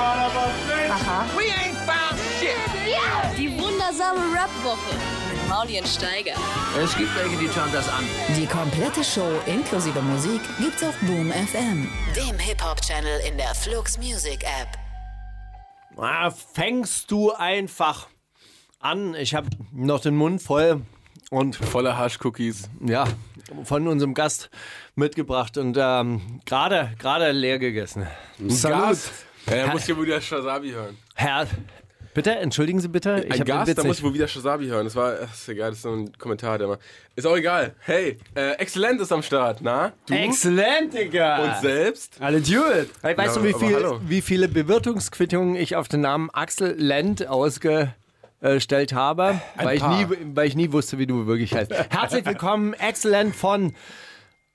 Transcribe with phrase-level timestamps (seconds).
[0.00, 1.26] Aha.
[1.36, 2.56] We ain't found shit.
[3.36, 4.94] Die wundersame Rap-Woche
[5.30, 6.34] mit Maulien Steiger.
[6.82, 8.04] Es gibt welche, die schauen das an.
[8.36, 11.86] Die komplette Show inklusive Musik gibt's auf Boom FM,
[12.16, 14.68] dem Hip-Hop-Channel in der Flux Music App.
[15.98, 18.08] Ah, fängst du einfach
[18.78, 19.14] an.
[19.14, 20.80] Ich habe noch den Mund voll
[21.30, 22.70] und Voller Hasch-Cookies.
[22.86, 23.04] ja,
[23.64, 24.48] von unserem Gast
[24.94, 28.06] mitgebracht und ähm, gerade gerade leer gegessen.
[28.62, 29.10] Gas.
[29.50, 30.96] Ja, er muss hier wohl wieder Shazabi hören.
[31.14, 31.46] Herr,
[32.14, 33.14] bitte, entschuldigen Sie bitte.
[33.14, 34.84] Ein hab den Gas, Witz da muss ich wohl wieder Shazabi hören.
[34.84, 36.78] Das war, ach, ist egal, das ist so ein Kommentar, der mal.
[37.16, 37.74] Ist auch egal.
[37.80, 39.92] Hey, äh, Exzellent ist am Start, na?
[40.06, 41.42] Du Exzellent, Digga.
[41.42, 42.16] und selbst?
[42.20, 42.48] Alle gut.
[43.02, 48.92] Weißt Ja, du, wie, viel, wie viele Bewirtungsquittungen ich auf den Namen Axel Lend ausgestellt
[48.92, 49.40] habe?
[49.56, 51.72] Weil ich, nie, weil ich nie wusste, wie du wirklich heißt.
[51.90, 53.74] Herzlich willkommen, Excellent von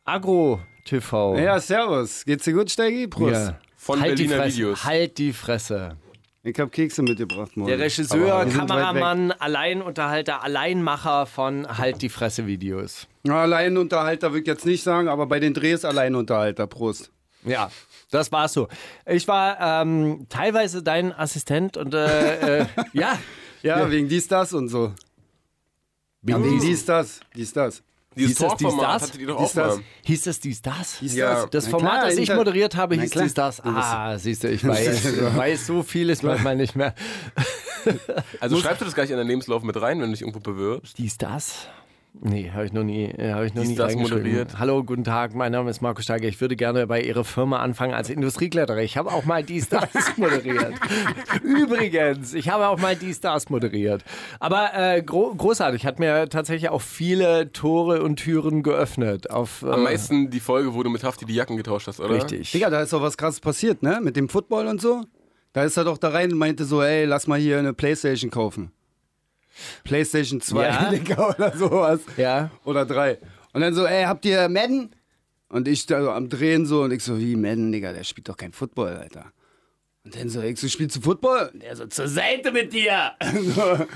[0.06, 1.38] Agro TV.
[1.38, 2.24] Ja, servus.
[2.26, 3.08] Geht's dir gut, Steigi?
[3.08, 3.34] Prost.
[3.34, 3.60] Ja.
[3.86, 4.84] Von halt die Berliner Fresse, Videos.
[4.84, 5.98] Halt die Fresse.
[6.42, 7.70] Ich hab Kekse mitgebracht morgen.
[7.70, 13.08] Der Regisseur, Aber Kameramann, Alleinunterhalter, Alleinmacher von Halt die Fresse Videos.
[13.28, 16.66] Ja, Alleinunterhalter will ich jetzt nicht sagen, aber bei den Drehs Alleinunterhalter.
[16.66, 17.12] Prost.
[17.44, 17.70] Ja,
[18.10, 18.70] das war's so.
[19.06, 23.20] Ich war ähm, teilweise dein Assistent und äh, äh, ja.
[23.62, 24.94] Ja, wegen dies, das und so.
[26.24, 27.20] Ja, wegen dies, das.
[27.36, 27.84] Dies, das.
[28.16, 29.12] Dieses Hieß das dies, Torformat das?
[29.12, 29.76] Dies, auch das.
[29.76, 29.84] mal.
[30.04, 30.98] Hieß es dies, das?
[31.02, 31.34] Dies, Ja.
[31.42, 31.50] das.
[31.50, 33.62] Das Format, klar, das ich moderiert habe, hieß dies, das.
[33.64, 36.96] Ah, siehst du, ich weiß, weiß so vieles manchmal nicht mehr.
[38.40, 40.98] Also schreibst du das gleich in deinen Lebenslauf mit rein, wenn du dich irgendwo bewirbst?
[40.98, 41.68] Dies, das?
[42.22, 44.58] Nee, habe ich noch nie, äh, habe ich noch Dies, nie das moderiert.
[44.58, 46.28] Hallo, guten Tag, mein Name ist Marco Steiger.
[46.28, 48.82] Ich würde gerne bei Ihrer Firma anfangen als Industriekletterer.
[48.82, 50.74] Ich habe auch mal dies, das moderiert.
[51.44, 54.04] Übrigens, ich habe auch mal dies, das moderiert.
[54.40, 59.30] Aber äh, gro großartig, hat mir tatsächlich auch viele Tore und Türen geöffnet.
[59.30, 62.16] Auf, äh, Am meisten die Folge, wo du mit Hafti die Jacken getauscht hast, oder?
[62.16, 62.52] Richtig.
[62.52, 64.00] Digga, da ist doch was krasses passiert, ne?
[64.02, 65.04] Mit dem Football und so.
[65.54, 68.30] Da ist er doch da rein und meinte so, ey, lass mal hier eine Playstation
[68.32, 68.72] kaufen.
[69.84, 70.90] Playstation 2, Ja.
[70.92, 72.02] Digga, oder sowas.
[72.18, 72.52] Ja.
[72.64, 73.20] Oder 3.
[73.54, 74.96] Und dann so, ey, habt ihr Madden?
[75.50, 78.28] Und ich da so am Drehen so und ich so, wie Madden, Digga, der spielt
[78.30, 79.32] doch kein Football, Alter.
[80.04, 81.52] Und dann so, ich so, spielst du Football?
[81.54, 83.14] Und der so, zur Seite mit dir!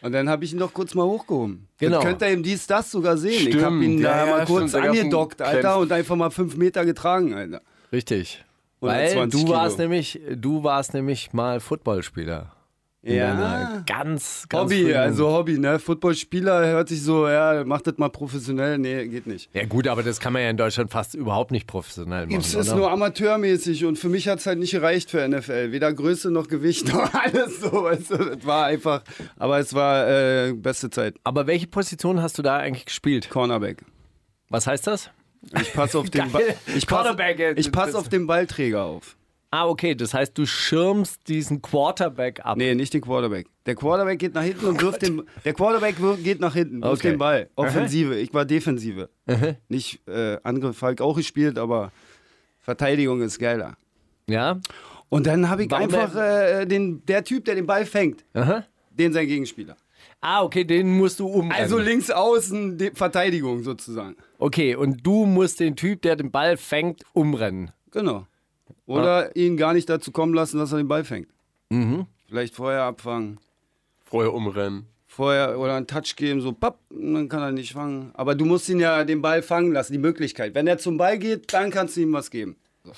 [0.00, 1.66] Und dann habe ich ihn doch kurz mal hochgehoben.
[1.78, 1.98] Genau.
[1.98, 3.32] Dann könnt ihr ihm dies, das sogar sehen.
[3.32, 6.30] ich Stimmt, habe ihn ja, da ja, mal kurz stimmt, angedockt, Alter, und einfach mal
[6.30, 7.62] fünf Meter getragen, Alter.
[7.90, 8.44] Richtig.
[8.80, 9.50] 120 Weil du Kilo.
[9.50, 12.52] warst nämlich, du warst nämlich mal Footballspieler.
[13.02, 15.78] Deiner ganz, ganz Hobby, frühen- also Hobby, ne?
[15.78, 18.76] Footballspieler hört sich so, ja, macht das mal professionell.
[18.78, 19.48] Nee, geht nicht.
[19.54, 22.38] Ja gut, aber das kann man ja in Deutschland fast überhaupt nicht professionell machen.
[22.40, 22.76] Es ist oder?
[22.76, 25.70] nur amateurmäßig und für mich hat es halt nicht gereicht für NFL.
[25.72, 28.14] Weder Größe noch Gewicht noch alles so, weißt du.
[28.16, 29.02] Es war einfach,
[29.36, 31.14] aber es war äh, beste Zeit.
[31.24, 33.30] aber welche Position hast du da eigentlich gespielt?
[33.30, 33.84] Cornerback.
[34.50, 35.10] Was heißt das?
[35.60, 36.40] Ich passe auf den Ba-
[36.74, 37.06] ich pass,
[37.56, 39.16] ich pass auf den Ballträger auf.
[39.50, 42.58] Ah, okay, das heißt, du schirmst diesen Quarterback ab.
[42.58, 43.46] Nee, nicht den Quarterback.
[43.64, 45.22] Der Quarterback geht nach hinten und wirft den.
[45.44, 47.10] Der Quarterback geht nach hinten, wirft Okay.
[47.10, 47.48] den Ball.
[47.56, 48.14] Offensive.
[48.18, 49.08] Ich war Defensive.
[49.68, 51.92] Nicht äh, Angriff, Falk auch gespielt, aber
[52.60, 53.76] Verteidigung ist geiler.
[54.28, 54.60] Ja?
[55.08, 58.64] Und dann habe ich Warum einfach äh, den, der Typ, der den Ball fängt, Aha.
[58.90, 59.76] den sein Gegenspieler.
[60.20, 61.52] Ah, okay, den musst du umrennen.
[61.52, 64.16] Also links außen die Verteidigung sozusagen.
[64.38, 67.70] Okay, und du musst den Typ, der den Ball fängt, umrennen.
[67.92, 68.26] Genau.
[68.94, 71.28] Oder ihn gar nicht dazu kommen lassen, dass er den Ball fängt.
[71.70, 72.06] Mhm.
[72.26, 73.38] Vielleicht vorher abfangen.
[74.04, 74.86] Vorher umrennen.
[75.06, 78.10] Vorher oder einen Touch geben, so papp, und dann kann er nicht fangen.
[78.14, 80.54] Aber du musst ihn ja den Ball fangen lassen, die Möglichkeit.
[80.54, 82.56] Wenn er zum Ball geht, dann kannst du ihm was geben.
[82.84, 82.92] So.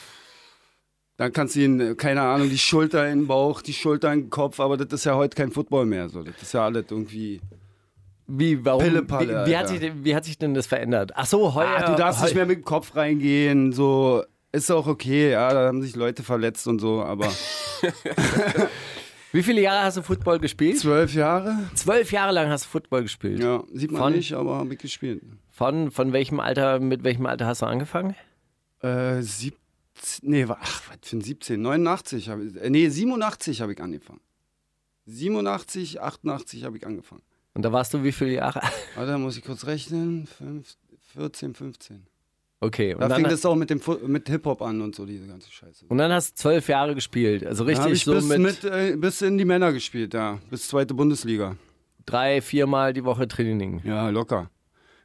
[1.16, 4.22] Dann kannst du ihn, äh, keine Ahnung, die Schulter in den Bauch, die Schulter in
[4.22, 6.08] den Kopf, aber das ist ja heute kein Football mehr.
[6.08, 6.22] So.
[6.22, 7.40] Das ist ja alles irgendwie.
[8.26, 8.84] Wie, warum?
[8.84, 11.12] Wie, wie, hat sich, denn- wie hat sich denn das verändert?
[11.14, 11.68] Ach so, heuer.
[11.78, 14.22] Ah, du darfst heu- nicht mehr mit dem Kopf reingehen, so.
[14.52, 17.28] Ist auch okay, ja, da haben sich Leute verletzt und so, aber
[19.32, 20.78] Wie viele Jahre hast du Football gespielt?
[20.78, 21.56] zwölf Jahre?
[21.74, 23.38] Zwölf Jahre lang hast du Football gespielt.
[23.40, 25.22] Ja, sieht man Von- nicht, aber habe ich gespielt.
[25.50, 28.16] Von, von welchem Alter, mit welchem Alter hast du angefangen?
[28.82, 29.54] Äh, 17,
[30.22, 31.62] nee, ach, was für ein 17?
[31.62, 34.20] 89 habe ich, äh, nee, 87 habe ich angefangen.
[35.06, 37.22] 87, 88 habe ich angefangen.
[37.54, 38.62] Und da warst du wie viele Jahre?
[38.96, 40.26] Warte, muss ich kurz rechnen.
[40.26, 40.74] Fünf,
[41.14, 42.06] 14, 15.
[42.62, 45.26] Okay, und Da dann, fing das auch mit, dem mit Hip-Hop an und so, diese
[45.26, 45.86] ganze Scheiße.
[45.88, 47.46] und dann hast du zwölf Jahre gespielt.
[47.46, 50.38] Also richtig ich so bis, mit, mit, äh, bis in die Männer gespielt, ja.
[50.50, 51.56] Bis zweite Bundesliga.
[52.04, 53.80] drei, viermal die Woche Training.
[53.84, 54.50] Ja, locker.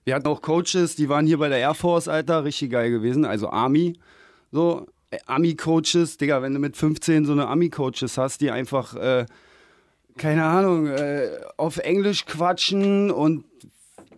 [0.04, 3.24] Wir hatten auch Coaches, die waren hier bei der Air Force, Alter, richtig geil gewesen.
[3.25, 3.94] Also Army.
[4.52, 9.25] So, äh, Army-Coaches, Digga, wenn du mit 15 so eine Army-Coaches hast, die einfach, äh,
[10.18, 13.46] keine Ahnung, äh, auf Englisch quatschen und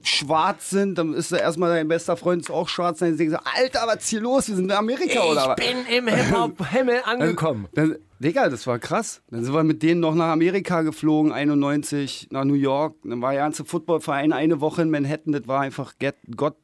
[0.03, 3.45] schwarz sind, dann ist da erstmal dein bester Freund ist auch schwarz, dann denkst du,
[3.61, 4.47] Alter, was ist hier los?
[4.47, 5.57] Wir sind in Amerika oder was?
[5.59, 7.67] Ich bin im Hip-Hop-Himmel angekommen.
[7.73, 9.21] Dann, Digga, das war krass.
[9.29, 12.95] Dann sind wir mit denen noch nach Amerika geflogen, 91, nach New York.
[13.03, 15.33] Dann war der ganze Footballverein eine Woche in Manhattan.
[15.33, 16.55] Das war einfach get, Gott,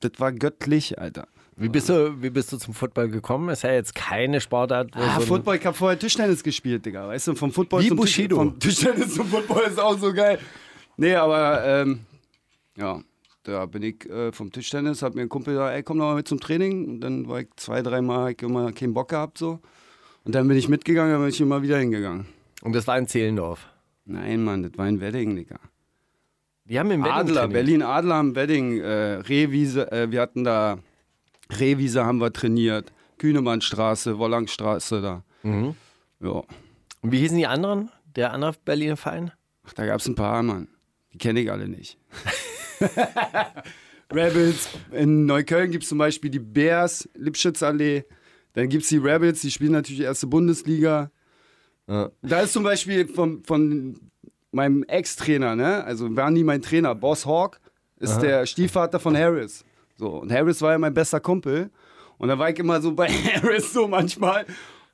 [0.00, 1.26] das war göttlich, Alter.
[1.60, 3.48] Wie bist, du, wie bist du zum Football gekommen?
[3.48, 4.90] Ist ja jetzt keine Sportart.
[4.94, 7.08] Wo Ah, so Football, ich hab vorher Tischtennis gespielt, Digga.
[7.08, 8.36] Weißt du, vom Football Wie zum Bushido.
[8.36, 10.38] Tisch, vom Tischtennis zum Football ist auch so geil.
[10.96, 12.00] Nee, aber ähm,
[12.78, 13.00] ja,
[13.42, 16.14] da bin ich äh, vom Tischtennis, hat mir ein Kumpel gesagt, ey, komm doch mal
[16.16, 16.86] mit zum Training.
[16.86, 19.60] Und dann war ich zwei, dreimal, ich immer keinen Bock gehabt so.
[20.24, 22.26] Und dann bin ich mitgegangen, dann bin ich immer wieder hingegangen.
[22.62, 23.66] Und das war in Zehlendorf.
[24.04, 25.58] Nein, Mann, das war ein Wedding, Digga.
[26.64, 27.52] Die haben im Wedding Adler, trainiert.
[27.52, 30.78] Berlin Adler am Wedding, äh, Rehwiese, äh, wir hatten da
[31.50, 35.24] Rehwiese haben wir trainiert, Kühnemannstraße, Wollangstraße da.
[35.42, 35.74] Mhm.
[36.20, 36.42] Ja.
[37.00, 37.90] Und wie hießen die anderen?
[38.16, 39.32] Der andere Berliner Verein?
[39.66, 40.68] Ach, da gab es ein paar, Mann.
[41.12, 41.98] Die kenne ich alle nicht.
[44.12, 44.68] Rebels.
[44.92, 48.04] In Neukölln gibt es zum Beispiel die Bears, Lipschitzallee.
[48.54, 51.10] Dann gibt es die Rebels, die spielen natürlich erste Bundesliga.
[51.86, 52.10] Ja.
[52.22, 54.10] Da ist zum Beispiel von, von
[54.50, 55.84] meinem Ex-Trainer, ne?
[55.84, 57.60] also war nie mein Trainer, Boss Hawk,
[57.98, 59.64] ist der Stiefvater von Harris.
[59.96, 61.70] So, und Harris war ja mein bester Kumpel.
[62.18, 64.46] Und da war ich immer so bei Harris so manchmal.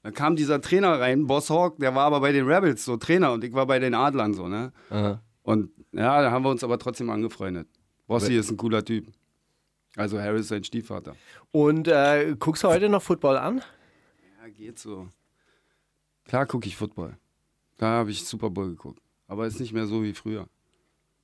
[0.03, 3.33] Dann kam dieser Trainer rein, Boss Hawk, der war aber bei den Rebels so Trainer
[3.33, 4.73] und ich war bei den Adlern so, ne?
[4.91, 5.23] Aha.
[5.43, 7.69] Und ja, da haben wir uns aber trotzdem angefreundet.
[8.07, 9.07] Bossi ist ein cooler Typ.
[9.97, 11.15] Also Harris ist sein Stiefvater.
[11.53, 13.63] Und äh, guckst du heute noch Football an?
[14.41, 15.09] Ja, geht so.
[16.25, 17.17] Klar gucke ich Football.
[17.77, 19.01] Da habe ich Super Bowl geguckt.
[19.29, 20.49] Aber ist nicht mehr so wie früher.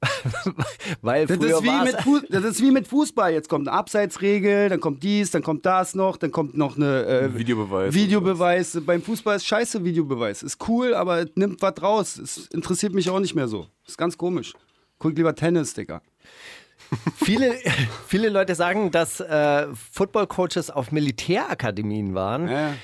[1.03, 3.33] Weil Das früher ist, wie mit das ist wie mit Fußball.
[3.33, 7.05] Jetzt kommt eine Abseitsregel, dann kommt dies, dann kommt das noch, dann kommt noch eine
[7.07, 7.95] äh, Videobeweis.
[7.95, 8.79] Videobeweis.
[8.85, 10.43] Beim Fußball ist scheiße Videobeweis.
[10.43, 12.17] Ist cool, aber es nimmt was raus.
[12.19, 13.67] Es interessiert mich auch nicht mehr so.
[13.87, 14.55] Ist ganz komisch.
[14.99, 16.01] Guck lieber Tennis, Digga.
[17.23, 17.55] Viele,
[18.09, 22.49] viele Leute sagen, dass äh, Football-Coaches auf Militärakademien waren.
[22.49, 22.75] Ja.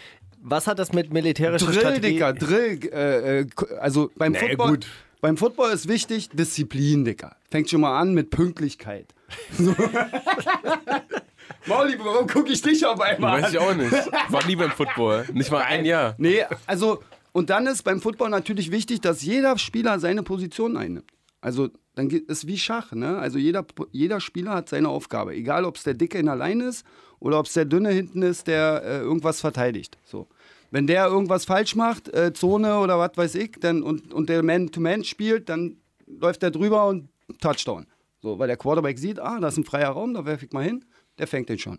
[0.40, 2.12] Was hat das mit militärischer Drill, Strategie?
[2.12, 2.78] Digga, Drill.
[2.92, 3.46] Äh, äh,
[3.80, 4.70] also beim Nee, Football.
[4.70, 4.86] gut.
[5.20, 7.36] Beim Football ist wichtig Disziplin, Digga.
[7.50, 9.14] Fängt schon mal an mit Pünktlichkeit.
[9.58, 9.74] So.
[11.66, 13.92] Mauli, warum gucke ich dich auf einmal Weiß ich auch nicht.
[14.28, 15.26] War nie beim Football.
[15.32, 16.14] Nicht mal ein Jahr.
[16.18, 17.02] Nee, also,
[17.32, 21.10] und dann ist beim Football natürlich wichtig, dass jeder Spieler seine Position einnimmt.
[21.40, 23.18] Also, dann geht es wie Schach, ne?
[23.18, 25.34] Also, jeder, jeder Spieler hat seine Aufgabe.
[25.34, 26.84] Egal, ob es der Dicke in der Line ist
[27.18, 29.98] oder ob es der Dünne hinten ist, der äh, irgendwas verteidigt.
[30.04, 30.28] So.
[30.70, 34.42] Wenn der irgendwas falsch macht, äh, Zone oder was weiß ich, dann, und, und der
[34.42, 35.76] Man-to-Man spielt, dann
[36.06, 37.08] läuft der drüber und
[37.40, 37.86] Touchdown.
[38.22, 40.64] So, weil der Quarterback sieht, ah, da ist ein freier Raum, da werfe ich mal
[40.64, 40.84] hin,
[41.18, 41.78] der fängt den schon.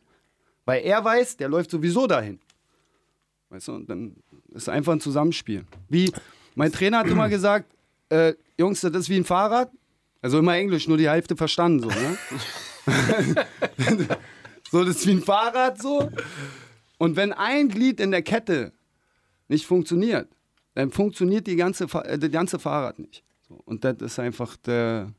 [0.66, 2.40] Weil er weiß, der läuft sowieso dahin.
[3.50, 4.16] Weißt du, und dann
[4.54, 5.66] ist einfach ein Zusammenspiel.
[5.90, 6.12] Wie
[6.56, 7.72] mein Trainer hat immer gesagt,
[8.10, 9.72] äh, Jungs, das ist wie ein Fahrrad.
[10.22, 12.18] Also immer Englisch, nur die Hälfte verstanden, so, ne?
[14.72, 16.10] so, das ist wie ein Fahrrad, so.
[16.98, 18.74] Und wenn ein Glied in der Kette
[19.48, 20.28] nicht funktioniert,
[20.74, 23.24] dann funktioniert die ganze, äh, das ganze Fahrrad nicht.
[23.66, 25.14] Und das ist einfach der,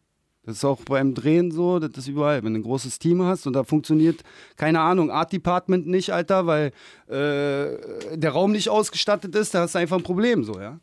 [0.44, 2.42] das ist auch beim Drehen so, das ist überall.
[2.42, 4.22] Wenn du ein großes Team hast und da funktioniert,
[4.56, 6.72] keine Ahnung, Art Department nicht, Alter, weil
[7.06, 10.80] äh, der Raum nicht ausgestattet ist, da hast du einfach ein Problem, so, ja.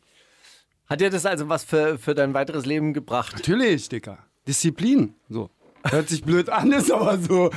[0.86, 3.32] Hat dir das also was für, für dein weiteres Leben gebracht?
[3.34, 4.18] Natürlich, Dicker.
[4.46, 5.50] Disziplin, so.
[5.84, 7.50] Hört sich blöd an, ist aber so.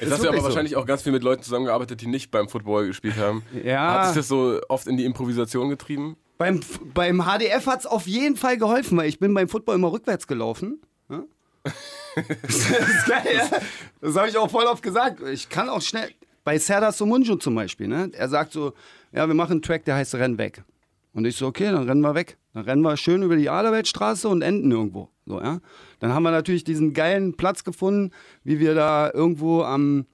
[0.00, 2.86] Jetzt hast du aber wahrscheinlich auch ganz viel mit Leuten zusammengearbeitet, die nicht beim Football
[2.86, 3.42] gespielt haben.
[3.64, 3.94] Ja.
[3.94, 6.16] Hat sich das so oft in die Improvisation getrieben?
[6.38, 6.60] Beim,
[6.94, 10.28] beim HDF hat es auf jeden Fall geholfen, weil ich bin beim Football immer rückwärts
[10.28, 10.80] gelaufen.
[11.10, 11.24] Ja?
[12.14, 13.58] das ist geil, ja?
[14.00, 15.20] Das habe ich auch voll oft gesagt.
[15.28, 16.10] Ich kann auch schnell.
[16.44, 18.10] Bei Serdar Somunju zum Beispiel, ne?
[18.14, 18.72] er sagt so:
[19.12, 20.62] Ja, wir machen einen Track, der heißt Renn weg.
[21.12, 22.38] Und ich so: Okay, dann rennen wir weg.
[22.54, 25.10] Dann rennen wir schön über die Aderweltstraße und enden irgendwo.
[25.26, 25.58] So, ja?
[26.00, 28.12] Dann haben wir natürlich diesen geilen Platz gefunden,
[28.44, 30.06] wie wir da irgendwo am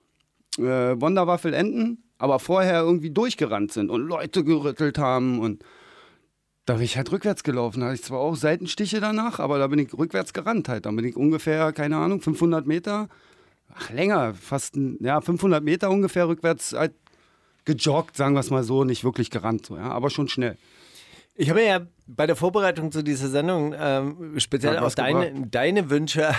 [0.59, 0.63] äh,
[1.01, 5.65] Wonderwaffel enden, aber vorher irgendwie durchgerannt sind und Leute gerüttelt haben und
[6.67, 7.81] da bin ich halt rückwärts gelaufen.
[7.81, 10.87] Da hatte ich zwar auch Seitenstiche danach, aber da bin ich rückwärts gerannt halt.
[10.87, 13.09] Dann bin ich ungefähr, keine Ahnung, 500 Meter,
[13.75, 16.95] ach länger, fast, ja, 500 Meter ungefähr rückwärts halt
[17.67, 20.57] gejoggt, sagen wir es mal so, nicht wirklich gerannt, so, ja, aber schon schnell.
[21.37, 25.49] Ich habe mir ja bei der Vorbereitung zu dieser Sendung ähm, speziell auch deine, gebracht.
[25.51, 26.33] deine Wünsche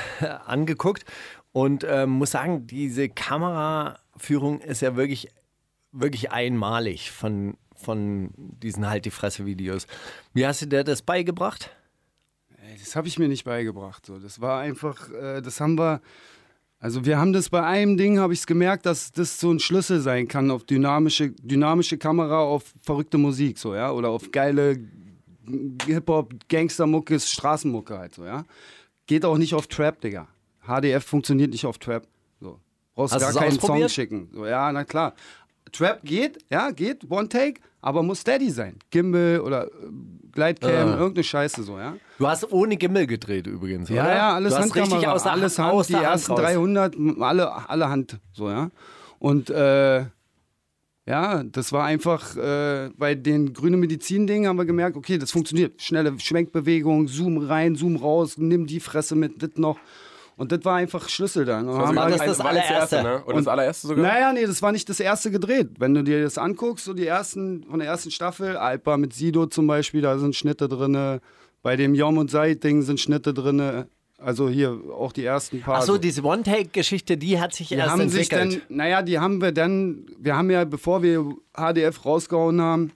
[0.46, 1.04] angeguckt
[1.52, 5.30] und ähm, muss sagen, diese Kameraführung ist ja wirklich,
[5.92, 9.88] wirklich einmalig von, von diesen Halt die Fresse-Videos.
[10.34, 11.72] Wie hast du dir das beigebracht?
[12.80, 14.06] Das habe ich mir nicht beigebracht.
[14.06, 14.18] So.
[14.18, 16.02] Das war einfach, äh, das haben wir,
[16.86, 19.58] also wir haben das bei einem Ding, habe ich es gemerkt, dass das so ein
[19.58, 24.77] Schlüssel sein kann auf dynamische, dynamische Kamera, auf verrückte Musik, so, ja, oder auf geile
[25.88, 28.44] Hip-Hop, Gangstermucke, Straßenmucke halt, so, ja.
[29.08, 30.27] Geht auch nicht auf Trap, Digga.
[30.68, 32.06] HDF funktioniert nicht auf Trap.
[32.39, 32.60] So.
[32.94, 34.30] Brauchst Hast gar keinen Song schicken.
[34.32, 35.15] So, ja, na klar.
[35.72, 38.77] Trap geht, ja, geht, One Take, aber muss steady sein.
[38.89, 39.70] Gimbal oder äh,
[40.32, 40.98] Glidecam, Ah.
[40.98, 41.96] irgendeine Scheiße so, ja.
[42.18, 44.15] Du hast ohne Gimmel gedreht übrigens, Ja, oder?
[44.15, 46.42] ja, alles du richtig aus der alles Hand, Hand, aus die der Hand ersten raus.
[46.42, 48.70] 300, m- alle, alle Hand, so, ja.
[49.20, 50.06] Und, äh,
[51.08, 55.80] ja, das war einfach, äh, bei den grüne Medizin-Dingen haben wir gemerkt, okay, das funktioniert.
[55.82, 59.77] Schnelle Schwenkbewegung, Zoom rein, Zoom raus, nimm die Fresse mit, das noch.
[60.38, 61.70] Und das war einfach Schlüssel dann.
[61.70, 62.96] Und haben War wir- das das war das allererste?
[62.98, 63.24] erste, ne?
[63.24, 64.04] Oder das Und- allererste sogar?
[64.06, 65.70] naja, nee, das war nicht das erste gedreht.
[65.80, 69.46] Wenn du dir das anguckst, so die ersten, von der ersten Staffel, Alpa mit Sido
[69.46, 71.20] zum Beispiel, da sind Schnitte drin.
[71.62, 73.86] Bei dem Jom und Seid-Ding sind Schnitte drin.
[74.18, 75.75] Also hier auch die ersten paar.
[75.77, 75.98] Achso, so.
[76.00, 78.63] diese One-Take-Geschichte, die hat sich die erst haben sich entwickelt.
[78.70, 82.92] dann, naja, die haben wir dann, wir haben ja, bevor wir HDF rausgehauen haben,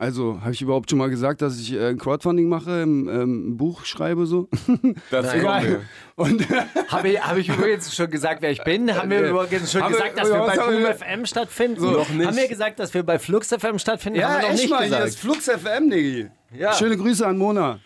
[0.00, 3.48] also habe ich überhaupt schon mal gesagt, dass ich äh, ein Crowdfunding mache, im, ähm,
[3.50, 4.48] ein Buch schreibe so.
[5.10, 5.82] Das ist Egal.
[6.16, 6.46] Und
[6.88, 8.94] Habe ich, hab ich übrigens schon gesagt, wer ich bin?
[8.94, 11.82] Haben wir übrigens schon haben wir- gesagt, dass wir bei Boom FM stattfinden?
[11.82, 12.26] Noch nicht.
[12.26, 14.18] Haben wir gesagt, dass wir bei Flux FM stattfinden?
[14.20, 15.06] ja, haben wir noch echt nicht mal, hier gesagt.
[15.08, 16.30] ist Flux FM, Diggi.
[16.56, 16.72] Ja.
[16.72, 17.78] Schöne Grüße an Mona.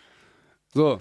[0.72, 1.00] So.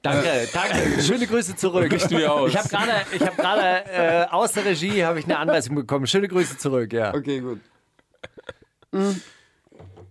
[0.00, 1.02] Danke, danke.
[1.02, 1.92] Schöne Grüße zurück.
[1.92, 2.50] Richten wir aus.
[2.50, 6.06] Ich habe gerade, ich habe gerade äh, aus der Regie habe ich eine Anweisung bekommen.
[6.06, 7.12] Schöne Grüße zurück, ja.
[7.14, 7.60] Okay, gut.
[8.94, 9.20] Hm.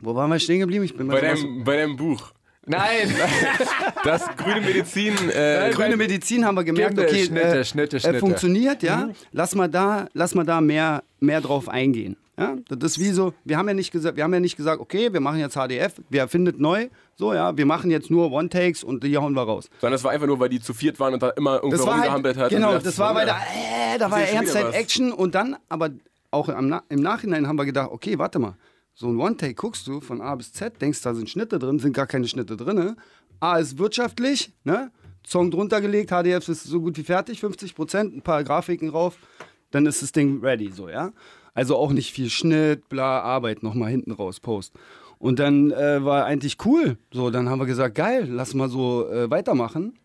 [0.07, 0.85] Wo waren wir stehen geblieben?
[0.85, 2.31] Ich bin Bei deinem, bei deinem Buch.
[2.65, 3.13] Nein,
[4.05, 5.13] Das grüne Medizin.
[5.29, 8.19] Äh, Grüne Medizin haben wir gemerkt, okay, Schnitte, äh, Schnitte, äh, Schnitte.
[8.19, 9.09] funktioniert, ja.
[9.33, 12.15] Lass mal da, lass mal da mehr, mehr drauf eingehen.
[12.39, 14.79] Ja, das ist wie so, wir haben ja nicht gesagt, wir haben ja nicht gesagt,
[14.79, 16.87] okay, wir machen jetzt HDF, wer erfindet neu,
[17.17, 19.69] so ja, wir machen jetzt nur One-Takes und die hauen wir raus.
[19.81, 21.95] sondern das war einfach nur, weil die zu viert waren und da immer irgendwo halt,
[21.97, 22.49] rumgehampelt hat.
[22.51, 23.95] genau, das war, weil da, ja.
[23.95, 24.31] äh, da war was.
[24.31, 25.89] Ernst-Action und dann, aber
[26.31, 28.55] auch im, Na im Nachhinein haben wir gedacht, okay, warte mal,
[28.99, 31.93] so ein One-Take guckst du von A bis Z, denkst, da sind Schnitte drin, sind
[31.93, 32.95] gar keine Schnitte drin.
[33.39, 34.91] A ist wirtschaftlich, ne?
[35.23, 39.19] Song drunter gelegt, HDF ist so gut wie fertig, 50 Prozent, ein paar Grafiken rauf,
[39.69, 41.11] dann ist das Ding ready, so, ja.
[41.53, 44.73] Also auch nicht viel Schnitt, bla, Arbeit nochmal hinten raus, Post.
[45.19, 46.97] Und dann äh, war eigentlich cool.
[47.11, 49.99] So, dann haben wir gesagt, geil, lass mal so äh, weitermachen.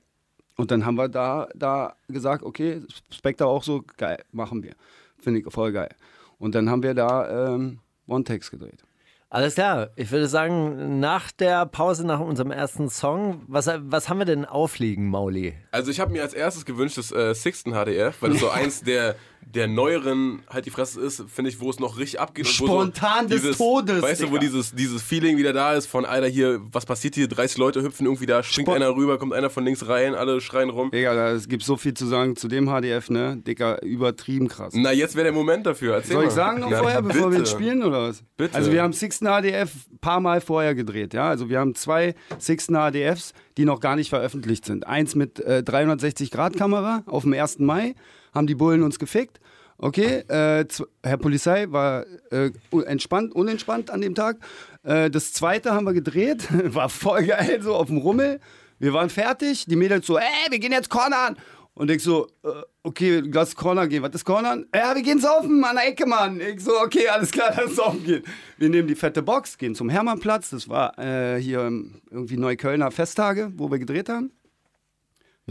[0.57, 4.73] Und dann haben wir da, da gesagt, okay, Spectre auch so, geil, machen wir.
[5.17, 5.95] Finde ich voll geil.
[6.39, 8.83] Und dann haben wir da ähm, One-Takes gedreht.
[9.31, 9.91] alles klar.
[9.97, 14.45] Ich würde sagen, nach der Pause, nach unserem ersten Song, was, was haben wir denn
[14.45, 15.55] aufliegen, Mauli?
[15.71, 18.83] Also ich habe mir als erstes gewünscht das äh, Sixten HDF, weil das so eins
[18.83, 22.47] der, der neueren halt die Fresse ist, finde ich, wo es noch richtig abgeht.
[22.47, 24.41] und wo Spontan des dieses, Todes, Weißt du, wo Digga.
[24.41, 27.29] dieses, dieses Feeling wieder da ist von, Alter, hier, was passiert hier?
[27.29, 30.41] 30 Leute hüpfen irgendwie da, springt Spon- einer rüber, kommt einer von links rein, alle
[30.41, 30.91] schreien rum.
[30.91, 33.37] Digga, da- es gibt so viel zu sagen zu dem HDF, ne?
[33.37, 34.73] Dicker, übertrieben krass.
[34.77, 35.95] Na, jetzt wäre der Moment dafür.
[35.97, 36.35] Erzähl Soll ich mal.
[36.35, 38.23] sagen noch vorher, bevor wir ihn spielen oder was?
[38.37, 38.55] Bitte.
[38.55, 41.29] Also wir haben Sixten HDF ein paar Mal vorher gedreht, ja.
[41.29, 44.87] Also wir haben zwei Sixten HDFs, die noch gar nicht veröffentlicht sind.
[44.87, 47.59] Eins mit äh, 360 Grad Kamera auf dem 1.
[47.59, 47.95] Mai,
[48.33, 49.41] haben die Bullen uns gefickt.
[49.79, 50.65] Okay, äh,
[51.03, 52.51] Herr Polizei war äh,
[52.87, 54.39] entspannt, unentspannt an dem Tag.
[54.85, 58.41] Äh, das zweite haben wir gedreht, war voll geil, so auf dem Rummel.
[58.79, 61.37] Wir waren fertig, die Mädels so, ey, wir gehen jetzt cornern.
[61.75, 62.49] Und ich so, äh,
[62.83, 64.03] okay, lass Corner gehen.
[64.03, 64.67] Was ist Cornern?
[64.75, 66.41] Ja, wir gehen saufen an der Ecke, Mann.
[66.41, 68.23] Ich so, okay, alles klar, lass saufen gehen.
[68.59, 70.51] Wir nehmen die fette Box, gehen zum Hermannplatz.
[70.51, 74.33] Das war äh, hier ähm, irgendwie Neuköllner Festtage, wo wir gedreht haben.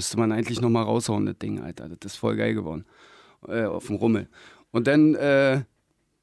[0.02, 1.88] Müsste man eigentlich nochmal raushauen, das Ding, Alter.
[1.88, 2.86] Das ist voll geil geworden.
[3.48, 4.28] Äh, auf dem Rummel.
[4.72, 5.62] Und dann, äh,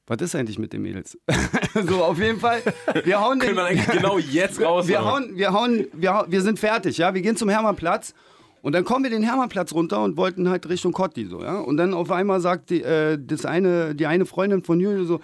[0.05, 1.17] was ist eigentlich mit den Mädels?
[1.87, 2.61] so, auf jeden Fall,
[3.05, 4.85] wir hauen den, Können wir eigentlich genau jetzt raus.
[4.89, 7.13] wir hauen, wir hauen, wir, hau- wir sind fertig, ja.
[7.13, 8.13] Wir gehen zum Hermannplatz
[8.61, 11.57] und dann kommen wir den Hermannplatz runter und wollten halt Richtung Kotti so, ja.
[11.61, 15.21] Und dann auf einmal sagt die, äh, das eine, die eine Freundin von Julio so,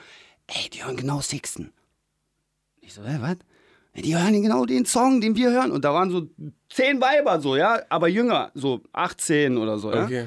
[0.47, 1.74] ey, die hören genau Sixten.
[2.79, 3.35] Ich so, hä, was?
[3.97, 5.71] Die hören genau den Song, den wir hören.
[5.71, 6.27] Und da waren so
[6.69, 10.03] zehn Weiber so, ja, aber jünger, so 18 oder so, ja.
[10.03, 10.25] Okay.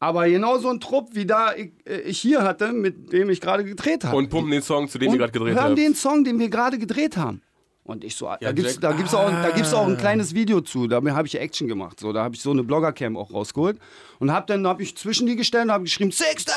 [0.00, 3.40] Aber genau so ein Trupp, wie da ich, äh, ich hier hatte, mit dem ich
[3.40, 4.16] gerade gedreht habe.
[4.16, 5.78] Und pumpen den Song, zu dem ihr gerade gedreht hören habt.
[5.78, 7.42] den Song, den wir gerade gedreht haben.
[7.88, 10.88] Und ich so, da Ja, da gibt's auch, da gibt's auch ein kleines Video zu.
[10.88, 11.98] Da habe ich Action gemacht.
[11.98, 13.78] So, da habe ich so eine Bloggercam auch rausgeholt
[14.18, 16.52] und habe dann habe ich zwischen die gestellt und habe geschrieben Sixten,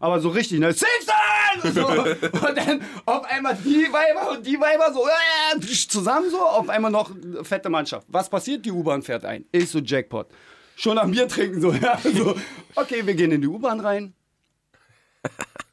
[0.00, 1.74] aber so richtig, ne, Sixten.
[1.74, 1.86] So.
[2.46, 6.90] und dann auf einmal die Weiber und die Weiber so äh, zusammen so, auf einmal
[6.90, 8.06] noch eine fette Mannschaft.
[8.08, 8.64] Was passiert?
[8.64, 9.44] Die U-Bahn fährt ein.
[9.52, 10.28] Ich so Jackpot.
[10.74, 12.34] Schon am Bier trinken so, ja, so.
[12.74, 14.14] Okay, wir gehen in die U-Bahn rein.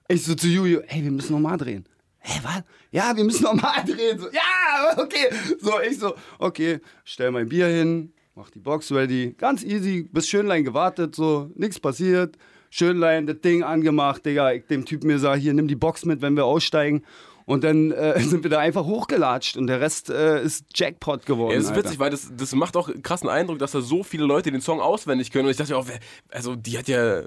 [0.10, 1.86] Ich so zu Julio, ey, wir müssen nochmal drehen.
[2.26, 2.64] Hä, was?
[2.92, 4.18] Ja, wir müssen nochmal drehen.
[4.18, 5.28] So, ja, okay.
[5.60, 9.36] So, ich so, okay, stell mein Bier hin, mach die Box ready.
[9.38, 12.38] Ganz easy, bis Schönlein gewartet, so, nichts passiert.
[12.70, 14.54] Schönlein, das Ding angemacht, Digga.
[14.54, 17.04] Ich dem Typ mir sag, hier, nimm die Box mit, wenn wir aussteigen.
[17.46, 21.52] Und dann äh, sind wir da einfach hochgelatscht und der Rest äh, ist Jackpot geworden.
[21.52, 21.84] Ja, es ist Alter.
[21.84, 24.62] witzig, weil das, das macht auch einen krassen Eindruck, dass da so viele Leute den
[24.62, 25.46] Song auswendig können.
[25.46, 25.86] Und ich dachte auch,
[26.32, 27.24] also die hat ja,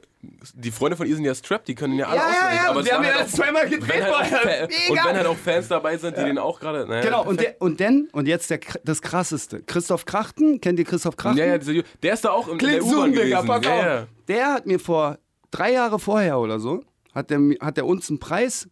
[0.54, 2.56] die Freunde von ihr sind ja strapped, die können ihn ja alle Ja, ja, auswendig.
[2.62, 5.02] ja, aber und es wir haben ja halt das zweimal gedreht halt Mega.
[5.02, 6.86] Und wenn halt auch Fans dabei sind, die den auch gerade.
[6.88, 9.62] Naja, Genau, und, der, und dann, und jetzt der, das krasseste.
[9.62, 11.38] Christoph Krachten, kennt ihr Christoph Krachten?
[11.38, 11.58] ja, ja,
[12.02, 13.84] der ist da auch in, in der Digga, pass ja, auf.
[13.84, 14.06] ja.
[14.28, 15.18] Der hat mir vor
[15.50, 16.82] drei Jahre vorher oder so,
[17.14, 18.68] hat der, hat der uns einen Preis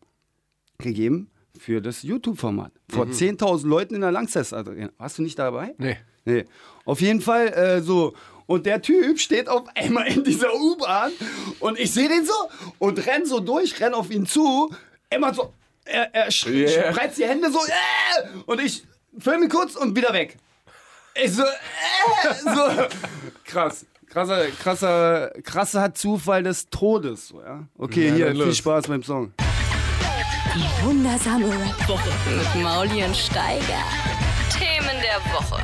[0.79, 2.73] gegeben für das YouTube-Format.
[2.91, 4.91] Vor 10.000 Leuten in der Langsess Arena.
[4.99, 5.75] Warst du nicht dabei?
[5.79, 5.97] Nee.
[6.25, 6.45] Nee.
[6.85, 8.15] Auf jeden Fall äh, so.
[8.47, 11.13] Und der Typ steht auf einmal in dieser U-Bahn
[11.61, 12.33] und ich sehe den so
[12.79, 14.71] und renn so durch, renn auf ihn zu.
[15.11, 15.53] Immer so,
[15.85, 16.93] er, er Yeah.
[16.93, 18.85] spreizt die Hände so, äh, und ich
[19.19, 20.37] filme kurz und wieder weg.
[21.15, 22.87] Ich so, äh, so.
[23.45, 23.87] Krass.
[24.11, 27.29] Krasser, krasser, krasser Zufall des Todes.
[27.29, 27.67] So, ja?
[27.77, 28.55] Okay, Ja, hier, viel.
[28.55, 29.33] Spaß beim Song.
[30.55, 33.83] Die wundersame Rap-Woche mit Mauli und Steiger.
[34.57, 35.61] Themen der Woche.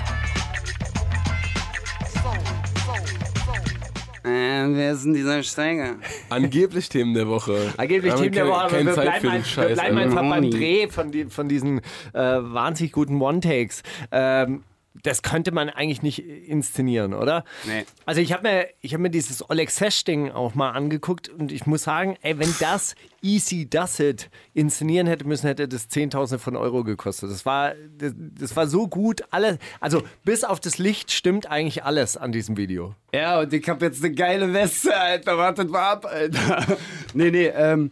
[4.25, 5.95] Äh, wer ist denn dieser Steiger?
[6.29, 7.73] Angeblich Themen der Woche.
[7.77, 10.51] Angeblich Themen der Woche, aber wir Zeit bleiben, für den ein, wir bleiben einfach beim.
[10.51, 11.83] Dreh von, die, von diesen äh,
[12.13, 13.85] wahnsinnig guten One-Takes.
[14.11, 14.65] Ähm,
[15.03, 17.45] das könnte man eigentlich nicht inszenieren, oder?
[17.65, 17.85] Nee.
[18.07, 21.67] Also ich habe mir, ich hab mir dieses Oleg Sesh-Ding auch mal angeguckt und ich
[21.67, 26.57] muss sagen, ey, wenn das Easy Does It inszenieren hätte müssen, hätte das Zehntausende von
[26.57, 27.31] Euro gekostet.
[27.31, 31.85] Das war, das, das war so gut, alles, also bis auf das Licht stimmt eigentlich
[31.85, 32.95] alles an diesem Video.
[33.15, 35.39] Ja, und ich hab jetzt eine geile Weste, Alter.
[35.39, 36.67] Wartet mal ab, Alter.
[37.13, 37.91] Nee, nee, ähm,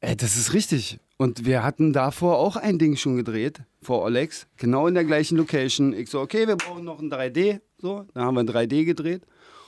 [0.00, 0.98] äh, das ist richtig.
[1.20, 5.36] Und wir hatten davor auch ein Ding schon gedreht, vor Olex, genau in der gleichen
[5.36, 5.92] Location.
[5.92, 7.60] Ich so, okay, wir brauchen noch ein 3D.
[7.76, 9.20] So, da haben wir ein 3D gedreht.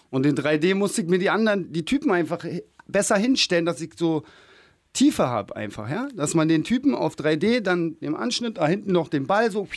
[0.08, 2.42] Und in 3D musste ich mir die anderen, die Typen einfach
[2.86, 4.22] besser hinstellen, dass ich so
[4.94, 6.08] Tiefe habe einfach, ja.
[6.16, 9.68] Dass man den Typen auf 3D dann im Anschnitt, da hinten noch den Ball so.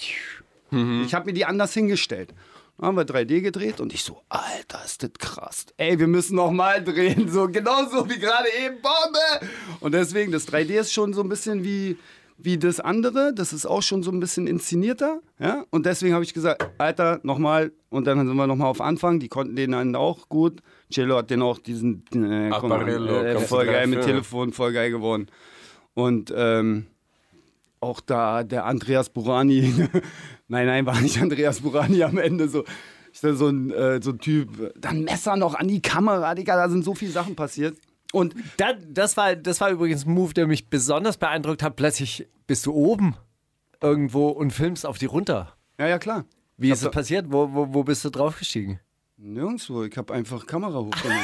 [0.71, 2.33] Ich habe mir die anders hingestellt.
[2.77, 5.65] Dann haben wir 3D gedreht und ich so, Alter, ist das krass.
[5.77, 7.29] Ey, wir müssen noch mal drehen.
[7.31, 8.75] So, genauso wie gerade eben.
[8.81, 9.49] Bombe!
[9.79, 11.97] Und deswegen, das 3D ist schon so ein bisschen wie,
[12.37, 13.33] wie das andere.
[13.33, 15.21] Das ist auch schon so ein bisschen inszenierter.
[15.39, 15.63] Ja?
[15.69, 17.71] Und deswegen habe ich gesagt, Alter, nochmal.
[17.89, 19.19] Und dann sind wir nochmal auf Anfang.
[19.19, 20.61] Die konnten den dann auch gut.
[20.91, 24.03] Cello hat den auch diesen, äh, komm, äh, voll geil mit.
[24.03, 25.27] Telefon, voll geil geworden.
[25.93, 26.87] Und ähm,
[27.85, 29.73] auch da der Andreas Burani.
[30.47, 32.63] nein, nein, war nicht Andreas Burani am Ende so.
[33.13, 34.73] Ich so ein, äh, so ein Typ.
[34.77, 37.77] Dann Messer noch an die Kamera, Digga, da sind so viele Sachen passiert.
[38.11, 41.75] Und Da, das, war, das war übrigens ein Move, der mich besonders beeindruckt hat.
[41.77, 43.15] Plötzlich bist du oben
[43.81, 45.55] irgendwo und filmst auf die runter.
[45.79, 46.25] ja, ja, klar.
[46.57, 47.27] Wie ist das passiert?
[47.29, 48.79] Wo, wo, wo bist du draufgestiegen?
[49.17, 51.23] Nirgendwo, ich habe einfach Kamera hochgenommen.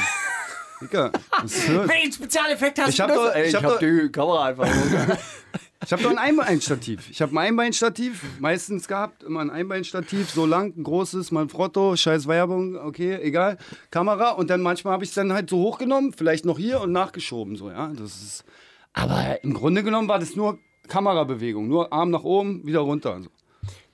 [0.82, 1.88] Digga, was das?
[1.88, 3.16] Welchen Spezialeffekt hast Ich du hab das?
[3.18, 4.66] doch- ich ich hab hab doch- die Kamera einfach
[5.84, 7.10] Ich habe doch ein Einbeinstativ.
[7.10, 11.48] Ich habe ein Einbeinstativ meistens gehabt, immer ein Einbeinstativ, so lang, ein großes, mal ein
[11.48, 13.58] Frotto, scheiß Werbung, okay, egal,
[13.90, 16.92] Kamera und dann manchmal habe ich es dann halt so hochgenommen, vielleicht noch hier und
[16.92, 18.44] nachgeschoben, so, ja, das ist,
[18.92, 23.20] aber im Grunde genommen war das nur Kamerabewegung, nur Arm nach oben, wieder runter.
[23.22, 23.30] So.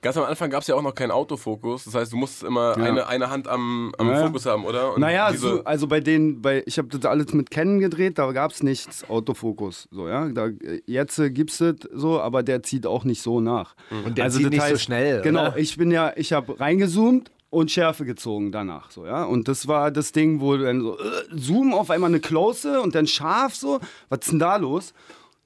[0.01, 1.83] Ganz am Anfang gab es ja auch noch keinen Autofokus.
[1.83, 4.25] Das heißt, du musst immer eine, eine Hand am, am Ja, ja.
[4.27, 4.93] Fokus haben, oder?
[4.93, 8.17] Und Naja, diese- so, also bei denen, bei, ich habe das alles mit Canon gedreht,
[8.17, 9.89] da gab es nichts Autofokus.
[9.91, 10.29] So, ja?
[10.29, 10.49] da,
[10.85, 13.75] jetzt äh, gibt's das so, aber der zieht auch nicht so nach.
[14.05, 15.57] Und der also zieht das nicht so schnell, Genau, oder?
[15.57, 18.91] ich bin ja, ich habe reingezoomt und Schärfe gezogen danach.
[18.91, 19.23] So, ja?
[19.25, 21.01] Und das war das Ding, wo du dann so, äh,
[21.35, 23.79] Zoom auf einmal eine Close und dann scharf so.
[24.07, 24.93] Was ist denn da los?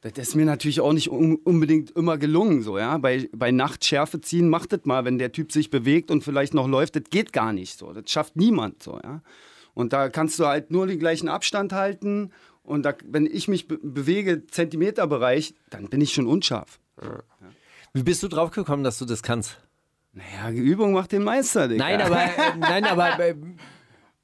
[0.04, 2.98] Das ist mir natürlich auch nicht un unbedingt immer gelungen, so, ja.
[2.98, 6.54] Bei, bei Nacht Schärfe ziehen, macht das mal, wenn der Typ sich bewegt und vielleicht
[6.54, 7.94] noch läuft, das geht gar nicht so.
[7.94, 9.22] Das schafft niemand so, ja.
[9.74, 12.32] Und da kannst du halt nur den gleichen Abstand halten.
[12.64, 16.80] Und da, wenn ich mich be bewege, Zentimeterbereich, dann bin ich schon unscharf.
[17.94, 19.58] Wie bist du draufgekommen, dass du das kannst?
[20.14, 21.84] Naja, Übung macht den Meister, Digga.
[21.84, 23.36] Nein, aber, äh, nein, aber äh,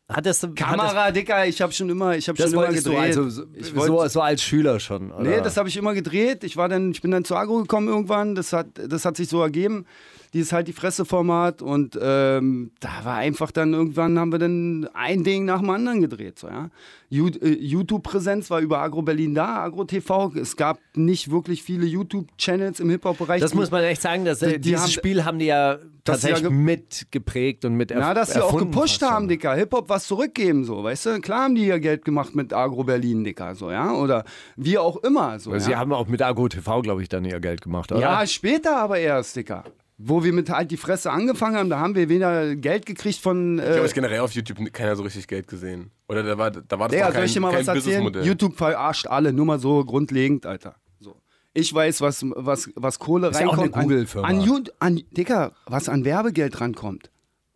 [0.10, 2.98] du hattest, Kamera, Dicker, ich habe schon immer, ich habe das schon immer gedreht.
[2.98, 5.24] also so, ich wollte, so, so als Schüler schon, oder?
[5.24, 6.44] Nee, das habe ich immer gedreht.
[6.44, 8.36] Ich war dann, ich bin dann zu Agro gekommen irgendwann.
[8.36, 9.86] Das hat, das hat sich so ergeben.
[10.34, 14.88] Die ist halt die Fresse-Format und ähm, da war einfach dann irgendwann haben wir dann
[14.94, 16.38] ein Ding nach dem anderen gedreht.
[16.38, 16.70] So, ja?
[17.12, 20.32] Äh, YouTube-Präsenz war über Agro Berlin da, Agro TV.
[20.36, 23.42] Es gab nicht wirklich viele YouTube-Channels im Hip-Hop-Bereich.
[23.42, 25.80] Das muss man echt sagen, dass, äh, die- die dieses haben- Spiel haben die ja
[26.04, 29.28] tatsächlich ja ge- mitgeprägt und mit Ja, dass sie auch gepusht haben, schon.
[29.30, 29.56] Dicker.
[29.56, 31.22] Hip-Hop was zurückgeben, so, weißt du?
[31.22, 33.94] Klar haben die ja Geld gemacht mit Agro Berlin, Dicker, so, ja?
[33.94, 34.24] Oder
[34.56, 35.50] wie auch immer, so.
[35.50, 35.64] Weil ja?
[35.66, 38.02] Sie haben auch mit Agro TV, glaube ich, dann ihr Geld gemacht, oder?
[38.02, 39.64] Ja, später aber erst, Dicker.
[40.02, 43.60] Wo wir mit halt die Fresse angefangen haben, da haben wir weder Geld gekriegt von.
[43.60, 45.92] Ich glaube, Äh, ich generell auf YouTube keiner so richtig Geld gesehen.
[46.08, 47.76] Oder da war, da war das Digga, noch soll kein, ich dir mal kein was
[47.86, 48.24] erzählen?
[48.24, 50.76] YouTube verarscht alle, nur mal so grundlegend, Alter.
[51.02, 51.18] So.
[51.54, 53.76] Ich weiß, was, was, was Kohle Ist ja auch reinkommt.
[53.76, 54.28] eine Google-Firma.
[54.28, 57.12] An, an, an, Dicker, was an Werbegeld rankommt.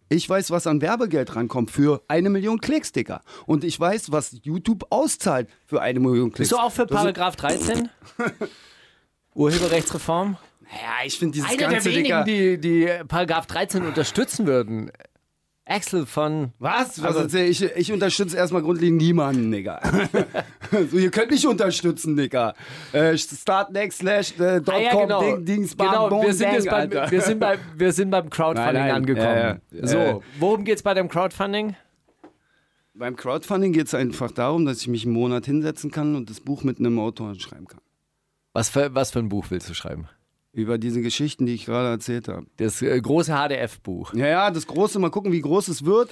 [0.10, 3.22] Ich weiß, was an Werbegeld rankommt für eine Million Klicks, Dicker.
[3.46, 6.50] Und ich weiß, was YouTube auszahlt für eine Million Klicks.
[6.50, 7.88] Bist du auch für Paragraph 13?
[9.34, 10.38] Urheberrechtsreform?
[10.82, 12.24] Ja, ich finde dieses Einer der ganze, wenigen, Dicker.
[12.24, 14.92] die, die Paragraph 13 unterstützen würden.
[15.66, 16.52] Axel von.
[16.60, 17.02] Was?
[17.02, 19.80] Was Also- ich, ich unterstütze erstmal grundlegend niemanden, Digga.
[20.92, 22.54] so, ihr könnt mich unterstützen, Digga.
[22.92, 25.22] Äh, slash äh, dot Ah, ja, com, genau.
[25.22, 26.10] Ding, Dings, bam, genau.
[26.10, 28.96] boom, wir, sind bang, jetzt beim, wir, sind beim, wir sind beim Crowdfunding Nein, nein,
[28.96, 29.62] angekommen.
[29.72, 29.88] ja.
[29.88, 30.20] So, Äh.
[30.40, 31.76] worum geht's bei dem Crowdfunding?
[32.96, 36.42] Beim Crowdfunding geht es einfach darum, dass ich mich einen Monat hinsetzen kann und das
[36.42, 37.80] Buch mit einem Autor schreiben kann.
[38.52, 40.10] Was für, was für ein Buch willst du schreiben?
[40.54, 42.46] Über diese Geschichten, die ich gerade erzählt habe.
[42.58, 44.14] Das äh, große HDF-Buch.
[44.14, 46.12] Ja, ja, das Große, mal gucken, wie groß es wird.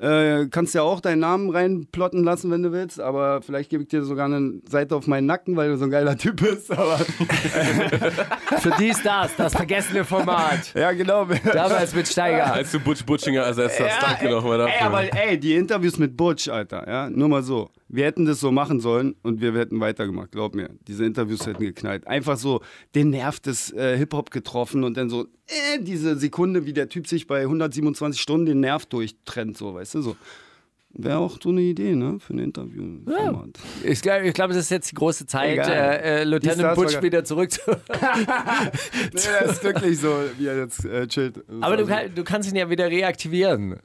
[0.00, 3.88] Äh, kannst ja auch deinen Namen reinplotten lassen, wenn du willst, aber vielleicht gebe ich
[3.90, 6.72] dir sogar eine Seite auf meinen Nacken, weil du so ein geiler Typ bist.
[6.72, 6.98] Aber
[8.58, 10.72] Für die Stars, das vergessene Format.
[10.74, 11.26] ja, genau.
[11.52, 12.52] Damals mit Steiger.
[12.52, 14.74] Als du Butch Butchinger ersetzt hast, danke nochmal dafür.
[14.74, 17.70] Ey, aber ey, die Interviews mit Butch, Alter, ja, nur mal so.
[17.92, 20.70] Wir hätten das so machen sollen und wir hätten weitergemacht, glaub mir.
[20.88, 22.06] Diese Interviews hätten geknallt.
[22.06, 22.62] Einfach so
[22.94, 27.06] den Nerv des äh, Hip-Hop getroffen und dann so, äh, diese Sekunde, wie der Typ
[27.06, 30.16] sich bei 127 Stunden den Nerv durchtrennt, so, weißt du, so.
[30.94, 32.84] Wäre auch so eine Idee, ne, für ein Interview.
[33.10, 33.44] Ja.
[33.82, 37.24] Ich glaube, ich glaub, es ist jetzt die große Zeit, äh, äh, Lieutenant Butch wieder
[37.24, 37.60] zurück zu.
[37.70, 41.42] Nee, das ist wirklich so, wie er jetzt äh, chillt.
[41.60, 43.80] Aber du, kann, du kannst ihn ja wieder reaktivieren.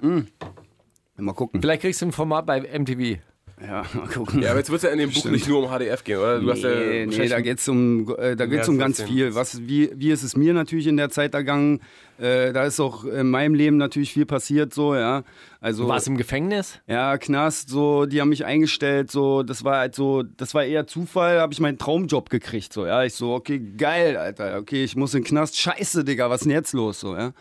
[1.17, 1.61] Mal gucken.
[1.61, 3.19] Vielleicht kriegst du ein Format bei MTV.
[3.59, 4.41] Ja, mal gucken.
[4.43, 5.33] Ja, aber jetzt wird es ja in dem Buch Stimmt.
[5.33, 6.39] nicht nur um HDF gehen, oder?
[6.39, 9.33] Du hast ja nee, nee, da geht es um, äh, da geht's um ganz viel.
[9.33, 11.81] Was, wie, wie ist es mir natürlich in der Zeit ergangen?
[12.19, 15.23] Äh, da ist auch in meinem Leben natürlich viel passiert, so, ja.
[15.59, 16.79] Also, Du warst im Gefängnis?
[16.87, 20.85] ja, Knast, so, die haben mich eingestellt, so, das war halt so, das war eher
[20.85, 23.03] Zufall, habe ich meinen Traumjob gekriegt, so, ja.
[23.03, 26.45] Ich so, okay, geil, Alter, okay, ich muss in den Knast, scheiße, Digga, was ist
[26.45, 27.33] denn jetzt los, so, ja.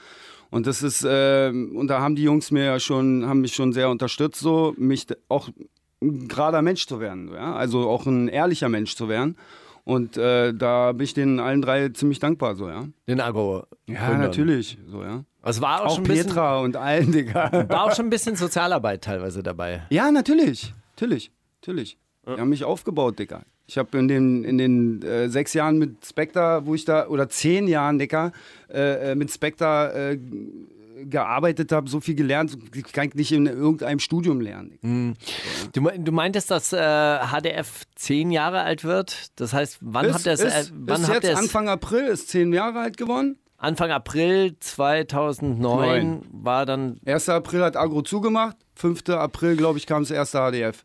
[0.48, 3.72] Und das ist, ähm, und da haben die Jungs mir ja schon, haben mich schon
[3.72, 5.48] sehr unterstützt, so, mich auch
[6.02, 7.54] ein gerader Mensch zu werden, ja.
[7.54, 9.37] Also auch ein ehrlicher Mensch zu werden.
[9.85, 12.87] Und äh, da bin ich denen allen drei ziemlich dankbar, so, ja.
[13.06, 13.64] Den Agro.
[13.88, 15.24] Ja, natürlich, so, ja.
[15.44, 17.66] Es war auch, Auch schon ein bisschen, Petra und allen, Digga.
[17.68, 19.87] war auch schon ein bisschen Sozialarbeit teilweise dabei.
[19.90, 20.74] Ja, natürlich.
[20.96, 21.30] Natürlich.
[21.61, 21.98] Natürlich.
[22.26, 23.42] Die haben mich aufgebaut, Dicker.
[23.68, 27.28] Ich habe in den, in den äh, sechs Jahren mit Spectre, wo ich da, oder
[27.28, 28.32] zehn Jahren, Dicker,
[28.68, 30.18] äh, äh, mit Spectre äh,
[31.04, 32.59] gearbeitet habe, so viel gelernt, so
[32.92, 34.78] kann ich nicht in irgendeinem Studium lernen.
[34.82, 35.14] Dicker.
[35.72, 39.30] Du, du meintest, dass äh, HDF zehn Jahre alt wird.
[39.37, 40.40] Das heißt, wann habt ihr es?
[40.40, 41.37] ist, Äh, wann ist habt jetzt?
[41.37, 43.38] Anfang April, ist zehn Jahre alt geworden.
[43.59, 46.22] Anfang April 2009 Neun.
[46.30, 47.28] war dann 1.
[47.30, 49.09] April hat Agro zugemacht, 5.
[49.11, 50.82] April, glaube ich, kam das erste HDF.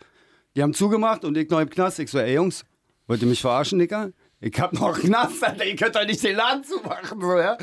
[0.55, 1.99] Die haben zugemacht und ich noch im Knast.
[1.99, 2.63] Ich so, ey Jungs,
[3.07, 4.11] wollt ihr mich verarschen, Dicker?
[4.39, 7.57] Ich hab noch Knast, Alter, ihr könnt doch nicht den Laden zumachen, so, ja?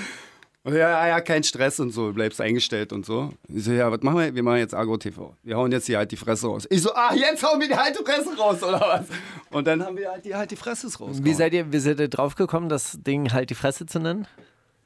[0.65, 3.33] Und ja, ja, ja, kein Stress und so, bleibst eingestellt und so.
[3.49, 4.35] Ich so, ja, was machen wir?
[4.35, 5.35] Wir machen jetzt Agro TV.
[5.43, 6.67] Wir hauen jetzt hier halt die Fresse raus.
[6.69, 9.07] Ich so, ah, jetzt hauen wir die halt die Fresse raus, oder was?
[9.51, 11.21] Und dann haben wir halt die halt die Fresse raus.
[11.23, 14.27] Wie seid ihr, wie seid ihr draufgekommen, das Ding halt die Fresse zu nennen?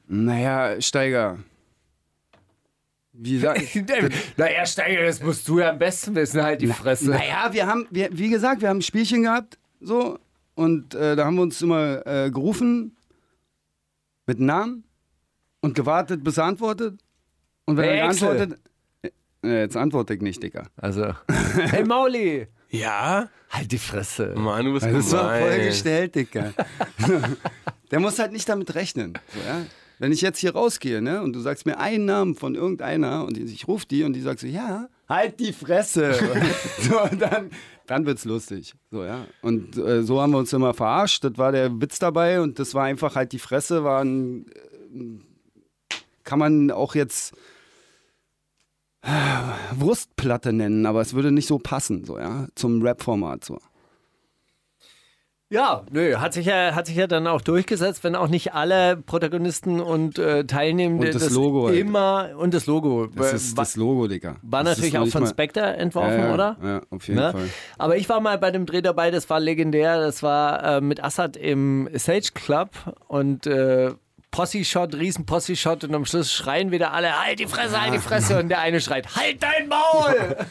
[0.07, 1.39] Naja, Steiger.
[3.11, 3.75] Wie sag ich?
[4.37, 7.09] naja, Steiger, das musst du ja am besten wissen, halt die Fresse.
[7.09, 10.17] Naja, wir haben, wir, wie gesagt, wir haben ein Spielchen gehabt, so,
[10.55, 12.95] und äh, da haben wir uns immer äh, gerufen
[14.25, 14.83] mit Namen
[15.63, 16.99] und gewartet, bis er antwortet.
[17.65, 18.27] Und wenn Hey, er Axel.
[18.35, 18.59] geantwortet,
[19.43, 20.63] äh, jetzt antworte ich nicht, Digga.
[20.77, 21.13] Also,
[21.55, 23.29] hey Mauli, Ja?
[23.49, 24.33] halt die Fresse.
[24.35, 26.53] Mann, du bist Das war voll gestellt, Digga.
[27.91, 29.13] Der muss halt nicht damit rechnen.
[29.33, 29.65] So, ja?
[29.99, 33.37] Wenn ich jetzt hier rausgehe, ne, und du sagst mir einen Namen von irgendeiner und
[33.37, 36.13] ich rufe die und die sagt so, ja, halt die Fresse.
[36.81, 37.51] so, und dann,
[37.85, 38.73] dann wird's lustig.
[38.91, 39.25] So, ja.
[39.41, 41.23] Und äh, so haben wir uns immer verarscht.
[41.23, 44.47] Das war der Witz dabei und das war einfach halt die Fresse, war ein,
[44.93, 45.19] äh,
[46.23, 47.33] kann man auch jetzt
[49.01, 49.09] äh,
[49.75, 53.59] Wurstplatte nennen, aber es würde nicht so passen, so, ja, zum Rap-Format, so.
[55.49, 58.97] Ja, nö, hat sich ja, hat sich ja dann auch durchgesetzt, wenn auch nicht alle
[58.97, 61.77] Protagonisten und äh, Teilnehmende Und das Logo halt.
[61.77, 64.37] immer und das Logo Das ist das Logo, Digga.
[64.41, 66.57] war Das natürlich auch von Spectre entworfen, ja, ja, oder?
[66.63, 67.31] Ja, auf jeden Ne?
[67.33, 67.49] Fall.
[67.77, 69.99] Aber ich war mal bei dem Dreh dabei, das war legendär.
[69.99, 72.71] Das war äh, mit Assad im Sage Club
[73.07, 73.91] und äh,
[74.33, 78.39] Posse-Shot, riesen Posse-Shot und am Schluss schreien wieder alle, halt die Fresse, halt die Fresse
[78.39, 80.35] und der eine schreit, halt dein Maul!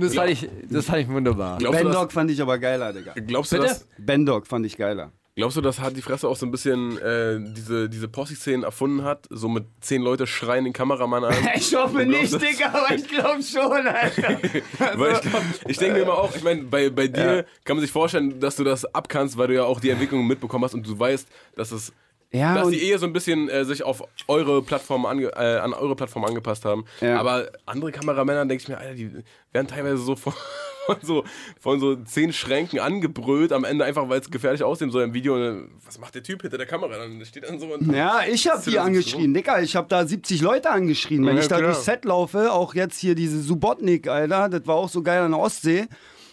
[0.00, 1.58] Das fand ich, das fand ich wunderbar.
[1.58, 3.14] Glaubst du, Ben dass, Dog fand ich aber geiler, Digga.
[3.14, 3.66] glaubst du, Bitte?
[3.66, 5.10] dass, Ben Dog fand ich geiler.
[5.34, 9.02] Glaubst du, dass Hart die Fresse auch so ein bisschen äh, diese, diese Posse-Szenen erfunden
[9.02, 9.26] hat?
[9.28, 11.34] So mit zehn Leute schreien den Kameramann an?
[11.56, 14.38] Ich hoffe nicht, Digga, aber ich glaube schon, Alter.
[14.94, 15.20] Weil ich,
[15.66, 18.54] ich denke mir immer auch, ich meine, bei, bei dir kann man sich vorstellen, dass
[18.54, 21.72] du das abkannst, weil du ja auch die Entwicklung mitbekommen hast und du weißt, dass
[21.72, 21.92] es
[22.30, 25.72] Ja, dass die eher so ein bisschen äh, sich auf eure Plattform ange, äh, an
[25.72, 26.84] eure Plattform angepasst haben.
[27.00, 27.18] Ja.
[27.18, 29.10] Aber andere Kameramänner denke ich mir, Alter, die
[29.52, 30.34] werden teilweise so von,
[30.86, 31.24] von so
[31.58, 35.36] von so zehn Schränken angebrüllt am Ende einfach, weil es gefährlich aussehen soll im Video.
[35.36, 36.98] Und, was macht der Typ hinter der Kamera?
[36.98, 39.62] Dann steht dann so und Ja, ich hab Ist dir die angeschrien, Digga.
[39.62, 41.24] Ich hab da 70 Leute angeschrien.
[41.24, 41.70] Wenn Ja, ich da klar.
[41.70, 45.30] durchs Set laufe, auch jetzt hier diese Subotnik, Alter, das war auch so geil an
[45.30, 45.86] der Ostsee.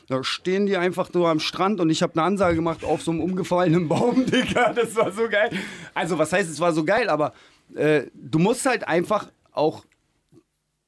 [0.07, 3.11] Da stehen die einfach so am Strand und ich habe eine Ansage gemacht auf so
[3.11, 4.73] einem umgefallenen Baum, Digga.
[4.73, 5.49] Das war so geil.
[5.93, 7.33] Also, was heißt, es war so geil, aber
[7.73, 9.85] äh, du musst halt einfach auch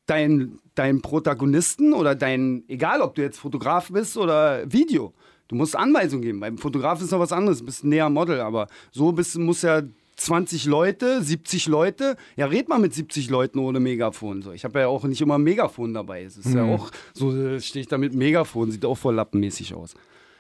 [0.06, 5.14] deinen dein Protagonisten oder dein, egal ob du jetzt Fotograf bist oder Video,
[5.48, 6.40] du musst Anweisungen geben.
[6.40, 9.82] Beim Fotograf ist noch was anderes, du bist näher Model, aber so bist, muss ja
[10.18, 14.42] 20 Leute, 70 Leute, ja red mal mit 70 Leuten ohne Megafon.
[14.42, 14.52] So.
[14.52, 16.24] Ich habe ja auch nicht immer ein Megafon dabei.
[16.24, 19.74] Es ist ja auch so, äh, stehe ich da mit Megafon, sieht auch voll lappenmäßig
[19.76, 19.94] aus.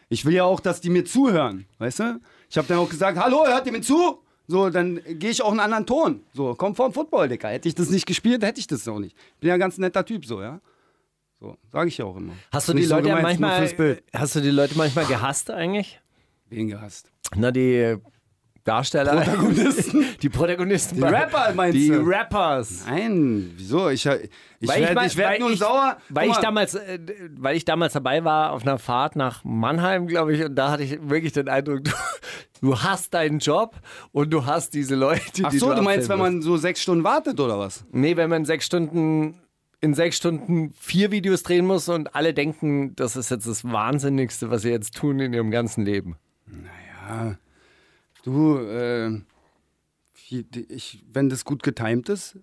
[0.09, 2.19] Ich will ja auch, dass die mir zuhören, weißt du?
[2.49, 4.19] Ich habe dann auch gesagt, hallo, hört ihr mir zu?
[4.47, 6.21] So, dann gehe ich auch einen anderen Ton.
[6.33, 7.49] So, komm vom Football, Digga.
[7.49, 9.15] Hätte ich das nicht gespielt, hätte ich das auch nicht.
[9.35, 10.61] Ich bin ja ein ganz netter Typ, so, ja.
[11.39, 12.33] So, sage ich ja auch immer.
[12.51, 15.99] Hast du die so Leute gemeint, nur manchmal, hast du die Leute manchmal gehasst eigentlich?
[16.49, 17.11] Wen gehasst?
[17.35, 17.97] Na, die
[18.67, 19.21] Darsteller.
[19.21, 20.05] Protagonisten.
[20.21, 20.95] Die Protagonisten.
[20.97, 22.03] Die Rapper, meinst die du?
[22.03, 22.83] Die Rappers.
[22.87, 23.89] Nein, wieso?
[23.89, 25.97] Ich, ich ich werde mein- werd nur ich- sauer.
[26.09, 26.99] Weil ich, mal, damals, äh,
[27.37, 30.83] weil ich damals dabei war auf einer Fahrt nach Mannheim, glaube ich, und da hatte
[30.83, 31.91] ich wirklich den Eindruck, du,
[32.61, 33.75] du hast deinen Job
[34.11, 37.03] und du hast diese Leute, Ach die so, du meinst, wenn man so sechs Stunden
[37.03, 37.85] wartet oder was?
[37.91, 39.39] Nee, wenn man sechs Stunden
[39.79, 44.49] in sechs Stunden vier Videos drehen muss und alle denken, das ist jetzt das Wahnsinnigste,
[44.49, 46.17] was sie jetzt tun in ihrem ganzen Leben.
[48.27, 49.21] Du, äh,
[50.29, 52.35] ich, wenn das gut getimt ist,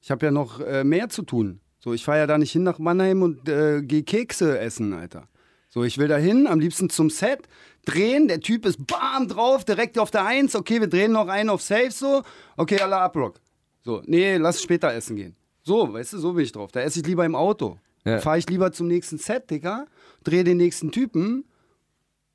[0.00, 1.60] ich habe ja noch äh, mehr zu tun.
[1.78, 5.28] So, ich fahre ja da nicht hin nach Mannheim und äh, gehe Kekse essen, Alter.
[5.68, 7.42] So, ich will da hin, am liebsten zum Set,
[7.84, 11.50] drehen, der Typ ist bam drauf, direkt auf der Eins, okay, wir drehen noch einen
[11.50, 12.24] auf Safe so,
[12.56, 13.38] okay, alle Abrock.
[13.84, 15.36] So, nee, lass später essen gehen.
[15.62, 16.72] So, weißt du, so bin ich drauf.
[16.72, 17.78] Da esse ich lieber im Auto.
[18.04, 18.18] Ja.
[18.18, 19.86] Fahre ich lieber zum nächsten Set, Digga,
[20.24, 21.44] drehe den nächsten Typen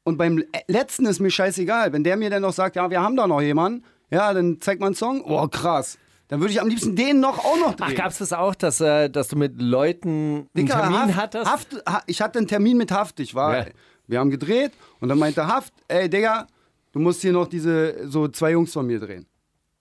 [0.08, 1.94] und beim letzten ist mir scheißegal.
[1.94, 4.80] Wenn der mir dann noch sagt, ja, wir haben da noch jemanden, ja, dann zeig
[4.80, 5.22] mal einen Song.
[5.26, 5.98] Oh, krass.
[6.30, 7.90] Dann würde ich am liebsten den noch auch noch drehen.
[7.92, 11.16] Ach, gab es das auch, dass, äh, dass du mit Leuten einen Dicker, Termin Haft,
[11.18, 11.52] hattest?
[11.52, 13.20] Haft, ha, ich hatte einen Termin mit Haft.
[13.20, 13.66] Ich war, Ja.
[14.08, 16.48] wir haben gedreht und dann meinte Haft, ey, Digga,
[16.94, 19.26] du musst hier noch diese, so zwei Jungs von mir drehen.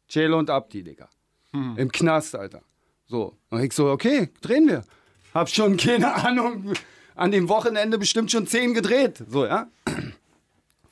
[0.09, 1.09] Celo und Abdi, Digga.
[1.53, 2.61] Im Knast, Alter.
[3.07, 3.37] So.
[3.51, 4.83] Und ich so, okay, drehen wir.
[5.33, 6.73] Hab schon keine Ahnung,
[7.17, 9.25] an dem Wochenende bestimmt schon zehn gedreht.
[9.29, 9.69] So, ja.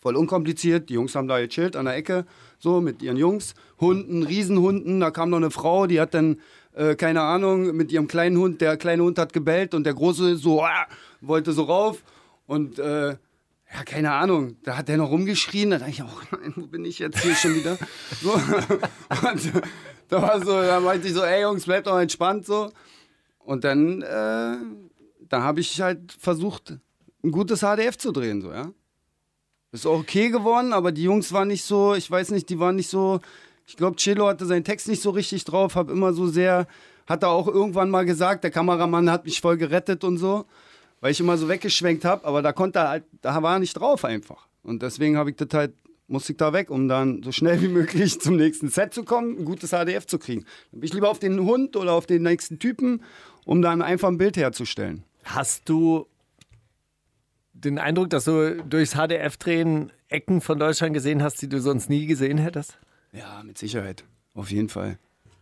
[0.00, 0.88] Voll unkompliziert.
[0.88, 2.26] Die Jungs haben da gechillt an der Ecke,
[2.58, 3.54] so mit ihren Jungs.
[3.80, 5.00] Hunden, Riesenhunden.
[5.00, 6.40] Da kam noch eine Frau, die hat dann,
[6.74, 10.36] äh, keine Ahnung, mit ihrem kleinen Hund, der kleine Hund hat gebellt und der große
[10.36, 10.86] so, ah,
[11.20, 12.02] wollte so rauf.
[12.46, 15.70] Und, äh, ja, keine Ahnung, da hat der noch rumgeschrien.
[15.70, 17.78] Da dachte ich auch, nein, wo bin ich jetzt hier schon wieder?
[18.22, 18.32] So.
[19.28, 19.52] Und
[20.08, 22.70] da war so, da meinte ich so, ey Jungs, bleibt doch entspannt so.
[23.38, 24.56] Und dann, äh,
[25.34, 26.78] da habe ich halt versucht,
[27.24, 28.70] ein gutes HDF zu drehen, so, ja.
[29.72, 32.76] Ist auch okay geworden, aber die Jungs waren nicht so, ich weiß nicht, die waren
[32.76, 33.20] nicht so,
[33.66, 36.68] ich glaube, Cello hatte seinen Text nicht so richtig drauf, hab immer so sehr,
[37.08, 40.44] hat er auch irgendwann mal gesagt, der Kameramann hat mich voll gerettet und so,
[41.00, 43.74] weil ich immer so weggeschwenkt habe, aber da konnte er halt, da war er nicht
[43.74, 44.46] drauf einfach.
[44.62, 45.74] Und deswegen habe ich das halt,
[46.06, 49.40] musste ich da weg, um dann so schnell wie möglich zum nächsten Set zu kommen,
[49.40, 50.44] ein gutes HDF zu kriegen.
[50.70, 53.02] Dann bin ich lieber auf den Hund oder auf den nächsten Typen,
[53.44, 55.02] um dann einfach ein Bild herzustellen.
[55.24, 56.06] Hast du
[57.52, 62.06] den Eindruck, dass du durchs HDF-Drehen Ecken von Deutschland gesehen hast, die du sonst nie
[62.06, 62.78] gesehen hättest?
[63.12, 64.04] Ja, mit Sicherheit.
[64.34, 64.98] Auf jeden Fall.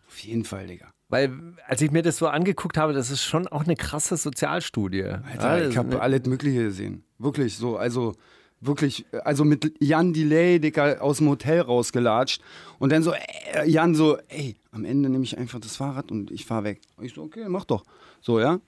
[0.07, 0.87] Auf jeden Fall, Digga.
[1.09, 1.31] Weil,
[1.67, 5.05] als ich mir das so angeguckt habe, das ist schon auch eine krasse Sozialstudie.
[5.05, 7.05] Alter, Ja, ich habe alles Mögliche gesehen.
[7.19, 7.77] Wirklich so.
[7.77, 8.15] Also,
[8.61, 12.41] wirklich, also mit Jan Delay, Digga, aus dem Hotel rausgelatscht.
[12.79, 16.31] Und dann so, äh, Jan so, ey, am Ende nehme ich einfach das Fahrrad und
[16.31, 16.81] ich fahr weg.
[16.97, 17.85] Und ich so, okay, mach doch.
[18.21, 18.61] So, ja.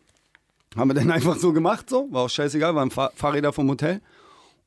[0.77, 2.09] Haben wir dann einfach so gemacht, so.
[2.11, 4.01] War auch scheißegal, waren Fahr Fahrräder vom Hotel.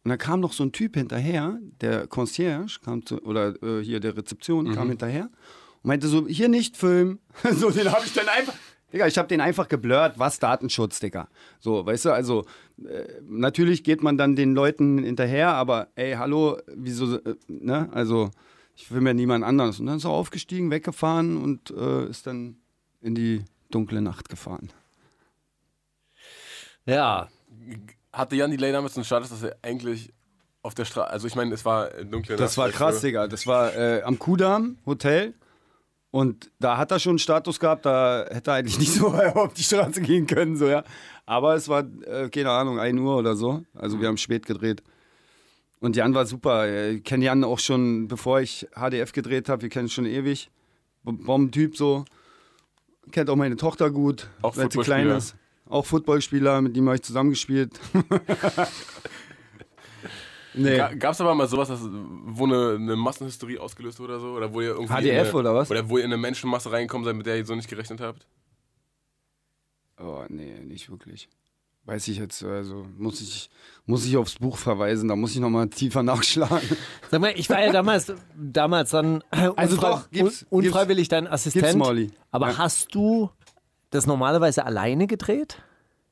[0.04, 4.00] Und dann kam noch so ein Typ hinterher, der Concierge, kam zu, oder äh, hier
[4.00, 5.30] der Rezeption, kam hinterher
[5.84, 7.20] und meinte so, hier nicht filmen.
[7.52, 8.54] so, den habe ich dann einfach,
[8.93, 11.28] Digga, ich habe den einfach geblurrt, was Datenschutz, Digga.
[11.60, 12.46] So, weißt du, also
[12.86, 18.32] äh, natürlich geht man dann den Leuten hinterher, aber ey, hallo, wieso, äh, ne, also
[18.76, 19.80] ich will mir niemand anderes.
[19.80, 22.58] Und dann ist er aufgestiegen, weggefahren und äh, ist dann
[23.02, 24.70] in die dunkle Nacht gefahren.
[26.88, 27.28] Ja.
[28.12, 30.12] Hatte Jan Delay damals einen Status, dass er eigentlich
[30.63, 33.02] auf der Straße, also ich meine, es war dunkle Das Nacht, war weißt krass?
[33.02, 33.28] Digga.
[33.28, 35.34] Das war äh, am Kudamm Hotel.
[36.10, 39.54] Und da hat er schon einen Status gehabt, da hätte er eigentlich nicht so auf
[39.54, 40.84] die Straße gehen können, so ja.
[41.26, 43.63] Aber es war, äh, keine Ahnung, 1 Uhr oder so.
[43.76, 44.82] Also wir haben spät gedreht.
[45.80, 46.89] Und Jan war super.
[46.89, 49.62] Ich kenne Jan auch schon, bevor ich HDF gedreht habe.
[49.62, 50.50] Wir kennen schon ewig.
[51.04, 52.04] Bombentyp so.
[53.12, 55.36] Kennt auch meine Tochter gut, Auch seit sie klein ist.
[55.69, 57.80] Auch Footballspieler, mit dem habe ich zusammengespielt.
[60.53, 60.77] nee.
[60.97, 64.27] Gab es aber mal sowas, dass, wo eine, eine Massenhysterie ausgelöst wurde oder so?
[64.34, 65.69] Oder wo ihr irgendwie HDF in eine, oder was?
[65.71, 68.25] Oder wo ihr in eine Menschenmasse reinkommen seid, mit der ihr so nicht gerechnet habt?
[69.99, 71.27] Oh, nee, nicht wirklich.
[71.86, 73.49] Weiß ich jetzt, also muss ich,
[73.86, 76.60] muss ich aufs Buch verweisen, da muss ich nochmal tiefer nachschlagen.
[77.10, 81.27] Sag mal, ich war ja damals, damals dann Also unfrei- doch, gibt's- un unfreiwillig dein
[81.27, 81.63] Assistent.
[81.63, 82.12] gibt's, Molly.
[82.30, 82.58] Aber Ja.
[82.58, 83.30] hast du
[83.89, 85.62] das normalerweise alleine gedreht?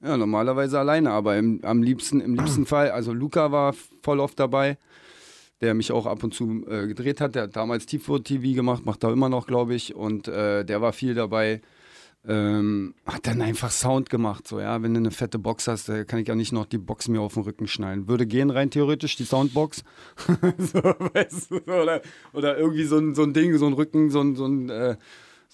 [0.02, 4.40] Ja, normalerweise alleine, aber im, am liebsten, im liebsten Fall, also Luca war voll oft
[4.40, 4.78] dabei,
[5.62, 7.36] der mich auch ab und zu äh, gedreht hat.
[7.36, 9.96] Der hat damals Tifo-TV gemacht, macht da immer noch, glaube ich.
[9.96, 11.62] Und äh, der war viel dabei.
[12.28, 14.82] Ähm, hat dann einfach Sound gemacht, so, ja.
[14.82, 17.22] Wenn du eine fette Box hast, da kann ich ja nicht noch die Box mir
[17.22, 18.08] auf den Rücken schnallen.
[18.08, 19.84] Würde gehen rein theoretisch, die Soundbox.
[20.58, 22.02] so, weißt du, oder,
[22.34, 24.98] oder irgendwie so ein, so ein Ding, so ein Rücken, so ein, so ein, äh,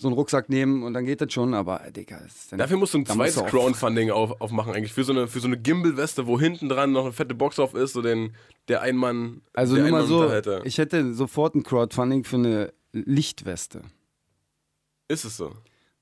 [0.01, 2.97] so einen Rucksack nehmen und dann geht das schon, aber Digga, ist Dafür musst du
[2.97, 4.93] ein zweites du Crowdfunding auf, aufmachen, eigentlich.
[4.93, 7.75] Für so eine, für so eine Gimbal-Weste, wo hinten dran noch eine fette Box auf
[7.75, 8.33] ist, so den,
[8.67, 9.41] der Einmann.
[9.53, 10.65] Also der nur mal so, Einmann-Unterhalter.
[10.65, 13.83] ich hätte sofort ein Crowdfunding für eine Lichtweste.
[15.07, 15.53] Ist es so?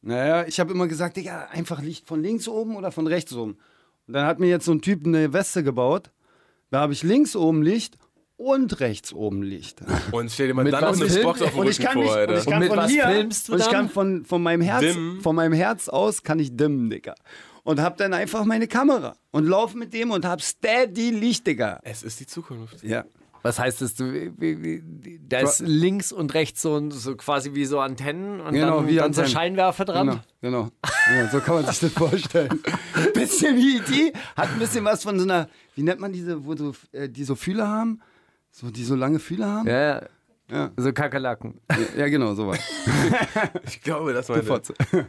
[0.01, 3.57] Naja, ich habe immer gesagt, Digga, einfach Licht von links oben oder von rechts oben.
[4.07, 6.11] Und dann hat mir jetzt so ein Typ eine Weste gebaut.
[6.71, 7.97] Da habe ich links oben Licht
[8.39, 9.81] und rechts oben Licht.
[10.11, 11.87] Und stell dir mal Mit dann noch was eine Box auf den Und ich Rücken
[11.91, 12.37] kann vor, und Alter.
[12.37, 13.73] ich kann Und mit von was hier, filmst du und ich dann?
[13.73, 17.15] kann von, von meinem Herz, von meinem Herz aus kann ich dimmen, Digga.
[17.63, 21.81] Und hab dann einfach meine Kamera und lauf mit dem und hab steady Licht, Digga.
[21.83, 22.81] Es ist die Zukunft.
[22.81, 23.03] Ja.
[23.41, 23.95] Was heißt das?
[23.95, 24.31] Du,
[25.27, 28.95] da ist links und rechts so, so quasi wie so Antennen und Genau, dann, wie
[28.95, 29.29] dann so Antennen.
[29.29, 30.07] Scheinwerfer dran.
[30.07, 30.69] Genau, genau.
[31.13, 32.61] Ja, so kann man sich das vorstellen.
[33.13, 36.55] bisschen wie die, hat ein bisschen was von so einer, wie nennt man diese, wo
[36.55, 38.01] so, äh, die so Fühler haben?
[38.59, 39.67] So, die so lange Fühler haben?
[39.69, 40.01] Ja, ja.
[40.51, 40.71] Ja.
[40.75, 41.61] So Kakerlaken.
[41.71, 42.59] Ja, ja genau, sowas.
[43.65, 44.73] Ich glaube, das meinte Fotze.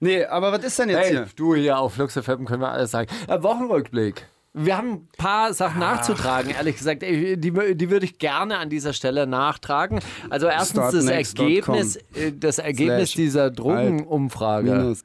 [0.00, 1.26] nee, aber was ist denn jetzt Hey, hier?
[1.36, 3.10] du hier auf FM können wir alles sagen.
[3.28, 4.26] Äh, Wochenrückblick.
[4.54, 7.02] Wir haben ein paar Sachen nachzutragen, ehrlich gesagt.
[7.02, 10.00] Ey, Die, die würde ich gerne an dieser Stelle nachtragen.
[10.30, 15.02] Also erstens das Startnext.com Ergebnis, äh, das Ergebnis Slash dieser Drogenumfrage Minus.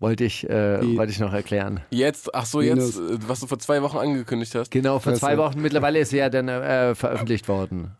[0.00, 1.80] Wollte ich, äh, Die- wollte ich noch erklären.
[1.90, 4.70] Jetzt, ach so, jetzt, äh, was du vor zwei Wochen angekündigt hast.
[4.70, 5.60] Genau, vor zwei Wochen.
[5.62, 7.92] Mittlerweile ist sie ja dann äh, veröffentlicht worden.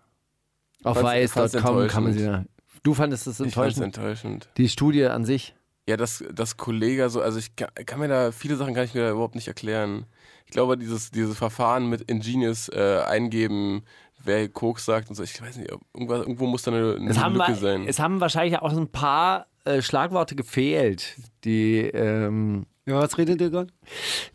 [0.83, 2.45] Auf Fand's- fand's weiß.com kann man sie ja.
[2.83, 3.97] Du fandest das Ich fand's enttäuschend?
[3.97, 4.49] enttäuschend.
[4.57, 5.55] Die Studie an sich?
[5.87, 8.95] Ja, das, das Kollege, so, also ich kann, kann mir da viele Sachen gar nicht
[8.95, 10.07] mehr überhaupt nicht erklären.
[10.47, 13.83] Ich glaube, dieses, dieses Verfahren mit Ingenious äh, eingeben,
[14.23, 17.19] wer Koks sagt und so, ich weiß nicht, irgendwas, irgendwo muss da eine, eine Es
[17.19, 17.85] haben, Lücke wa- sein.
[17.87, 23.51] es haben wahrscheinlich auch ein paar äh, Schlagworte gefehlt, die ähm, Ja, was redet ihr
[23.51, 23.73] gerade?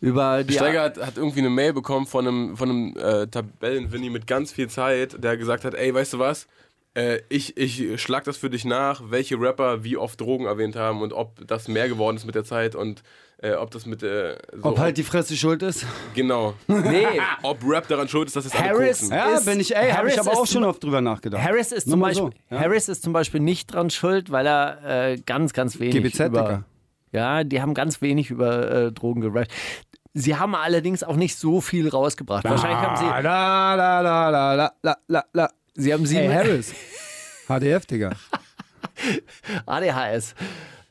[0.02, 0.54] über die.
[0.54, 4.52] Steiger hat, hat irgendwie eine Mail bekommen von einem, von einem äh, Tabellenwinnie mit ganz
[4.52, 6.48] viel Zeit, der gesagt hat, ey, weißt du was?
[6.96, 11.02] Äh, ich, ich schlag das für dich nach, welche Rapper wie oft Drogen erwähnt haben
[11.02, 13.04] und ob das mehr geworden ist mit der Zeit und
[13.40, 15.86] äh, ob das mit äh, so, Ob halt die Fresse schuld ist?
[16.14, 16.54] genau.
[16.68, 17.06] Nee,
[17.44, 19.10] ob Rap daran schuld ist, dass es Harris- koksen.
[19.14, 21.44] Ja, Ist- bin ich, ey, habe Harris ich aber ist auch schon oft drüber nachgedacht.
[21.44, 22.62] Harris ist, zum Beispiel, so, ja.
[22.62, 26.42] Harris ist zum Beispiel nicht dran schuld, weil er äh, ganz, ganz wenig GBZ, über.
[26.44, 26.64] Digga.
[27.12, 29.52] Ja, die haben ganz wenig über äh, Drogen gerappt.
[30.14, 32.46] Sie haben allerdings auch nicht so viel rausgebracht.
[32.46, 33.04] Wahrscheinlich haben sie.
[33.06, 35.50] La, la, la, la, la, la, la, la.
[35.76, 36.30] Sie haben sieben.
[36.32, 36.74] Hey, Harris.
[37.48, 38.12] HDF, Digga.
[39.66, 40.34] ADHS.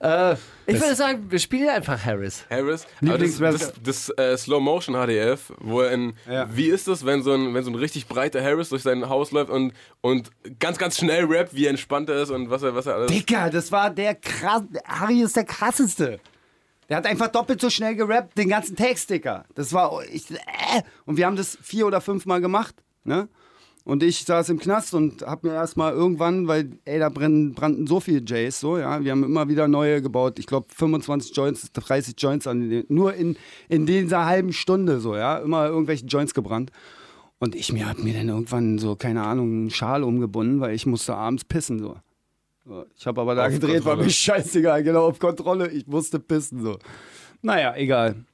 [0.00, 0.34] Äh,
[0.66, 2.44] ich würde sagen, wir spielen einfach Harris.
[2.50, 6.46] Harris, aber das, das, das äh, Slow Motion HDF, wo er in, Ja.
[6.54, 9.30] wie ist das, wenn so, ein, wenn so ein richtig breiter Harris durch sein Haus
[9.32, 12.84] läuft und, und ganz, ganz schnell rappt, wie entspannt er ist und was er, was
[12.86, 13.10] er alles.
[13.10, 14.62] Dicker, das war der krass.
[14.86, 16.20] Harry ist der krasseste.
[16.90, 19.46] Der hat einfach doppelt so schnell gerappt, den ganzen Text, Dicker.
[19.54, 20.04] Das war.
[20.12, 20.36] Ich, äh,
[21.06, 23.28] und wir haben das vier oder fünf Mal gemacht, ne?
[23.84, 27.86] Und ich saß im Knast und hab mir erstmal irgendwann, weil, ey, da brennen, brannten
[27.86, 29.04] so viele Jays, so, ja.
[29.04, 30.38] Wir haben immer wieder neue gebaut.
[30.38, 33.36] Ich glaube, 25 Joints, 30 Joints an den, nur in,
[33.68, 35.36] in dieser halben Stunde, so, ja.
[35.36, 36.72] Immer irgendwelche Joints gebrannt.
[37.38, 40.86] Und ich mir hab mir dann irgendwann so, keine Ahnung, einen Schal umgebunden, weil ich
[40.86, 41.96] musste abends pissen, so.
[42.96, 44.04] Ich habe aber da Auf gedreht, war Kontrolle.
[44.04, 45.70] mir scheißegal, genau, auf Kontrolle.
[45.70, 46.78] Ich musste pissen, so.
[47.42, 48.24] Naja, egal.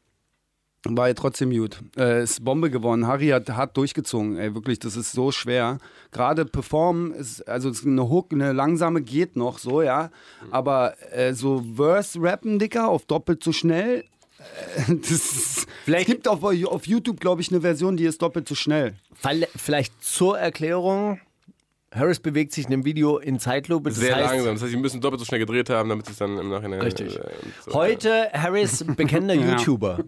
[0.89, 1.81] War ja trotzdem gut.
[1.99, 3.07] Äh, ist Bombe geworden.
[3.07, 5.77] Harry hat hart durchgezogen, ey, wirklich, das ist so schwer.
[6.11, 10.11] Gerade performen ist, also es ist eine Hook, eine langsame geht noch so, ja.
[10.51, 14.05] Aber äh, so Verse-Rappen, Dicker, auf doppelt so schnell,
[14.89, 18.49] äh, das Vielleicht- es gibt auf, auf YouTube, glaube ich, eine Version, die ist doppelt
[18.49, 18.95] so schnell.
[19.57, 21.21] Vielleicht zur Erklärung.
[21.95, 23.91] Harris bewegt sich in dem Video in Zeitlupe.
[23.91, 24.55] Das Sehr heißt, langsam.
[24.55, 26.81] Das heißt, sie müssen doppelt so schnell gedreht haben, damit sie es dann im Nachhinein.
[26.81, 27.17] Richtig.
[27.17, 27.23] Äh,
[27.67, 27.75] so.
[27.75, 29.99] Heute Harris, bekennender YouTuber.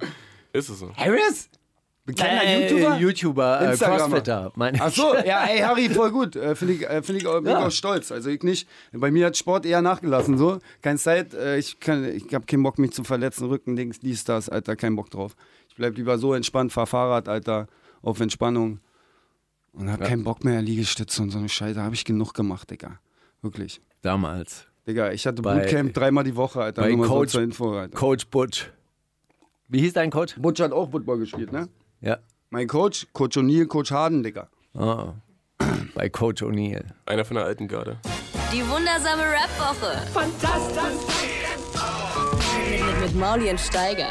[0.52, 0.92] Ist es so.
[0.96, 1.48] Harris?
[2.04, 2.96] Bekannter Äh, YouTuber?
[2.98, 3.76] YouTuber, äh.
[3.76, 4.52] Crossfitter.
[4.56, 4.82] meine ich.
[4.82, 6.34] Ach so, ja, ey, Harry, voll gut.
[6.34, 7.64] Äh, Finde ich, äh, find ich, auch- bin Ja.
[7.66, 8.10] auch stolz.
[8.10, 8.68] Also ich nicht.
[8.92, 10.58] Bei mir hat Sport eher nachgelassen, so.
[10.82, 11.32] Keine Zeit.
[11.32, 13.46] Äh, ich kann, ich habe keinen Bock, mich zu verletzen.
[13.46, 15.36] Rücken, Dings, dies, das, Alter, keinen Bock drauf.
[15.68, 17.68] Ich bleib lieber so entspannt, fahr Fahrrad, Alter,
[18.02, 18.80] auf Entspannung.
[19.72, 21.80] Und hab keinen Bock mehr, Liegestütze und so eine Scheiße.
[21.80, 22.98] Habe ich genug gemacht, Digga.
[23.42, 23.80] Wirklich.
[24.02, 24.66] Damals.
[24.88, 26.82] Digga, ich hatte Bei- Bootcamp dreimal die Woche, Alter.
[26.82, 27.96] bei Nur mal so Coach- zur Info, Alter.
[27.96, 28.70] Coach Butch.
[29.72, 30.34] Wie hieß dein Coach?
[30.36, 31.66] Butch hat auch Football gespielt, ne?
[32.02, 32.18] Ja.
[32.50, 34.50] Mein Coach, Coach O'Neill, Coach Harden, Digga.
[34.74, 35.14] Oh.
[35.94, 36.84] Bei Coach O'Neill.
[37.06, 37.96] Einer von der alten Garde.
[38.52, 39.96] Die wundersame Rap-Woche.
[40.12, 40.76] Fantastisch.
[42.68, 44.10] Mit, mit, mit Mauli und Steiger.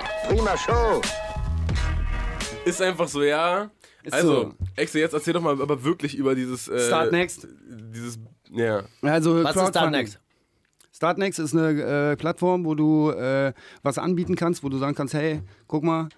[2.66, 3.70] Ist einfach so, ja.
[4.02, 4.54] Ist also, so.
[4.76, 6.68] Exe, jetzt erzähl doch mal aber wirklich über dieses.
[6.70, 7.48] Äh, Start Next.
[7.94, 8.18] Dieses.
[8.50, 8.82] Ja.
[9.04, 9.92] Also Was ist Crowdfunding.
[9.92, 10.20] next?
[11.02, 15.16] Startnext ist eine äh, Plattform, wo du äh, was anbieten kannst, wo du sagen kannst,
[15.16, 16.10] hey, guck mal,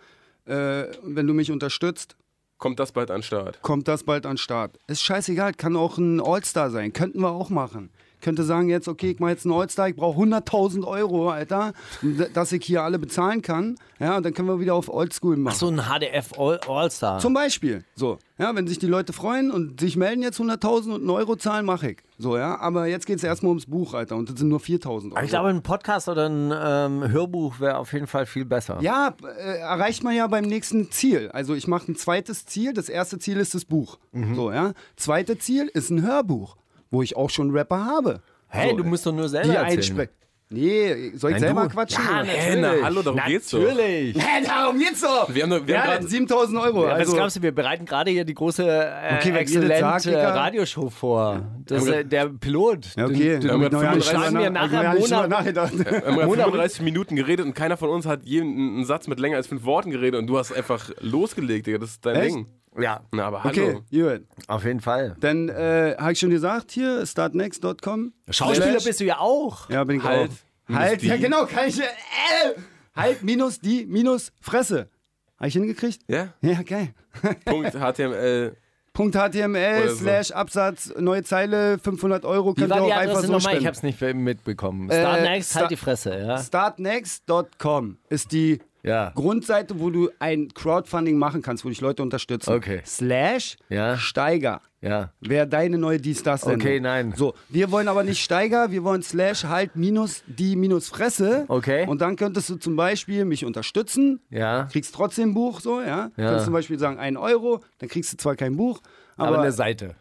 [0.46, 2.18] äh, wenn du mich unterstützt,
[2.58, 3.62] Kommt das bald an Start?
[3.62, 4.78] kommt das bald an Start.
[4.88, 7.92] Ist scheißegal, kann auch ein All-Star sein, könnten wir auch machen.
[8.22, 11.74] Könnte sagen jetzt, okay, ich mache jetzt einen All-Star, ich brauche 100.000 Euro, Alter,
[12.34, 13.76] dass ich hier alle bezahlen kann.
[14.00, 15.54] Ja, und dann können wir wieder auf Oldschool machen.
[15.56, 17.20] Ach so, ein HDF All- All-Star.
[17.20, 17.84] Zum Beispiel.
[17.96, 18.18] So.
[18.38, 21.66] Ja, wenn sich die Leute freuen und sich melden jetzt 100.000 und einen Euro zahlen,
[21.66, 21.98] mache ich.
[22.18, 22.58] So, ja.
[22.60, 24.16] Aber jetzt geht es erstmal ums Buch, Alter.
[24.16, 25.16] Und das sind nur 4.000 Euro.
[25.16, 28.78] Aber ich glaube, ein Podcast oder ein ähm, Hörbuch wäre auf jeden Fall viel besser.
[28.82, 31.30] Ja, äh, erreicht man ja beim nächsten Ziel.
[31.34, 32.74] Also ich mache ein zweites Ziel.
[32.74, 34.00] Das erste Ziel ist das Buch.
[34.14, 34.34] Mhm.
[34.36, 34.72] So, ja.
[34.96, 36.56] Zweite Ziel ist ein Hörbuch,
[36.94, 38.22] wo ich auch schon Rapper habe.
[38.48, 39.78] Hey, so, du musst doch nur selber erzählen.
[39.80, 40.14] einsprechen.
[40.50, 41.70] Nee, soll ich Nein, selber du.
[41.70, 42.04] quatschen?
[42.08, 42.30] Ja, oder?
[42.30, 43.60] Hä, na, hallo, darum geht's doch.
[43.60, 44.16] Natürlich.
[44.16, 45.34] Hä, darum geht's doch.
[45.34, 46.84] Wir haben doch- wir ja, haben grad- 7000 Euro.
[46.86, 50.30] Ja, was also, glaubst du, wir bereiten gerade hier die große, äh, Okay, exzellente Digga.
[50.36, 51.42] Radioshow vor.
[51.66, 52.86] Das äh, der Pilot.
[52.96, 53.42] ja, okay.
[53.42, 55.74] Wir haben noch gar nicht 35 schlagen wir nachher Monat- nachgedacht.
[55.80, 59.08] Wir haben gerade Monat- 35 Minuten geredet und keiner von uns hat jeden einen Satz
[59.08, 61.80] mit länger als fünf Worten geredet und du hast einfach losgelegt, Digga.
[61.80, 62.36] Das ist dein Echt?
[62.36, 62.46] Ding.
[62.80, 63.84] Ja, Na, aber hallo.
[63.92, 64.28] Okay, gut.
[64.48, 65.16] auf jeden Fall.
[65.20, 68.14] Dann äh, habe ich schon gesagt, hier, startnext.com.
[68.30, 69.70] Schauspieler bist du ja auch.
[69.70, 70.32] Ja, bin ich Halt.
[70.70, 70.76] auch.
[70.76, 71.08] Halt, die.
[71.08, 71.80] ja genau, kann ich.
[71.80, 71.84] Äh,
[72.96, 74.90] halt, minus die, minus Fresse.
[75.38, 76.00] Habe ich hingekriegt?
[76.08, 76.30] Ja?
[76.42, 76.94] Ja, geil.
[77.46, 78.56] Punkt HTML.
[78.94, 79.96] Punkt HTML so.
[79.96, 83.40] slash Absatz, neue Zeile, 500 Euro, könnt ihr war auch die einfach so nochmal?
[83.40, 83.68] Ich spenden.
[83.68, 84.90] hab's nicht mitbekommen.
[84.90, 86.38] Äh, Start Next, Sta- halt die Fresse, ja.
[86.38, 89.12] Startnext.com ist die Ja.
[89.16, 92.52] Grundseite, wo du ein Crowdfunding machen kannst, wo dich Leute unterstützen.
[92.54, 92.82] Okay.
[92.86, 93.98] Slash Ja.
[93.98, 94.62] Steiger.
[94.82, 95.14] Ja.
[95.22, 96.60] Wer deine neue dies das Sendung.
[96.60, 97.14] Okay, nein.
[97.16, 101.46] So, wir wollen aber nicht Steiger, wir wollen Slash halt minus die minus Fresse.
[101.48, 101.88] Okay.
[101.88, 104.20] Und dann könntest du zum Beispiel mich unterstützen.
[104.30, 104.66] Ja.
[104.70, 106.12] Kriegst trotzdem ein Buch, so, ja.
[106.18, 106.32] Ja.
[106.32, 108.82] Kannst zum Beispiel sagen, ein Euro, dann kriegst du zwar kein Buch,
[109.16, 109.96] aber, Aber eine Seite.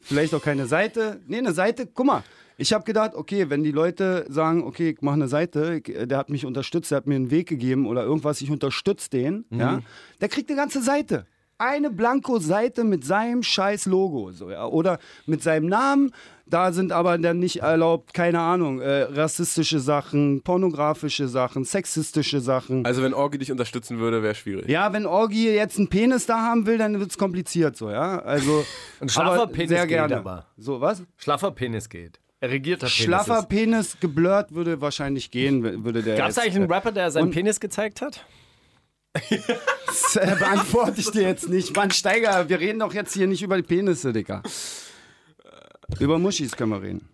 [0.00, 1.20] vielleicht auch keine Seite.
[1.26, 2.22] Nee, eine Seite, guck mal.
[2.58, 6.30] Ich habe gedacht, okay, wenn die Leute sagen, okay, ich mache eine Seite, der hat
[6.30, 9.60] mich unterstützt, der hat mir einen Weg gegeben oder irgendwas, ich unterstütze den, Mhm.
[9.60, 9.80] ja,
[10.20, 11.26] der kriegt eine ganze Seite.
[11.58, 16.12] Eine Blanko-Seite mit seinem scheiß Logo, so, ja, oder mit seinem Namen.
[16.48, 22.84] Da sind aber dann nicht erlaubt, keine Ahnung, äh, rassistische Sachen, pornografische Sachen, sexistische Sachen.
[22.84, 24.68] Also, wenn Orgi dich unterstützen würde, wäre schwierig.
[24.68, 28.18] Ja, wenn Orgi jetzt einen Penis da haben will, dann wird es kompliziert so, ja.
[28.20, 28.62] Also
[29.00, 30.16] Ein schlaffer aber Penis sehr geht gerne.
[30.18, 30.46] aber.
[30.58, 31.02] So, was?
[31.16, 32.20] Schlaffer Penis geht.
[32.46, 32.92] Erregierter Penis.
[33.04, 36.16] Schlaffer ist- Penis geblurrt würde wahrscheinlich gehen, würde der.
[36.16, 38.24] Gab's jetzt, eigentlich einen Rapper, der seinen Penis gezeigt hat?
[39.86, 41.74] Das äh, beantworte ich dir jetzt nicht.
[41.74, 44.42] Mann, Steiger, wir reden doch jetzt hier nicht über die Penisse, Digga.
[46.00, 47.08] Über Muschis können wir reden.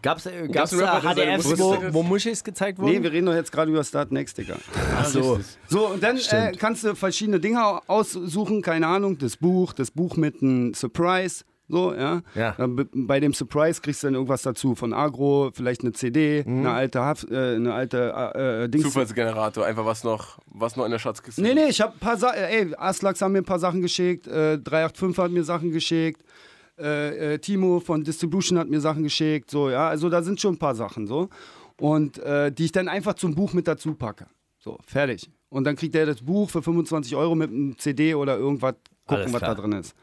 [0.00, 2.90] Gab's, äh, gab's einen da Rapper, der seine HDFs, Brüste wo, wo Muschis gezeigt wurden?
[2.92, 4.56] Nee, wir reden doch jetzt gerade über Start Next, Digga.
[4.96, 5.40] Ach so.
[5.68, 10.16] So, und dann äh, kannst du verschiedene Dinge aussuchen, keine Ahnung, das Buch, das Buch
[10.16, 11.44] mit einem Surprise.
[11.72, 12.20] So, ja.
[12.34, 12.54] Ja.
[12.66, 16.58] B- bei dem Surprise kriegst du dann irgendwas dazu von Agro, vielleicht eine CD, Mhm.
[16.58, 18.84] eine alte, Haft, äh, eine alte äh, äh, Dings.
[18.84, 22.18] Zufallsgenerator, einfach was noch, was noch in der Schatzkiste Nee, nee, ich habe ein paar
[22.18, 26.22] Sachen, ey, Aslax haben mir ein paar Sachen geschickt, äh, 385 hat mir Sachen geschickt,
[26.78, 30.56] äh, äh, Timo von Distribution hat mir Sachen geschickt, so, ja, also da sind schon
[30.56, 31.30] ein paar Sachen, so.
[31.80, 34.26] Und äh, die ich dann einfach zum Buch mit dazu packe.
[34.58, 35.30] So, fertig.
[35.48, 38.74] Und dann kriegt er das Buch für 25 Euro mit einem CD oder irgendwas,
[39.06, 39.94] gucken, was da drin ist.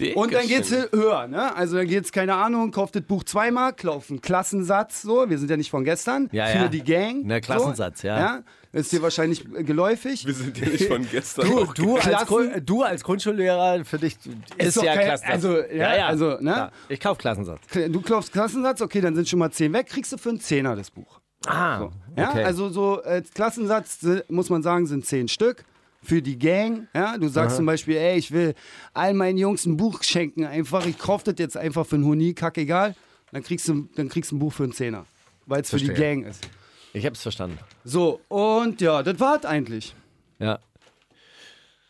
[0.00, 0.88] Dicke Und dann geht's Stimme.
[0.92, 1.54] höher, ne?
[1.56, 5.50] Also dann geht's, keine Ahnung, kauft das Buch zweimal, kauft einen Klassensatz, so, wir sind
[5.50, 6.68] ja nicht von gestern, Ja, für ja.
[6.68, 7.24] die Gang.
[7.24, 8.18] Ne, Klassensatz, so, ja.
[8.18, 8.42] ja.
[8.70, 10.26] Ist dir wahrscheinlich äh, geläufig.
[10.26, 11.48] Wir sind ja nicht von gestern.
[11.48, 14.16] Du, du, als, Grund- du als Grundschullehrer, für dich
[14.58, 15.34] ist, doch ja kein- Klassensatz.
[15.34, 16.50] also, ja, also, ne?
[16.50, 17.60] Ja, ich kauf Klassensatz.
[17.72, 20.76] Du kaufst Klassensatz, okay, dann sind schon mal 10 weg, kriegst du für einen Zehner
[20.76, 21.20] das Buch.
[21.46, 22.44] Ah, Ja, okay.
[22.44, 25.64] also so äh, Klassensatz äh, muss man sagen, sind 10 Stück.
[26.02, 26.88] Für die Gang.
[26.94, 27.18] Ja?
[27.18, 28.54] Du sagst zum Beispiel, ey, ich will
[28.94, 32.34] all meinen Jungs ein Buch schenken, einfach, ich kaufe das jetzt einfach für einen Huni,
[32.34, 32.94] kackegal.
[33.32, 35.06] Dann kriegst du, dann kriegst du ein Buch für einen Zehner,
[35.46, 35.88] weil es für die.
[35.88, 36.48] Gang ist.
[36.94, 37.58] Ich hab's verstanden.
[37.84, 39.94] So, und ja, das war's eigentlich.
[40.38, 40.60] Ja.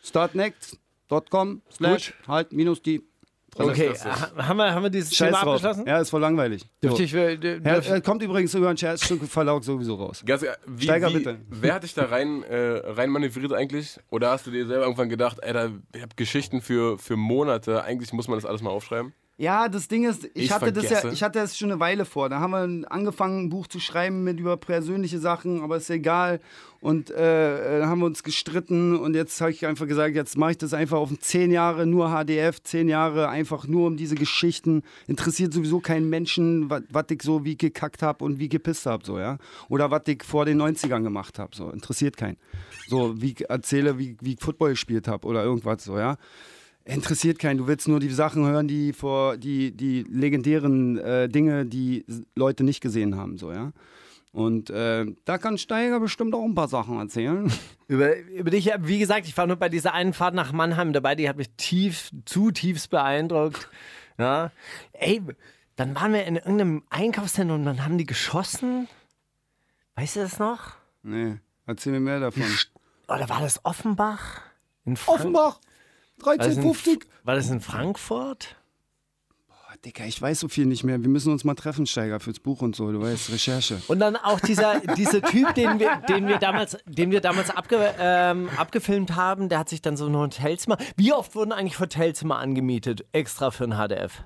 [0.02, 3.02] startnext.com slash halt minus die.
[3.56, 3.92] Okay,
[4.36, 5.54] haben wir, haben wir dieses Scheiß Thema drauf.
[5.56, 5.86] abgeschlossen?
[5.86, 6.64] Ja, ist voll langweilig.
[6.82, 6.98] So.
[6.98, 10.22] ich, äh, dürf- äh, kommt übrigens über ein Scherzstück Verlaug sowieso raus.
[10.24, 11.38] Ganz, wie, Steiger, wie, bitte.
[11.48, 13.98] Wer hat dich da rein, äh, rein manövriert eigentlich?
[14.10, 17.82] Oder hast du dir selber irgendwann gedacht, ey, da, ich habe Geschichten für, für Monate,
[17.82, 19.12] eigentlich muss man das alles mal aufschreiben?
[19.40, 21.14] Ja, das Ding ist, ich, Ich hatte das ja, vergesse.
[21.14, 22.28] ich hatte das schon eine Weile vor.
[22.28, 26.40] Da haben wir angefangen, ein Buch zu schreiben mit über persönliche Sachen, aber ist egal.
[26.80, 30.52] Und äh, äh, haben wir uns gestritten und jetzt habe ich einfach gesagt, jetzt mache
[30.52, 34.82] ich das einfach auf zehn Jahre nur HDF, zehn Jahre einfach nur um diese Geschichten.
[35.08, 39.18] Interessiert sowieso keinen Menschen, was ich so wie gekackt habe und wie gepisst habe, so,
[39.18, 39.38] ja.
[39.68, 41.70] Oder was ich vor den 90ern gemacht habe, so.
[41.70, 42.36] Interessiert keinen.
[42.86, 46.16] So, wie ich erzähle, wie, wie ich Football gespielt habe oder irgendwas, so, ja.
[46.84, 47.58] Interessiert keinen.
[47.58, 52.04] Du willst nur die Sachen hören, die vor die, die legendären äh, Dinge, die
[52.36, 53.72] Leute nicht gesehen haben, so, ja.
[54.38, 57.52] Und äh, da kann Steiger bestimmt auch ein paar Sachen erzählen.
[57.88, 61.14] Über, über dich, wie gesagt, ich war nur bei dieser einen Fahrt nach Mannheim dabei,
[61.16, 63.68] die hat mich tief, zutiefst beeindruckt.
[64.18, 64.52] Ja.
[64.92, 65.22] Ey,
[65.74, 68.86] dann waren wir in irgendeinem Einkaufszentrum und dann haben die geschossen.
[69.96, 70.74] Weißt du das noch?
[71.02, 72.44] Nee, erzähl mir mehr davon.
[73.08, 74.42] Oder war das Offenbach?
[75.06, 75.58] Offenbach,
[76.18, 77.08] War das, in, 1350.
[77.24, 78.54] war das in Frankfurt?
[79.78, 81.00] Boah, Digga, ich weiß so viel nicht mehr.
[81.02, 82.90] Wir müssen uns mal treffen, Steiger, fürs Buch und so.
[82.90, 83.80] Du weißt, Recherche.
[83.88, 87.94] Und dann auch dieser, dieser Typ, den wir, den wir damals, den wir damals abge,
[87.98, 90.78] ähm, abgefilmt haben, der hat sich dann so ein Hotelzimmer.
[90.96, 94.24] Wie oft wurden eigentlich Hotelzimmer angemietet, extra für ein HDF?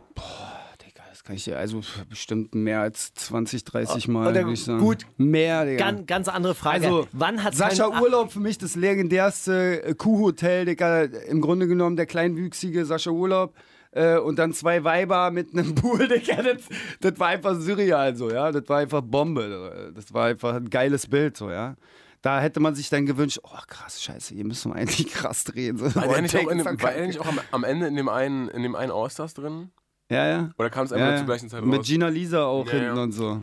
[0.85, 4.65] Digga, das kann ich dir, also bestimmt mehr als 20, 30 Mal, Oder würde ich
[4.65, 4.81] sagen.
[4.81, 5.07] gut.
[5.19, 5.85] Mehr, Digga.
[5.85, 6.87] Ganz, ganz andere Frage.
[6.87, 11.03] Also, Wann hat Sascha Urlaub für mich das legendärste Kuhhotel, Digga.
[11.03, 13.55] Im Grunde genommen der kleinwüchsige Sascha Urlaub.
[13.93, 16.43] Äh, und dann zwei Weiber mit einem Pool, Digga.
[16.43, 16.63] Das,
[17.01, 18.51] das war einfach surreal, so, ja.
[18.51, 19.93] Das war einfach Bombe.
[19.95, 21.77] Das war einfach ein geiles Bild, so, ja.
[22.23, 25.77] Da hätte man sich dann gewünscht, oh krass, scheiße, hier müssen wir eigentlich krass drehen.
[25.77, 28.09] So, War er nicht auch, dem, war er nicht auch am, am Ende in dem
[28.09, 29.71] einen, in dem einen Allstars drin?
[30.09, 30.51] Ja, ja.
[30.59, 31.87] Oder kam es einfach ja, zur gleichen Zeit Mit raus?
[31.87, 33.43] Gina Lisa auch Ja, hinten und so.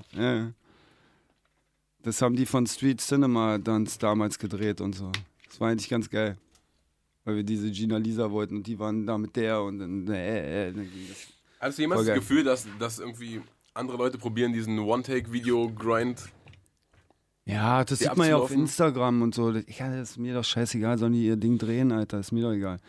[2.03, 5.11] Das haben die von Street Cinema dann damals gedreht und so.
[5.47, 6.37] Das war eigentlich ganz geil.
[7.29, 10.69] Weil wir diese Gina Lisa wollten und die waren da mit der und dann, äh,
[10.69, 11.27] äh, dann ging das.
[11.59, 12.15] Hast du jemals das.
[12.15, 13.41] Gefühl, dass, dass irgendwie
[13.75, 16.23] andere Leute probieren, diesen One-Take-Video-Grind?
[17.45, 18.49] Ja, das Die sieht man ja auf?
[18.49, 19.51] Instagram und so.
[19.51, 22.79] Das ist mir doch scheißegal, sollen die ihr Ding drehen, Alter, ist mir doch egal.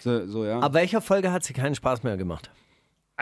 [0.00, 0.60] So, so ja.
[0.60, 2.50] Ab welcher Folge hat sie keinen Spaß mehr gemacht?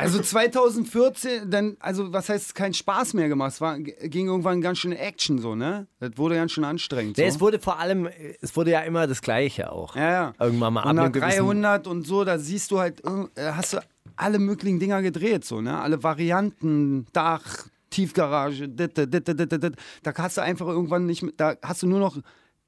[0.05, 3.53] Also 2014, dann, also was heißt kein Spaß mehr gemacht?
[3.55, 5.87] Es war, ging irgendwann ganz schön Action so, ne?
[6.01, 7.17] Das wurde ganz schön anstrengend.
[7.17, 7.23] So.
[7.23, 8.09] Nee, es wurde vor allem,
[8.41, 9.97] es wurde ja immer das Gleiche auch.
[9.97, 10.33] Ja, ja.
[10.41, 13.53] Irgendwann mal ab Und nach einem gewissen- 300 und so, da siehst du halt, äh,
[13.53, 13.79] hast du
[14.17, 15.79] alle möglichen Dinger gedreht, so, ne?
[15.81, 19.75] Alle Varianten, Dach, Tiefgarage, dit, dit, dit, dit, dit, dit.
[20.03, 22.19] da hast du einfach irgendwann nicht, mehr- da hast du nur noch,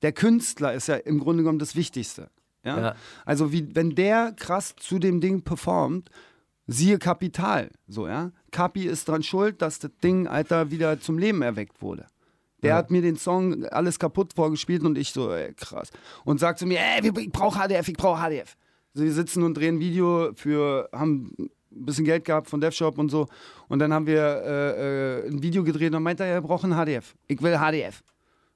[0.02, 2.28] der Künstler ist ja im Grunde genommen das Wichtigste.
[2.64, 2.80] Ja?
[2.80, 2.94] Ja.
[3.24, 6.10] Also wie, wenn der krass zu dem Ding performt,
[6.72, 8.30] siehe Kapital, so, ja?
[8.52, 12.06] Kapi ist dran schuld, dass das Ding, Alter, wieder zum Leben erweckt wurde.
[12.62, 15.90] Der hat mir den Song alles kaputt vorgespielt und ich so, ey, krass.
[16.24, 18.56] Und sagt zu mir, ey, ich brauche HDF, ich brauche HDF.
[18.92, 22.98] So, wir sitzen und drehen ein Video für, haben ein bisschen Geld gehabt von DevShop
[22.98, 23.28] und so.
[23.68, 26.74] Und dann haben wir äh, äh, ein Video gedreht und meinte er, er braucht ein
[26.74, 27.14] HDF.
[27.28, 28.02] Ich will HDF.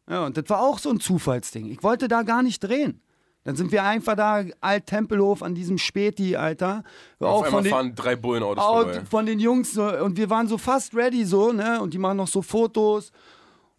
[0.09, 1.71] Ja, und das war auch so ein Zufallsding.
[1.71, 3.01] Ich wollte da gar nicht drehen.
[3.45, 6.83] Dann sind wir einfach da, Alt-Tempelhof an diesem Späti, Alter.
[7.21, 9.03] Auf Auch einmal von den, fahren drei Bullenautos Out vorbei.
[9.09, 11.81] von den Jungs und wir waren so fast ready so, ne?
[11.83, 13.13] Und die machen noch so Fotos.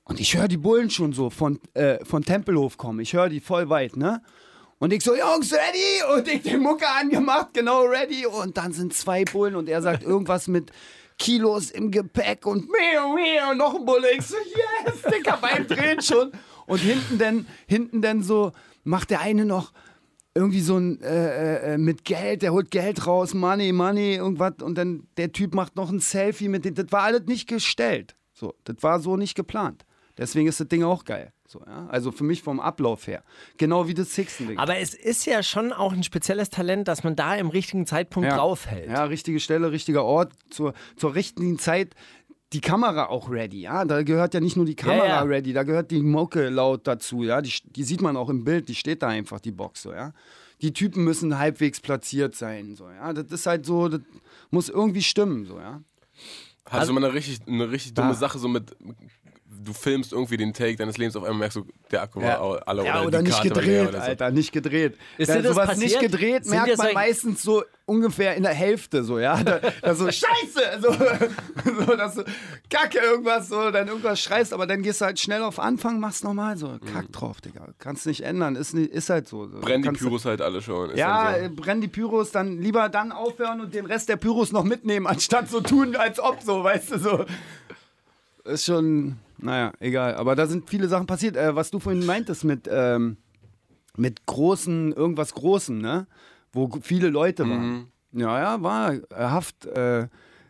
[0.04, 3.00] Und ich höre die Bullen schon so von, äh, von Tempelhof kommen.
[3.00, 4.22] Ich höre die voll weit, ne?
[4.78, 6.16] Und ich so, Jungs, ready?
[6.16, 8.28] Und ich den Mucke angemacht, genau ready.
[8.28, 10.72] Und dann sind zwei Bullen und er sagt irgendwas mit
[11.18, 14.12] Kilos im Gepäck und miau, miau, noch ein Bulle.
[14.12, 14.36] Ich so,
[14.86, 16.32] yes, Dicker, beim Drehen schon.
[16.68, 18.52] Und hinten dann, hinten dann so,
[18.86, 19.74] macht der eine noch
[20.34, 24.56] irgendwie so ein äh, äh, mit Geld, der holt Geld raus, Money, Money, irgendwas.
[24.62, 26.76] Und dann der Typ macht noch ein Selfie mit dem.
[26.76, 28.16] Das war alles nicht gestellt.
[28.34, 29.86] So, das war so nicht geplant.
[30.18, 31.32] Deswegen ist das Ding auch geil.
[31.48, 31.88] So, ja?
[31.88, 33.24] Also für mich vom Ablauf her.
[33.58, 34.58] Genau wie das Sixten-Ding.
[34.58, 38.32] Aber es ist ja schon auch ein spezielles Talent, dass man da im richtigen Zeitpunkt
[38.32, 38.90] draufhält.
[38.90, 41.96] Ja, richtige Stelle, richtiger Ort, zur, zur richtigen Zeit.
[42.54, 43.86] Die Kamera auch ready, ja.
[43.86, 45.22] Da gehört ja nicht nur die Kamera Ja, ja.
[45.24, 47.42] ready, da gehört die Mucke laut dazu, ja.
[47.42, 50.14] Die, die sieht man auch im Bild, die steht da einfach, die Box, so, ja.
[50.62, 53.14] Die Typen müssen halbwegs platziert sein, so, ja.
[53.14, 54.02] Das ist halt so, das
[54.52, 55.82] muss irgendwie stimmen, so, ja.
[56.70, 58.76] Hast du mal eine richtig, eine richtig dumme Sache so mit
[59.66, 62.86] du filmst irgendwie den Take deines Lebens, auf einmal merkst du, der Akku war alle
[62.86, 64.10] ja, oder, oder die nicht Karte war leer gedreht, oder so.
[64.10, 64.98] Alter, nicht gedreht.
[65.18, 65.86] Ist Da- dir das sowas passiert?
[65.86, 69.42] nicht gedreht Sind merkt man meistens so ungefähr in der Hälfte, so, ja.
[69.44, 70.82] Da, da so, Scheiße!
[70.82, 70.92] So,
[71.86, 72.24] so, dass du
[72.70, 76.24] Kacke irgendwas, so, dann irgendwas schreist, aber dann gehst du halt schnell auf Anfang, machst
[76.24, 77.68] nochmal so, kack drauf, Digga.
[77.80, 79.48] Kannst nicht ändern, ist, ist halt so.
[79.48, 79.60] so.
[79.60, 80.92] Brennen die Pyros halt alle schon.
[80.92, 84.18] Ist Ja, dann äh, brennen die Pyros, dann lieber dann aufhören und den Rest der
[84.18, 87.26] Pyros noch mitnehmen, anstatt so tun, als ob so, weißt du, so.
[88.46, 90.16] Ist schon, naja, egal.
[90.16, 91.36] Aber da sind viele Sachen passiert.
[91.36, 93.18] Äh, was du vorhin meintest mit, ähm,
[93.98, 96.08] mit großen, irgendwas Großen, ne?
[96.56, 97.92] Wo viele Leute waren.
[98.12, 100.08] Ja, ja, war äh, Haft, äh,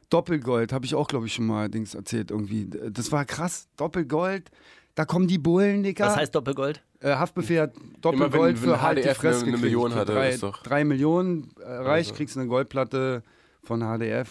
[0.09, 2.69] Doppelgold, habe ich auch, glaube ich, schon mal Dings erzählt irgendwie.
[2.91, 4.51] Das war krass, Doppelgold.
[4.93, 6.05] Da kommen die Bullen, Digga.
[6.07, 6.81] Was heißt Doppelgold?
[7.01, 9.63] Äh, Haftbefehl hat Immer Doppelgold wenn- wenn für halt die HDF Fresse eine- eine gekriegt.
[9.63, 12.17] Million hatte, drei, ist doch- drei Millionen erreicht, Also.
[12.17, 13.23] kriegst eine Goldplatte
[13.63, 14.29] von HDF.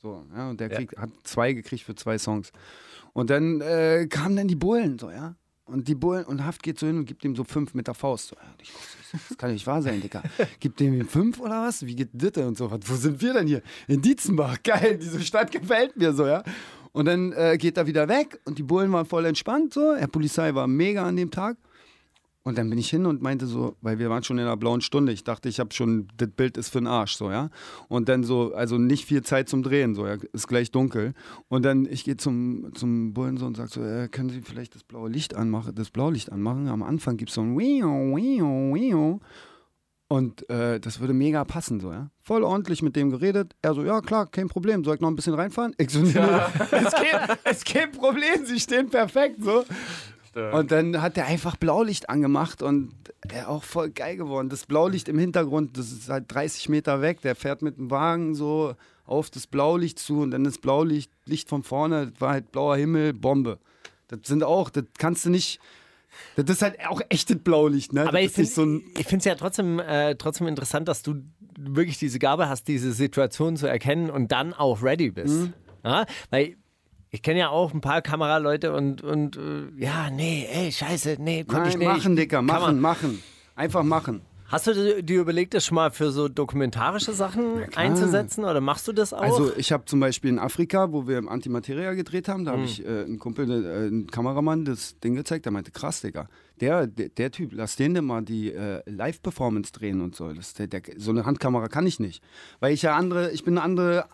[0.00, 0.76] So, ja, und der Ja.
[0.78, 2.52] kriegt, hat zwei gekriegt für zwei Songs.
[3.12, 5.34] Und dann äh, kamen dann die Bullen, so, ja.
[5.64, 7.94] Und die Bullen, und Haft geht so hin und gibt ihm so fünf mit der
[7.94, 8.28] Faust.
[8.28, 8.96] So, ja, und ich, das,
[9.28, 10.22] das kann nicht wahr sein, Digga.
[10.58, 11.84] Gibt dem fünf oder was?
[11.84, 12.70] Wie geht das denn und so?
[12.70, 13.62] Wo sind wir denn hier?
[13.88, 14.62] In Dietzenbach.
[14.62, 16.42] Geil, diese Stadt gefällt mir so, ja.
[16.92, 19.94] Und dann äh, geht er wieder weg und die Bullen waren voll entspannt, so.
[19.94, 21.56] Der Polizei war mega an dem Tag.
[22.42, 24.80] Und dann bin ich hin und meinte so, weil wir waren schon in der blauen
[24.80, 25.12] Stunde.
[25.12, 27.50] Ich dachte, ich habe schon, das Bild ist für den Arsch, so, ja.
[27.88, 31.12] Und dann so, also nicht viel Zeit zum Drehen, so, ja, ist gleich dunkel.
[31.48, 34.74] Und dann, ich gehe zum, zum Bullen so und sage so, äh, können Sie vielleicht
[34.74, 36.68] das blaue Licht anmachen, das Blaulicht anmachen?
[36.68, 39.20] Am Anfang gibt es so ein Wio, Wio, Wio.
[40.08, 42.10] Und äh, das würde mega passen, so, ja.
[42.22, 43.54] Voll ordentlich mit dem geredet.
[43.62, 44.82] Er so, ja klar, kein Problem.
[44.82, 45.72] Soll ich noch ein bisschen reinfahren?
[45.78, 49.62] Ich so, nee, ist, kein, ist kein Problem, sie stehen perfekt, so.
[50.34, 52.92] Und dann hat er einfach Blaulicht angemacht und
[53.28, 54.48] er auch voll geil geworden.
[54.48, 57.20] Das Blaulicht im Hintergrund, das ist halt 30 Meter weg.
[57.22, 58.74] Der fährt mit dem Wagen so
[59.06, 62.76] auf das Blaulicht zu und dann das Blaulicht, Licht von vorne, das war halt blauer
[62.76, 63.58] Himmel, Bombe.
[64.06, 65.58] Das sind auch, das kannst du nicht,
[66.36, 68.02] das ist halt auch echtes Blaulicht, ne?
[68.02, 71.22] Aber das ich so finde es ja trotzdem, äh, trotzdem interessant, dass du
[71.58, 75.34] wirklich diese Gabe hast, diese Situation zu erkennen und dann auch ready bist.
[75.34, 75.52] Mhm.
[75.84, 76.06] Ja?
[76.30, 76.56] Weil
[77.10, 81.44] ich kenne ja auch ein paar Kameraleute und, und äh, ja, nee, ey, scheiße, nee,
[81.44, 81.86] konnte ich nicht.
[81.88, 83.22] machen, Dicker, machen, machen.
[83.56, 84.22] Einfach machen.
[84.48, 88.92] Hast du dir- überlegt, das schon mal für so dokumentarische Sachen einzusetzen oder machst du
[88.92, 89.20] das auch?
[89.22, 92.62] Also ich habe zum Beispiel in Afrika, wo wir im Antimateria gedreht haben, da habe
[92.62, 92.66] Mhm.
[92.66, 96.28] ich äh, einen Kumpel, äh, einen Kameramann, das Ding gezeigt, der meinte, krass, Digga,
[96.60, 100.32] der, der, der Typ, lass den denn mal die äh, Live-Performance drehen und so.
[100.32, 102.20] Das, der, der, so eine Handkamera kann ich nicht.
[102.58, 104.06] Weil ich ja andere, ich bin eine andere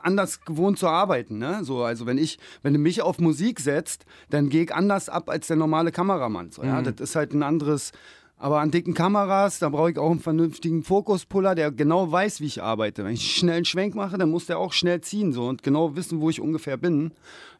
[0.00, 1.64] anders gewohnt zu arbeiten, ne?
[1.64, 5.30] So, also wenn ich, wenn du mich auf Musik setzt, dann gehe ich anders ab
[5.30, 6.50] als der normale Kameramann.
[6.50, 6.82] So, ja?
[6.82, 7.92] Das ist halt ein anderes.
[8.36, 12.46] Aber an dicken Kameras, da brauche ich auch einen vernünftigen Fokuspuller, der genau weiß, wie
[12.46, 13.04] ich arbeite.
[13.04, 15.94] Wenn ich schnell einen Schwenk mache, dann muss der auch schnell ziehen so, und genau
[15.94, 17.04] wissen, wo ich ungefähr bin.
[17.04, 17.12] Und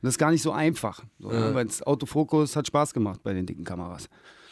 [0.03, 1.05] das ist gar nicht so einfach.
[1.21, 1.55] So, ja.
[1.55, 4.09] Weil das Autofokus hat Spaß gemacht bei den dicken Kameras.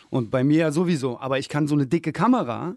[0.08, 1.18] Und bei mir ja sowieso.
[1.18, 2.76] Aber ich kann so eine dicke Kamera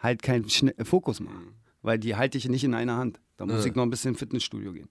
[0.00, 1.53] halt keinen Schne- Fokus machen.
[1.84, 3.20] Weil die halte ich nicht in einer Hand.
[3.36, 4.88] Da muss ich noch ein bisschen ins Fitnessstudio gehen.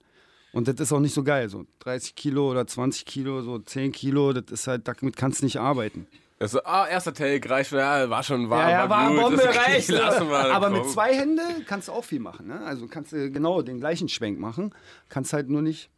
[0.52, 1.48] Und das ist auch nicht so geil.
[1.48, 5.46] So 30 Kilo oder 20 Kilo, so 10 Kilo, das ist halt, damit kannst du
[5.46, 6.06] nicht arbeiten.
[6.38, 8.60] Das so, ah, erster Take reicht ja, war schon warm.
[8.60, 9.92] Ja, ja, war gut, Bombe reicht.
[9.92, 12.46] Aber mit zwei Händen kannst du auch viel machen.
[12.46, 12.60] Ne?
[12.60, 14.72] Also kannst du genau den gleichen Schwenk machen,
[15.08, 15.90] kannst halt nur nicht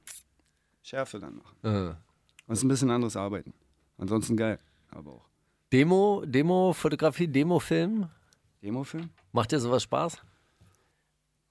[0.82, 1.56] Schärfe dann machen.
[1.62, 1.94] Äh.
[2.46, 3.52] Das ist ein bisschen anderes Arbeiten.
[3.98, 4.58] Ansonsten geil,
[4.90, 5.28] aber auch.
[5.72, 8.08] Demo, Demo-Fotografie, Demo-Film?
[8.62, 9.10] Demofilm?
[9.32, 10.22] Macht dir sowas Spaß?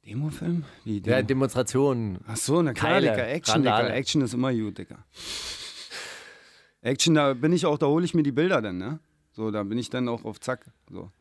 [0.05, 0.63] Demofilm?
[0.83, 1.15] Wie Demo?
[1.15, 2.19] Ja, Demonstrationen.
[2.27, 3.23] Ach so, na klar, Keile, Digga.
[3.23, 3.87] Action, Digga.
[3.87, 5.03] Action ist immer gut, Digga.
[6.81, 8.99] Action, da bin ich auch, da hole ich mir die Bilder dann, ne?
[9.31, 10.65] So, da bin ich dann auch auf Zack.
[10.89, 11.11] So.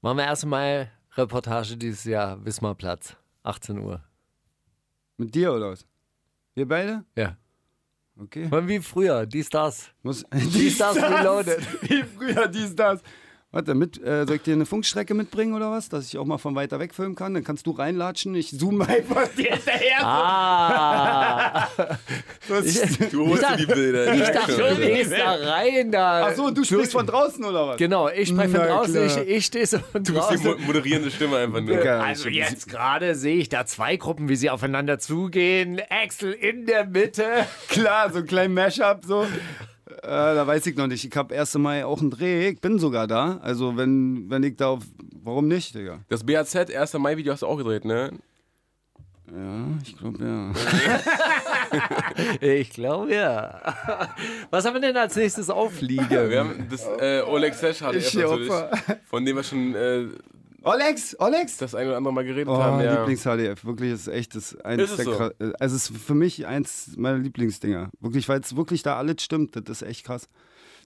[0.00, 4.02] Machen wir erst mal Reportage dieses Jahr, Wismarplatz, 18 Uhr.
[5.16, 5.84] Mit dir oder was?
[6.54, 7.04] Wir beide?
[7.16, 7.36] Ja.
[8.18, 8.46] Okay.
[8.48, 9.90] Mal Wie früher, die Stars.
[10.02, 11.60] Muss, Die Stars Reloaded.
[11.90, 13.02] Wie früher dies, das.
[13.54, 15.90] Warte, mit, äh, soll ich dir eine Funkstrecke mitbringen oder was?
[15.90, 17.34] Dass ich auch mal von weiter weg filmen kann?
[17.34, 19.98] Dann kannst du reinlatschen, ich zoome einfach dir hinterher.
[20.02, 21.68] Ah,
[22.48, 24.14] Das- Du holst dir die Bilder.
[24.14, 25.92] ich dachte, du gehst da rein.
[25.92, 26.28] Da.
[26.28, 27.76] Ach so, du sprichst von draußen oder was?
[27.76, 29.26] Genau, ich spreche von draußen, ich, klar.
[29.26, 31.76] ich stehe so von Du bist die moderierende Stimme einfach nur.
[31.76, 35.80] Digga, Also ich- jetzt gerade sehe ich da zwei Gruppen, wie sie aufeinander zugehen.
[35.90, 37.46] Axel in der Mitte.
[37.68, 39.26] Klar, so ein kleinen Mashup so.
[40.02, 41.04] Äh, da weiß ich noch nicht.
[41.04, 41.54] Ich habe 1.
[41.58, 42.48] Mai auch einen Dreh.
[42.48, 43.38] Ich bin sogar da.
[43.42, 44.82] Also wenn, wenn ich da auf...
[45.22, 46.00] Warum nicht, Digga?
[46.08, 46.94] Das BAZ 1.
[46.94, 48.10] Mai-Video hast du auch gedreht, ne?
[49.30, 50.52] Ja, ich glaube ja.
[52.40, 53.60] Ich glaube ja.
[54.50, 56.10] Was haben wir denn als nächstes aufliegen?
[56.10, 58.52] Wir haben das äh, Oleg Sesh er natürlich,
[59.04, 60.06] von dem wir schon äh,
[60.64, 61.56] Olex, Olex.
[61.58, 62.80] das ein oder andere Mal geredet Oh, haben.
[62.82, 63.00] Ja.
[63.04, 65.12] Lieblings-HDF, wirklich ist echt das eins Ist es der so?
[65.38, 67.90] äh, Also es ist für mich eins meiner Lieblingsdinger.
[68.00, 69.56] Wirklich, weil es wirklich da alles stimmt.
[69.56, 70.28] Das ist echt krass.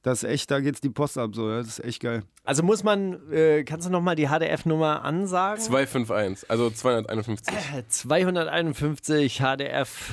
[0.03, 1.49] Das ist echt, da geht's die Post ab so.
[1.51, 2.22] ja, Das ist echt geil.
[2.45, 5.61] Also muss man, äh, kannst du nochmal die HDF-Nummer ansagen?
[5.61, 7.55] 251, also 251.
[7.55, 10.12] Äh, 251 HDF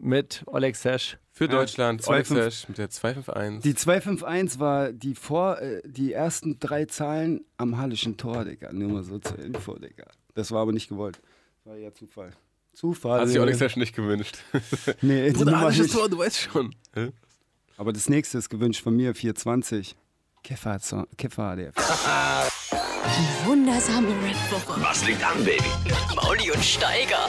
[0.00, 1.16] mit Oleg Sesh.
[1.36, 3.62] Für Deutschland, 25 Alex Sash mit der 251.
[3.64, 8.72] Die 251 war die vor, äh, die ersten drei Zahlen am Hallischen Tor, Digga.
[8.72, 10.06] Nur mal so zur Info, Digga.
[10.34, 11.20] Das war aber nicht gewollt.
[11.64, 12.30] Das war ja Zufall.
[12.72, 13.20] Zufall.
[13.22, 14.38] Hat sich Alex Sash nicht gewünscht.
[15.02, 15.92] Nee, Bruder, nicht.
[15.92, 16.72] Tor, du weißt schon.
[17.76, 19.96] Aber das nächste ist gewünscht von mir, 420.
[20.44, 20.78] Keffer,
[21.16, 21.74] Keffer HDF.
[21.74, 24.80] Die wundersame Red Booker.
[24.80, 25.64] Was liegt an, Baby?
[26.14, 27.28] Mauli und Steiger.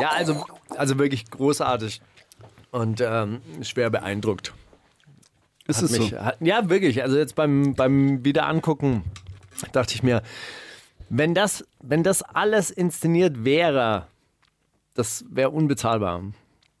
[0.00, 2.00] Ja, also, also wirklich großartig
[2.70, 4.54] und ähm, schwer beeindruckt.
[5.66, 6.18] Ist Hat es mich, so?
[6.18, 7.02] hat, ja, wirklich.
[7.02, 9.02] Also jetzt beim, beim Wiederangucken
[9.72, 10.22] dachte ich mir,
[11.10, 14.06] wenn das, wenn das alles inszeniert wäre,
[14.94, 16.22] das wäre unbezahlbar.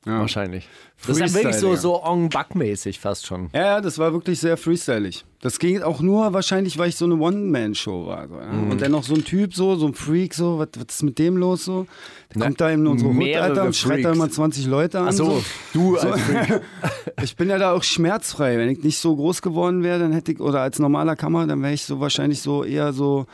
[0.06, 0.20] Ja.
[0.20, 0.68] Wahrscheinlich.
[1.06, 3.50] Das ist wirklich so, so Ong Bak-mäßig fast schon.
[3.52, 5.24] Ja, das war wirklich sehr freestylig.
[5.40, 8.28] Das ging auch nur wahrscheinlich, weil ich so eine One-Man-Show war.
[8.28, 8.46] So, ja?
[8.46, 8.70] Mhm.
[8.70, 11.18] Und dann noch so ein Typ, so, so ein Freak, so, was, was ist mit
[11.18, 11.64] dem los?
[11.64, 11.86] So?
[12.30, 15.08] Der Na, kommt da in unsere Hut, Alter, und schreit da immer 20 Leute an.
[15.08, 15.44] Ach so, so.
[15.72, 16.08] du So.
[16.08, 16.60] als Freak.
[17.22, 18.58] Ich bin ja da auch schmerzfrei.
[18.58, 21.60] Wenn ich nicht so groß geworden wäre, dann hätte ich, oder als normaler Kammer, dann
[21.62, 23.26] wäre ich so wahrscheinlich so eher so,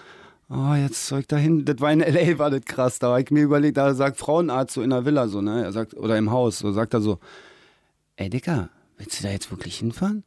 [0.49, 1.65] oh, jetzt soll ich da hin.
[1.65, 2.99] Das war in L.A., war das krass.
[2.99, 5.65] Da habe ich mir überlegt, da sagt Frauenarzt so in der Villa so, ne?
[5.65, 7.19] Er sagt, oder im Haus, so sagt er so,
[8.17, 10.25] ey Dicker, willst du da jetzt wirklich hinfahren?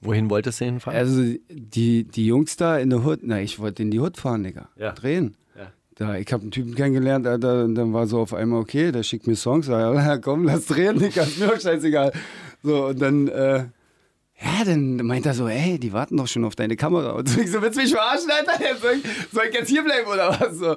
[0.00, 0.98] Wohin wolltest du hinfahren?
[0.98, 4.44] Also die, die Jungs da in der Hut, na, ich wollte in die Hut fahren,
[4.44, 4.68] Digga.
[4.76, 4.92] Ja.
[4.92, 5.36] Drehen.
[5.56, 5.72] Ja.
[5.96, 9.02] Da, ich habe einen Typen kennengelernt, Alter, und dann war so auf einmal, okay, der
[9.02, 12.12] schickt mir Songs, sag, ja, komm, lass drehen, Digga, ist mir doch scheißegal.
[12.62, 13.64] So, und dann, äh,
[14.40, 17.12] ja, dann meint er so, ey, die warten doch schon auf deine Kamera.
[17.12, 18.58] Und so, ich so, willst du mich verarschen, Alter?
[18.80, 20.58] Soll ich, soll ich jetzt hier bleiben oder was?
[20.58, 20.76] So.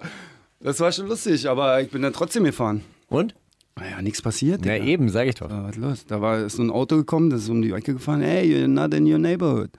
[0.59, 2.83] Das war schon lustig, aber ich bin dann trotzdem gefahren.
[3.07, 3.35] Und?
[3.75, 4.65] Naja, nichts passiert.
[4.65, 4.85] Ja, Digga.
[4.85, 5.47] eben, sag ich doch.
[5.47, 6.05] Da was los.
[6.05, 8.21] Da war ist so ein Auto gekommen, das ist um die Ecke gefahren.
[8.21, 9.71] Hey, you're not in your neighborhood.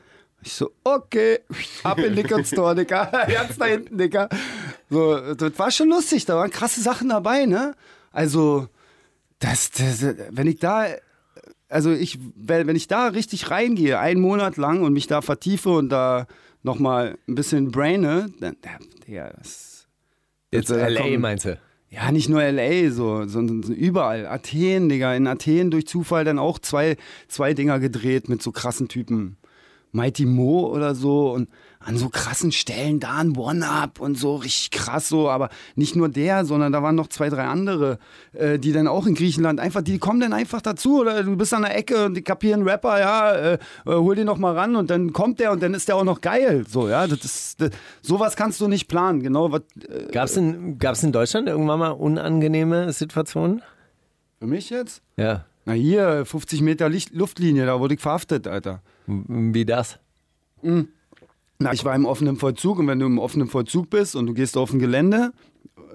[0.43, 1.41] Ich so, okay,
[1.83, 3.05] ab in Liquor Store, Digga.
[3.33, 4.29] Ganz da hinten, Digga.
[4.91, 7.75] So, das war schon lustig, da waren krasse Sachen dabei, ne?
[8.11, 8.69] Also,
[9.39, 10.87] das, das wenn ich da,
[11.73, 15.89] also ich, wenn ich da richtig reingehe, einen Monat lang und mich da vertiefe und
[15.89, 16.27] da
[16.63, 18.57] nochmal ein bisschen braine, dann,
[19.07, 19.87] ja, das,
[20.53, 21.01] Jetzt da L.A.
[21.03, 21.59] kommen- meinst du?
[21.89, 24.27] ja, nicht nur L.A., so, sondern so überall.
[24.27, 25.15] Athen, Digga.
[25.15, 26.97] In Athen durch Zufall dann auch zwei,
[27.29, 29.37] zwei Dinger gedreht mit so krassen Typen.
[29.93, 31.49] Mighty Mo oder so und
[31.85, 36.09] an so krassen Stellen da ein One-Up und so richtig krass so, aber nicht nur
[36.09, 37.99] der, sondern da waren noch zwei, drei andere,
[38.33, 41.53] äh, die dann auch in Griechenland einfach, die kommen dann einfach dazu oder du bist
[41.55, 44.77] an der Ecke und die kapieren Rapper, ja, äh, äh, hol den noch mal ran
[44.77, 47.61] und dann kommt der und dann ist der auch noch geil, so, ja, das ist,
[47.61, 47.71] das,
[48.01, 51.79] sowas kannst du nicht planen, genau, was, äh, Gab es in, gab's in Deutschland irgendwann
[51.79, 53.63] mal unangenehme Situationen?
[54.43, 55.03] für mich jetzt?
[55.17, 55.45] Ja.
[55.67, 58.83] Na hier, 50 Meter Licht, Luftlinie, da wurde ich verhaftet, Alter.
[59.07, 60.01] Wie das?
[61.63, 64.35] Na, ich war im offenen Vollzug und wenn du im offenen Vollzug bist und du
[64.35, 65.33] gehst auf ein Gelände,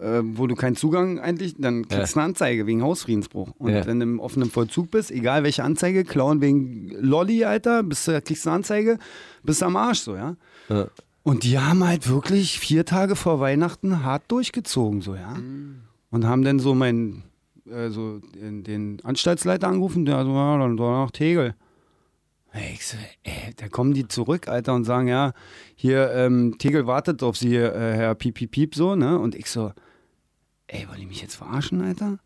[0.02, 3.52] äh, wo du keinen Zugang eigentlich, dann kriegst du eine Anzeige wegen Hausfriedensbruch.
[3.58, 3.86] Und Ja.
[3.86, 8.22] wenn du im offenen Vollzug bist, egal welche Anzeige, klauen wegen Lolli, Alter, bist du,
[8.22, 9.00] kriegst du eine Anzeige,
[9.44, 10.36] bist du am Arsch, so, ja.
[10.70, 10.88] Ja.
[11.24, 15.36] Und die haben halt wirklich vier Tage vor Weihnachten hart durchgezogen, so, ja.
[16.12, 17.24] Und haben dann so meinen,
[17.70, 21.56] äh, so den, den Anstaltsleiter angerufen, der so, ja, dann war nach Tegel.
[22.74, 25.34] Ich so, ey, da kommen die zurück, Alter, und sagen, ja,
[25.76, 29.20] hier, ähm, Tegel wartet auf Sie, äh, Herr Piep, Piep, Piep, so, ne?
[29.20, 29.72] Und ich so,
[30.68, 32.20] ey, wollen die mich jetzt verarschen, Alter?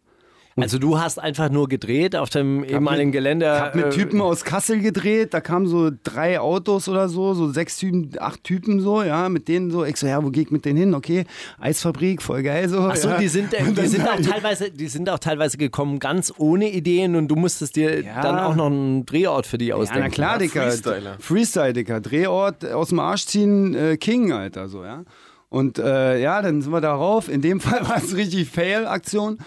[0.58, 3.46] Also du hast einfach nur gedreht auf dem ehemaligen mit- Gelände.
[3.46, 7.34] Ich hab mit äh, Typen aus Kassel gedreht, da kamen so drei Autos oder so,
[7.34, 10.42] so sechs Typen, acht Typen so, ja, mit denen so, ich so, ja, wo geh
[10.42, 10.94] ich mit denen hin?
[10.94, 11.24] Okay,
[11.60, 12.80] Eisfabrik, voll geil so.
[12.80, 13.18] Ach so, ja.
[13.18, 16.70] die sind, äh, die dann- sind auch teilweise, die sind auch teilweise gekommen ganz ohne
[16.70, 18.22] Ideen und du musstest dir Ja.
[18.22, 20.04] dann auch noch einen Drehort für die Ja, ausdenken.
[20.04, 20.64] na klar, Dicker.
[20.70, 21.16] Freestyler.
[21.20, 22.02] Freestyle, Dicker.
[22.02, 25.04] Drehort aus dem Arsch ziehen, äh, King, Alter, so, ja.
[25.50, 27.30] Und äh, ja, dann sind wir darauf.
[27.30, 29.38] In dem Fall war es richtig Fail-Aktion,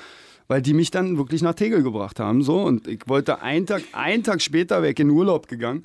[0.54, 2.62] weil die mich dann wirklich nach Tegel gebracht haben, so.
[2.62, 5.84] Und ich wollte einen Tag, einen Tag später weg in Urlaub gegangen.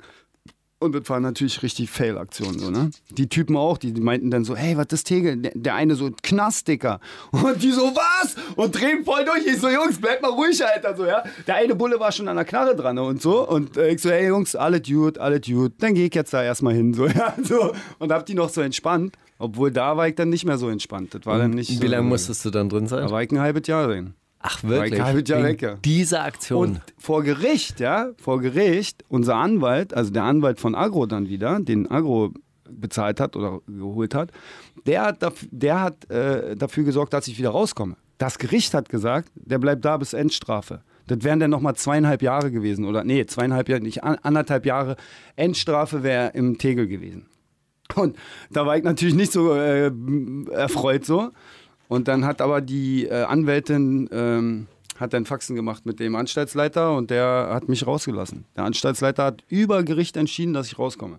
[0.78, 2.90] Und das war natürlich richtig Fail-Aktion, so, ne?
[3.10, 5.38] Die Typen auch, die, die meinten dann so, hey, was ist Tegel?
[5.38, 7.00] Der, der eine so, Knast, Dicker.
[7.32, 8.36] Und die so, was?
[8.54, 9.44] Und drehen voll durch.
[9.44, 11.24] Ich so, Jungs, bleib mal ruhig, Alter, so, ja?
[11.48, 13.48] Der eine Bulle war schon an der Knarre dran und so.
[13.48, 15.74] Und äh, ich so, hey, Jungs, alle Dude, alle Dude.
[15.78, 17.34] Dann geh ich jetzt da erstmal hin, so, ja?
[17.42, 17.72] So.
[17.98, 19.16] Und hab die noch so entspannt.
[19.40, 21.12] Obwohl, da war ich dann nicht mehr so entspannt.
[21.12, 23.00] Das war dann nicht Wie so, lange musstest du dann drin sein?
[23.00, 24.14] Da war ich ein halbes Jahr drin.
[24.40, 24.98] Ach wirklich?
[24.98, 25.74] Jahr Wegen weg, ja.
[25.84, 26.68] Dieser Aktion.
[26.70, 31.60] Und vor Gericht, ja, vor Gericht, unser Anwalt, also der Anwalt von Agro dann wieder,
[31.60, 32.32] den Agro
[32.70, 34.30] bezahlt hat oder geholt hat,
[34.86, 37.96] der hat, daf- der hat äh, dafür gesorgt, dass ich wieder rauskomme.
[38.16, 40.82] Das Gericht hat gesagt, der bleibt da bis Endstrafe.
[41.06, 42.84] Das wären dann nochmal zweieinhalb Jahre gewesen.
[42.84, 44.96] Oder nee, zweieinhalb Jahre, nicht an, anderthalb Jahre.
[45.36, 47.26] Endstrafe wäre im Tegel gewesen.
[47.96, 48.16] Und
[48.50, 49.90] da war ich natürlich nicht so äh,
[50.52, 51.30] erfreut so.
[51.90, 56.96] Und dann hat aber die äh, Anwältin ähm, hat dann Faxen gemacht mit dem Anstaltsleiter
[56.96, 58.44] und der hat mich rausgelassen.
[58.56, 61.18] Der Anstaltsleiter hat über Gericht entschieden, dass ich rauskomme.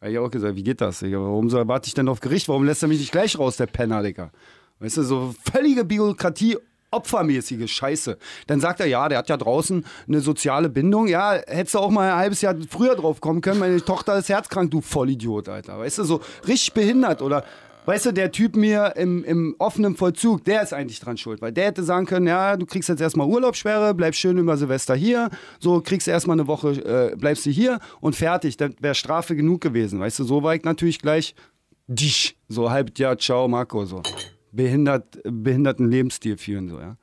[0.00, 1.04] Da hab ich auch gesagt, wie geht das?
[1.04, 2.48] Warum so, warte ich denn auf Gericht?
[2.48, 4.32] Warum lässt er mich nicht gleich raus, der Penner, Digga?
[4.80, 6.58] Weißt du, so völlige Bürokratie,
[6.90, 8.18] opfermäßige Scheiße.
[8.48, 11.06] Dann sagt er, ja, der hat ja draußen eine soziale Bindung.
[11.06, 13.60] Ja, hättest du auch mal ein halbes Jahr früher drauf kommen können.
[13.60, 15.78] Meine Tochter ist herzkrank, du Vollidiot, Alter.
[15.78, 17.44] Weißt du, so richtig behindert oder.
[17.86, 21.52] Weißt du, der Typ mir im, im offenen Vollzug, der ist eigentlich dran schuld, weil
[21.52, 25.30] der hätte sagen können, ja, du kriegst jetzt erstmal Urlaubssperre, bleibst schön über Silvester hier,
[25.58, 26.72] so kriegst erstmal eine Woche,
[27.12, 30.54] äh, bleibst du hier und fertig, dann wäre Strafe genug gewesen, weißt du, so war
[30.54, 31.34] ich natürlich gleich,
[31.86, 34.02] dich, so halb, ja, ciao, Marco, so.
[34.52, 36.96] Behindert, behinderten Lebensstil führen, so, ja.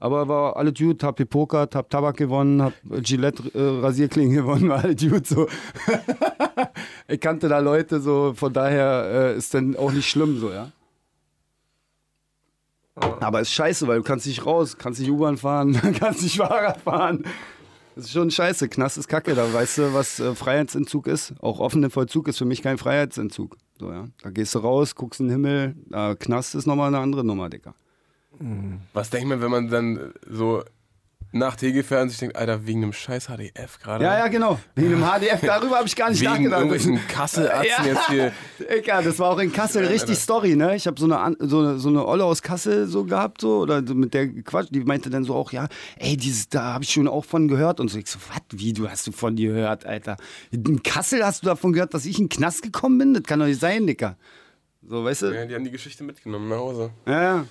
[0.00, 2.72] Aber war alles gut, hab gepokert, hab Tabak gewonnen, hab
[3.02, 5.48] Gillette äh, gewonnen, war alles gut so.
[7.08, 10.70] ich kannte da Leute so, von daher äh, ist dann auch nicht schlimm so, ja.
[13.20, 16.80] Aber ist scheiße, weil du kannst nicht raus, kannst nicht U-Bahn fahren, kannst nicht Fahrrad
[16.80, 17.24] fahren.
[17.94, 18.68] Das ist schon scheiße.
[18.68, 19.34] Knast ist Kacke.
[19.34, 21.34] Da weißt du, was äh, Freiheitsentzug ist.
[21.40, 23.56] Auch offener Vollzug ist für mich kein Freiheitsentzug.
[23.78, 24.06] So, ja.
[24.22, 25.74] Da gehst du raus, guckst in den Himmel.
[25.88, 27.74] Da Knast ist nochmal eine andere Nummer, Dicker.
[28.92, 30.62] Was denkt man, wenn man dann so
[31.30, 34.02] nach und sich denkt, Alter, wegen einem scheiß HDF gerade?
[34.02, 34.58] Ja, ja, genau.
[34.74, 36.60] Wegen dem HDF, darüber habe ich gar nicht Wegen nachgedacht.
[36.62, 37.84] irgendwelchen Kasselatzen Ja.
[37.84, 38.32] jetzt hier.
[38.68, 40.74] Egal, das war auch in Kassel richtig Story, ne?
[40.74, 43.82] Ich habe so eine, so, eine, so eine Olle aus Kassel so gehabt, so, oder
[43.82, 45.68] mit der Quatsch, die meinte dann so auch, ja,
[45.98, 47.78] ey, dieses, da habe ich schon auch von gehört.
[47.80, 50.16] Und so, ich so, was, wie, du hast du von dir gehört, Alter?
[50.50, 53.12] In Kassel hast du davon gehört, dass ich in den Knast gekommen bin?
[53.12, 54.16] Das kann doch nicht sein, Dicker.
[54.82, 55.26] So, weißt du?
[55.34, 56.90] Ja, die haben die Geschichte mitgenommen nach Hause.
[57.06, 57.44] Ja, ja.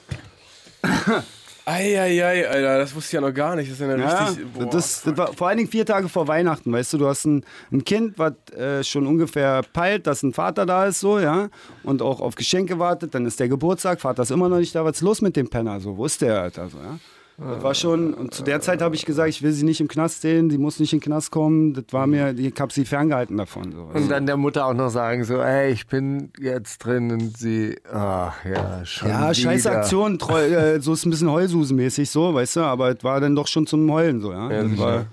[1.65, 3.69] Eieiei, Alter, das wusste ich ja noch gar nicht.
[3.69, 4.45] Das ist ja, Ja, richtig.
[4.53, 7.25] boah, das, das war vor allen Dingen vier Tage vor Weihnachten, weißt du, du hast
[7.25, 11.49] ein, ein Kind, was äh, schon ungefähr peilt, dass ein Vater da ist, so, ja,
[11.83, 14.85] und auch auf Geschenke wartet, dann ist der Geburtstag, Vater ist immer noch nicht da,
[14.85, 16.99] was ist los mit dem Penner, so, wo ist der, Alter, so, ja.
[17.39, 19.87] Das war schon, und zu der Zeit habe ich gesagt, ich will sie nicht im
[19.87, 22.83] Knast sehen, sie muss nicht in den Knast kommen, das war mir, ich habe sie
[22.83, 23.83] ferngehalten davon, so.
[23.93, 27.77] Und dann der Mutter auch noch sagen, so, ey, ich bin jetzt drin und sie,
[27.91, 29.77] ach ja, schon Ja, scheiß wieder.
[29.77, 33.35] Aktion, treu, äh, so ist ein bisschen Heulsusenmäßig so, weißt du, aber es war dann
[33.35, 34.51] doch schon zum Heulen so, ja.
[34.51, 35.05] Ja, das, war,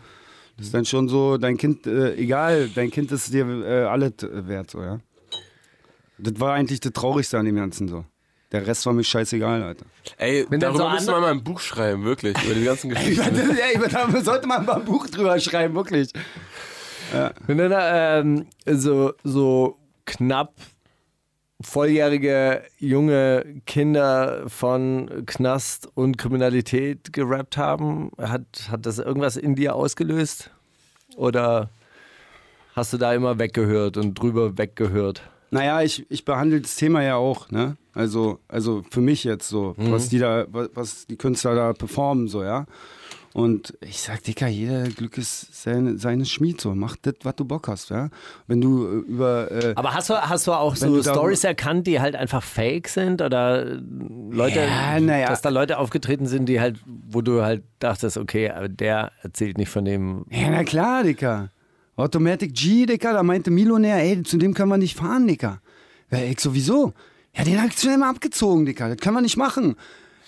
[0.57, 4.15] das ist dann schon so, dein Kind, äh, egal, dein Kind ist dir äh, alles
[4.23, 4.99] wert, so, ja.
[6.17, 8.07] Das war eigentlich das Traurigste an dem Ganzen so.
[8.55, 9.85] Der Rest war mir scheißegal, Alter.
[10.17, 13.37] Ey, Wenn darüber so müssen wir mal ein Buch schreiben, wirklich, über die ganzen Geschichten.
[13.37, 16.13] Ey, da sollte man mal ein Buch drüber schreiben, wirklich.
[17.49, 20.55] Wenn dann ähm, so, so knapp
[21.61, 29.75] volljährige junge Kinder von Knast und Kriminalität gerappt haben, hat, hat das irgendwas in dir
[29.75, 30.53] ausgelöst?
[31.17, 31.71] Oder
[32.77, 35.23] hast du da immer weggehört und drüber weggehört?
[35.55, 37.77] Naja, ich, ich behandle das Thema ja auch, ne?
[37.93, 42.43] Also, also für mich jetzt so, was die da, was, die Künstler da performen, so,
[42.43, 42.67] ja.
[43.35, 46.75] Und ich sag, Dicker, jeder Glück ist seine, seines Schmied, so.
[46.75, 48.09] Mach das, was du Bock hast, ja.
[48.49, 52.01] Wenn du äh, über, äh, Aber hast du, hast du auch so Stories erkannt, die
[52.01, 53.23] halt einfach fake sind?
[53.23, 53.81] Oder äh,
[54.31, 55.29] Leute, Ja, ja.
[55.29, 59.57] dass da Leute aufgetreten sind, die halt, wo du halt dachtest, okay, aber der erzählt
[59.59, 60.27] nicht von dem.
[60.31, 61.51] ja, na klar, Dicker.
[61.97, 65.61] Automatic G, Dicker, da meinte Milonär, ey, zu dem können wir nicht fahren, Dicker.
[66.11, 66.93] Ja, ich sowieso.
[67.37, 68.89] Ja, den hab ich schnell mal abgezogen, Dicker.
[68.89, 69.77] Das können wir nicht machen.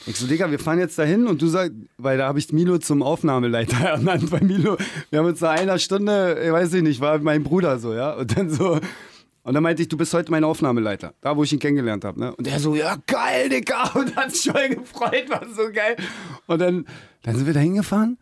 [0.08, 2.78] Ich so, Digga, wir fahren jetzt dahin und du sagst, weil da habe ich Milo
[2.78, 4.76] zum Aufnahmeleiter ernannt bei Milo.
[5.10, 8.12] Wir haben uns nach einer Stunde, ich weiß ich nicht, war mein Bruder so, ja.
[8.12, 8.78] Und dann so,
[9.42, 11.14] und dann meinte ich, du bist heute mein Aufnahmeleiter.
[11.20, 12.36] Da, wo ich ihn kennengelernt habe, ne?
[12.36, 13.90] Und er so, ja, geil, Digga.
[13.94, 15.96] Und hat sich voll gefreut, war so geil.
[16.46, 16.86] Und dann,
[17.22, 18.18] dann sind wir da hingefahren.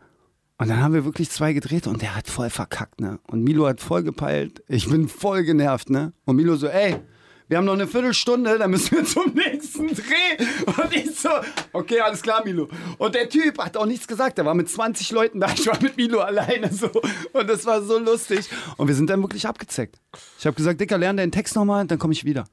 [0.57, 3.19] Und dann haben wir wirklich zwei gedreht und der hat voll verkackt, ne?
[3.27, 4.63] Und Milo hat voll gepeilt.
[4.69, 6.13] Ich bin voll genervt, ne?
[6.23, 7.01] Und Milo so, ey,
[7.47, 10.45] wir haben noch eine Viertelstunde, dann müssen wir zum nächsten Dreh.
[10.65, 11.29] Und ich so,
[11.73, 12.69] okay, alles klar, Milo.
[12.97, 14.37] Und der Typ hat auch nichts gesagt.
[14.37, 15.51] Der war mit 20 Leuten da.
[15.53, 16.89] Ich war mit Milo alleine so.
[17.33, 18.49] Und das war so lustig.
[18.77, 19.99] Und wir sind dann wirklich abgezeckt.
[20.39, 22.45] Ich habe gesagt, Dicker, lern deinen Text nochmal, dann komme ich wieder.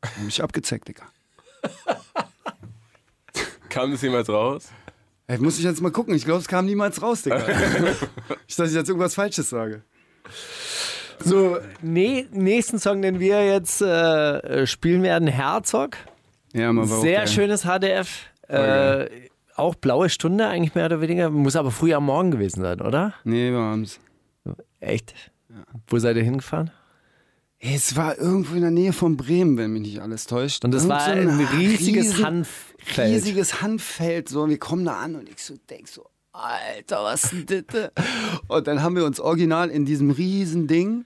[0.00, 1.06] Dann hab ich abgezeckt, Dicker.
[3.68, 4.68] Kam das jemals raus?
[5.28, 6.14] Ey, muss ich jetzt mal gucken.
[6.14, 7.46] Ich glaube, es kam niemals raus, Digga.
[8.48, 9.82] ich, dass ich jetzt irgendwas Falsches sage.
[11.22, 15.98] So, nee, nächsten Song, den wir jetzt äh, spielen werden, Herzog.
[16.54, 17.28] Ja, man war Sehr geil.
[17.28, 18.26] schönes HDF.
[18.48, 19.06] Äh,
[19.54, 21.28] auch blaue Stunde eigentlich mehr oder weniger.
[21.28, 23.12] Muss aber früh am Morgen gewesen sein, oder?
[23.24, 24.00] Nee, war abends.
[24.80, 25.14] Echt?
[25.88, 26.70] Wo seid ihr hingefahren?
[27.60, 30.64] Es war irgendwo in der Nähe von Bremen, wenn mich nicht alles täuscht.
[30.64, 33.08] Und das Irgend war so ein riesiges riesen- Hanffeld.
[33.14, 34.28] Riesiges Hanffeld.
[34.28, 37.90] So, und wir kommen da an und ich so denk so, Alter, was denn das?
[38.48, 41.04] Und dann haben wir uns original in diesem riesen Ding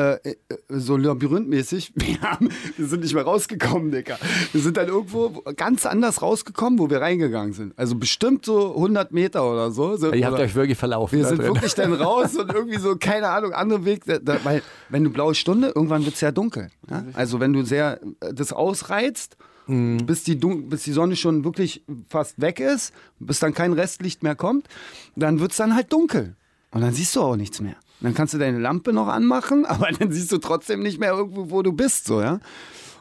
[0.00, 0.36] äh, äh,
[0.68, 4.18] so labyrinthmäßig, wir, haben, wir sind nicht mehr rausgekommen, Digga.
[4.52, 7.78] Wir sind dann irgendwo ganz anders rausgekommen, wo wir reingegangen sind.
[7.78, 9.96] Also bestimmt so 100 Meter oder so.
[9.96, 11.16] so Ihr habt oder- euch wirklich verlaufen.
[11.18, 11.54] wir da sind drin.
[11.54, 14.04] wirklich dann raus und irgendwie so, keine Ahnung, andere Weg.
[14.06, 16.70] Da, da, weil, wenn du blaue Stunde, irgendwann wird es sehr dunkel.
[16.88, 17.04] Ja?
[17.14, 19.36] Also, wenn du sehr äh, das ausreizt,
[19.66, 24.24] bis, die Dun bis die Sonne schon wirklich fast weg ist, bis dann kein Restlicht
[24.24, 24.66] mehr kommt,
[25.14, 26.34] dann wird es dann halt dunkel.
[26.72, 27.76] Und dann siehst du auch nichts mehr.
[28.00, 31.50] Dann kannst du deine Lampe noch anmachen, aber dann siehst du trotzdem nicht mehr irgendwo,
[31.50, 32.40] wo du bist, so, ja.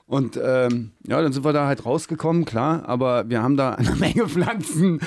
[0.05, 3.95] Und ähm, ja, dann sind wir da halt rausgekommen, klar, aber wir haben da eine
[3.95, 4.99] Menge Pflanzen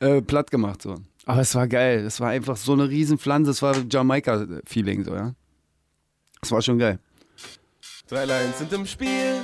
[0.00, 0.96] äh, platt gemacht, so.
[1.26, 2.04] Aber es war geil.
[2.04, 3.50] Es war einfach so eine Riesenpflanze.
[3.50, 5.34] Es war Jamaika-Feeling, so, ja.
[6.42, 6.98] Es war schon geil.
[8.08, 9.36] Drei Lines sind im Spiel,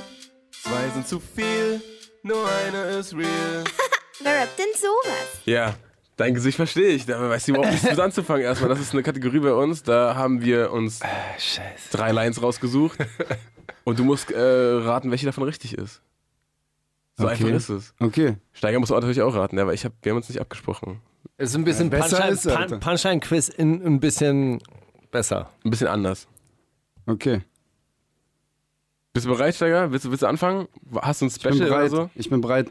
[0.51, 1.81] zwei sind zu viel,
[2.23, 3.63] nur eine ist real.
[4.21, 5.41] Wer rappt denn sowas?
[5.45, 5.75] Ja,
[6.17, 7.05] dein Gesicht verstehe ich.
[7.05, 8.43] Da weiß ich überhaupt nicht mit anzufangen.
[8.43, 9.83] Erstmal, das ist eine Kategorie bei uns.
[9.83, 10.99] Da haben wir uns
[11.91, 12.99] drei Lines rausgesucht.
[13.85, 16.01] Und du musst äh, raten, welche davon richtig ist.
[17.15, 17.31] So Okay.
[17.33, 17.93] einfach ist es.
[17.99, 18.35] Okay.
[18.53, 20.99] Steiger muss natürlich auch raten, aber ich hab, wir haben uns nicht abgesprochen.
[21.37, 22.77] Es ist ein bisschen Ja, besser Punchline- ist Pun- Alter.
[22.77, 24.59] Punchline-Quiz in ein bisschen
[25.11, 25.49] besser.
[25.63, 26.27] Ein bisschen anders.
[27.05, 27.41] Okay.
[29.13, 29.91] Bist du bereit, Steiger?
[29.91, 30.67] Willst du, willst du anfangen?
[31.01, 31.91] Hast du ein Ich bin Special oder bereit.
[31.91, 32.09] so?
[32.15, 32.67] Ich bin bereit.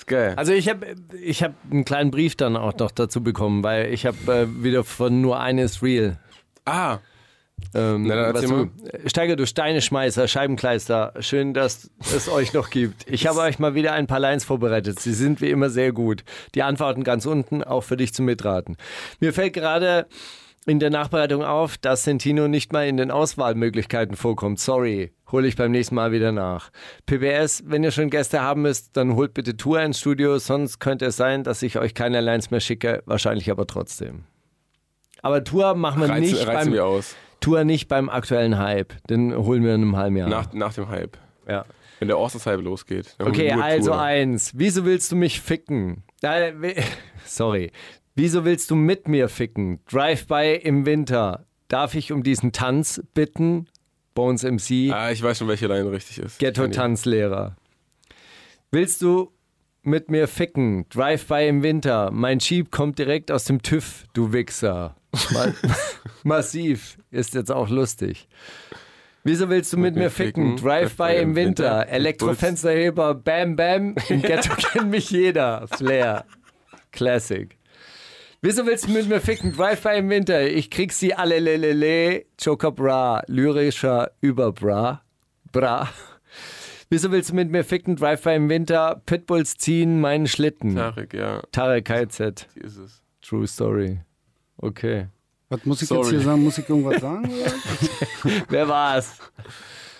[0.00, 0.32] Ist geil.
[0.36, 0.86] Also ich habe
[1.20, 4.82] ich hab einen kleinen Brief dann auch noch dazu bekommen, weil ich habe äh, wieder
[4.82, 6.18] von nur eines Real.
[6.64, 6.98] ah,
[7.74, 8.70] Ähm, Na, was du,
[9.04, 13.06] Steiger, du Steineschmeißer, Scheibenkleister, schön, dass es euch noch gibt.
[13.10, 14.98] Ich habe euch mal wieder ein paar Lines vorbereitet.
[14.98, 16.24] Sie sind wie immer sehr gut.
[16.54, 18.78] Die Antworten ganz unten, auch für dich zum Mitraten.
[19.20, 20.06] Mir fällt gerade
[20.66, 24.60] in der Nachbereitung auf, dass Sentino nicht mal in den Auswahlmöglichkeiten vorkommt.
[24.60, 26.70] Sorry, hole ich beim nächsten Mal wieder nach.
[27.06, 31.06] PBS, wenn ihr schon Gäste haben müsst, dann holt bitte Tour ins Studio, sonst könnte
[31.06, 34.24] es sein, dass ich euch keine Lines mehr schicke, wahrscheinlich aber trotzdem.
[35.22, 37.02] Aber Tour machen wir reizen, nicht reizen beim.
[37.40, 38.94] Tour nicht beim aktuellen Hype.
[39.08, 40.28] Den holen wir in einem halben Jahr.
[40.28, 41.16] Nach, nach dem Hype.
[41.48, 41.64] ja.
[42.00, 43.14] Wenn der Osters-Hype losgeht.
[43.18, 44.00] Okay, also Tour.
[44.00, 44.52] eins.
[44.54, 46.02] Wieso willst du mich ficken?
[46.22, 46.52] Äh,
[47.26, 47.72] Sorry.
[48.20, 49.80] Wieso willst du mit mir ficken?
[49.90, 51.46] Drive-by im Winter.
[51.68, 53.66] Darf ich um diesen Tanz bitten?
[54.14, 56.38] Bones MC, Ah, ich weiß schon, welche Line richtig ist.
[56.38, 57.56] Ghetto-Tanzlehrer.
[58.72, 59.32] Willst du
[59.82, 60.86] mit mir ficken?
[60.90, 62.10] Drive-by im Winter.
[62.12, 64.96] Mein Jeep kommt direkt aus dem TÜV, du Wichser.
[65.32, 65.46] Ma
[66.22, 66.98] Massiv.
[67.10, 68.28] Ist jetzt auch lustig.
[69.24, 70.56] Wieso willst du mit, mir ficken?
[70.58, 71.88] Drive-by im Winter.
[71.88, 73.94] Elektrofensterheber, bam, bam.
[74.10, 75.66] Im Ghetto kennt mich jeder.
[75.68, 76.26] Flair.
[76.92, 77.56] Classic.
[78.42, 79.52] Wieso willst du mit mir ficken?
[79.52, 80.48] Drive-by im Winter.
[80.48, 82.24] Ich krieg sie alle lelele.
[82.40, 83.22] Joker Bra.
[83.26, 85.02] Lyrischer Überbra.
[85.52, 85.88] Bra.
[86.88, 87.96] Wieso willst du mit mir ficken?
[87.96, 89.02] Drive-by im Winter.
[89.04, 90.74] Pitbulls ziehen meinen Schlitten.
[90.76, 92.46] Tarek, ja, Tarek KZ.
[92.56, 93.02] die ist es.
[93.20, 94.00] True Story.
[94.56, 95.08] Okay.
[95.50, 96.00] Was muss ich Sorry.
[96.02, 96.42] jetzt hier sagen?
[96.42, 97.30] Muss ich irgendwas sagen?
[98.48, 99.18] Wer war's?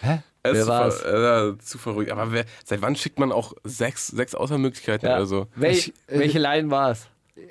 [0.00, 1.00] Er Wer ist zu, war's?
[1.02, 2.10] ver äh, zu verrückt.
[2.10, 5.16] Aber wer, seit wann schickt man auch sechs, sechs Auswahlmöglichkeiten Ja.
[5.16, 5.46] oder so?
[5.56, 7.06] Welch, Ich, äh, welche Line war's?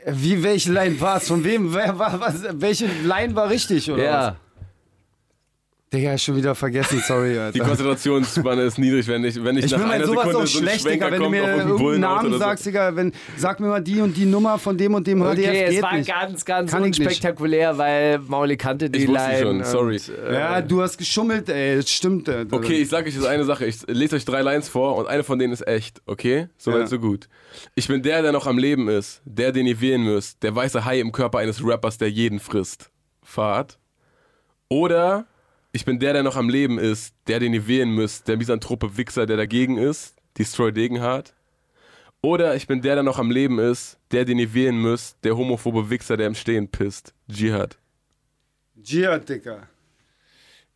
[0.05, 1.27] Wie, welche Line war es?
[1.27, 1.73] Von wem?
[1.73, 4.27] Wer, war, was, welche Line war richtig, oder Ja.
[4.27, 4.33] was?
[5.91, 7.59] Digga, schon wieder vergessen, sorry, Die Alter.
[7.61, 10.87] Konzentrationsspanne ist niedrig, wenn ich, wenn ich, Ich nach einer sowas Sekunde auch so schlecht,
[10.87, 12.39] Digga, wenn du mir irgendeinen Namen oder so.
[12.39, 15.31] sagst, Digga, wenn, sag mir mal die und die Nummer von dem und dem HDF
[15.49, 16.07] Okay, es geht war nicht.
[16.07, 19.39] ganz, ganz Kann unspektakulär, weil Mauli kannte die Ich wusste Line.
[19.41, 19.95] schon, sorry.
[19.95, 22.29] Und, äh, Ja, du hast geschummelt, ey, das stimmt.
[22.29, 22.55] Alter.
[22.55, 23.65] Okay, ich sage euch jetzt eine Sache.
[23.65, 26.49] Ich lese euch drei Lines vor und eine von denen ist echt, okay?
[26.59, 26.87] Soweit Ja.
[26.87, 27.27] so gut.
[27.73, 30.85] Ich bin der, der noch am Leben ist, der, den ihr wählen müsst, der weiße
[30.85, 32.91] Hai im Körper eines Rappers, der jeden frisst.
[33.23, 33.79] Fahrt.
[34.69, 35.25] Oder
[35.71, 38.97] ich bin der, der noch am Leben ist, der, den ihr wählen müsst, der misanthrope
[38.97, 41.33] Wichser, der dagegen ist, Destroy Degenhardt.
[42.21, 45.37] Oder ich bin der, der noch am Leben ist, der, den ihr wählen müsst, der
[45.37, 47.77] homophobe Wichser, der im Stehen pisst, Jihad.
[48.83, 49.67] Jihad, Digga.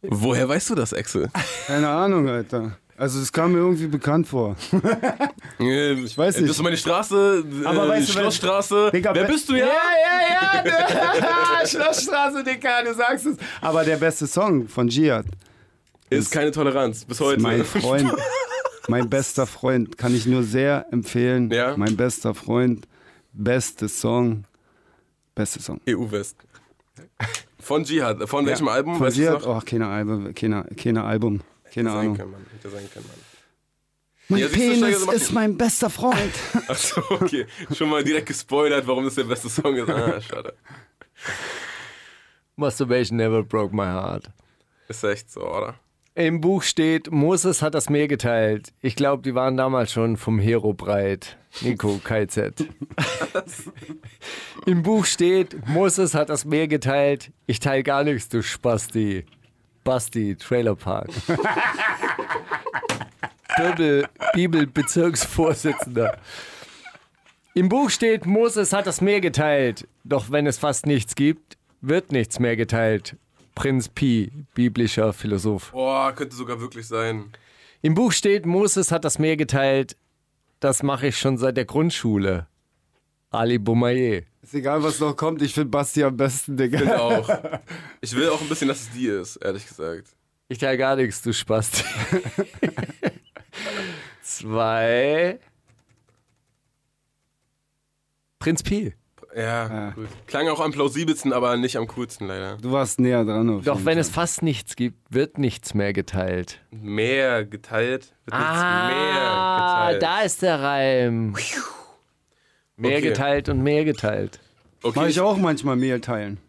[0.02, 1.30] Woher weißt du das, Axel?
[1.68, 2.78] Keine Ahnung, Alter.
[3.04, 4.56] Also, es kam mir irgendwie bekannt vor.
[5.60, 6.50] Ich weiß nicht.
[6.50, 8.92] Das ist meine Straße, Aber äh, weißt du, Schlossstraße.
[8.94, 9.68] Digga, Wer bist du ja?
[9.68, 11.68] Ja, ja, ja.
[11.68, 13.38] Schlossstraße, Digga, du sagst es.
[13.60, 15.26] Aber der beste Song von Jihad.
[16.10, 17.42] Ist keine Toleranz bis heute.
[17.42, 18.10] Mein Freund,
[18.88, 21.52] mein bester Freund, kann ich nur sehr empfehlen.
[21.52, 21.76] Ja?
[21.76, 22.88] Mein bester Freund,
[23.34, 24.46] beste Song,
[25.36, 25.82] beste Song.
[25.90, 26.38] EU-West.
[27.60, 28.30] Von Jihad.
[28.30, 28.96] Von welchem Album?
[28.96, 31.42] Von Weißt Jihad, oh, keine Album, keine, keine Album,
[31.74, 32.18] keine Sein Ahnung.
[32.18, 32.46] kann, Mann.
[32.54, 33.18] Hätte sein können, Mann.
[34.30, 36.34] Mein Ja, siehst du, Penis Steiger, ist mein bester Freund.
[36.68, 37.46] Achso, okay.
[37.76, 39.90] Schon mal direkt gespoilert, warum das der beste Song ist.
[39.90, 40.54] Ah, schade.
[42.56, 44.30] Masturbation never broke my heart.
[44.88, 45.76] Ist echt so, oder?
[46.16, 48.72] Im Buch steht, Moses hat das Meer geteilt.
[48.82, 51.38] Ich glaube, die waren damals schon vom Hero breit.
[51.62, 52.54] Nico, KZ.
[54.68, 57.32] Im Buch steht, Moses hat das Meer geteilt.
[57.48, 59.26] Ich teile gar nichts, du Spasti.
[59.84, 61.10] Basti, Trailerpark.
[63.58, 66.18] Bibel, Bibelbezirksvorsitzender.
[67.54, 69.88] Im Buch steht, Moses hat das Meer geteilt.
[70.04, 73.16] Doch wenn es fast nichts gibt, wird nichts mehr geteilt.
[73.56, 75.72] Prinz Pi, biblischer Philosoph.
[75.72, 77.32] Boah, könnte sogar wirklich sein.
[77.82, 79.96] Im Buch steht, Moses hat das Meer geteilt.
[80.60, 82.48] Das mache ich schon seit der Grundschule.
[83.34, 84.24] Ali Boumaier.
[84.42, 86.82] Ist egal, was noch kommt, ich finde Basti am besten, Digga.
[86.82, 87.30] Ich auch.
[88.02, 90.10] Ich will auch ein bisschen, dass es die ist, ehrlich gesagt.
[90.50, 91.84] Ich teile gar nichts, du Spasti.
[94.22, 95.40] Zwei.
[98.40, 98.94] Prinz Pi.
[99.36, 100.08] Ja, gut.
[100.28, 102.58] Klang auch am plausibelsten, aber nicht am coolsten leider.
[102.58, 103.50] Du warst näher dran.
[103.50, 103.98] Auf Doch wenn Fall.
[103.98, 106.62] es fast nichts gibt, wird nichts mehr geteilt.
[106.70, 110.04] Mehr geteilt, wird nichts Ah, mehr geteilt.
[110.04, 111.34] da ist der Reim.
[112.76, 113.10] Mehr Okay.
[113.10, 114.40] geteilt und mehr geteilt.
[114.82, 116.40] okay, Mach ich auch manchmal Mehl teilen.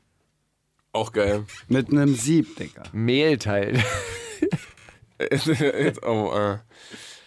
[0.93, 1.45] Auch geil.
[1.69, 2.85] Mit einem Sieb, Digga.
[2.93, 3.79] Mehl teilt.
[5.21, 5.49] Jetzt,
[6.03, 6.59] oh, äh.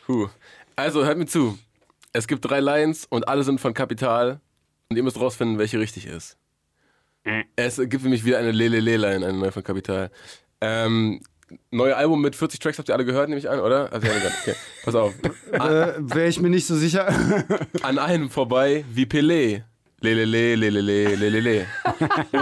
[0.06, 0.30] Puh.
[0.76, 1.58] Also, hört mir zu.
[2.14, 4.40] Es gibt drei Lines und alle sind von Kapital.
[4.90, 6.38] Und ihr müsst rausfinden, welche richtig ist.
[7.58, 10.12] Es gibt nämlich wieder eine Lelele-Line, eine neue von Kapital.
[10.62, 11.22] Ähm,
[11.72, 13.92] neue Album mit 40 Tracks habt ihr alle gehört, nehme ich an, oder?
[13.92, 14.56] Also, ja, okay.
[14.84, 15.14] Pass auf.
[15.52, 15.60] Äh,
[15.98, 17.08] Wäre ich mir nicht so sicher.
[17.84, 19.64] An einem vorbei wie Pelé.
[20.00, 21.66] Lelele, lelele, lelele.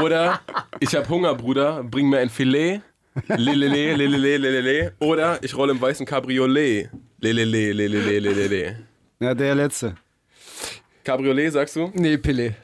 [0.04, 0.42] Oder
[0.80, 2.82] ich hab Hunger, Bruder, bring mir ein Filet.
[3.30, 4.94] Lelele, lelele, lelele.
[5.00, 6.90] Oder ich rolle im weißen Cabriolet.
[7.20, 8.80] Lelele, lelele, lelele.
[9.22, 9.96] ja, der letzte.
[11.06, 11.90] Cabriolet, sagst du?
[11.94, 12.56] Nee, Pille.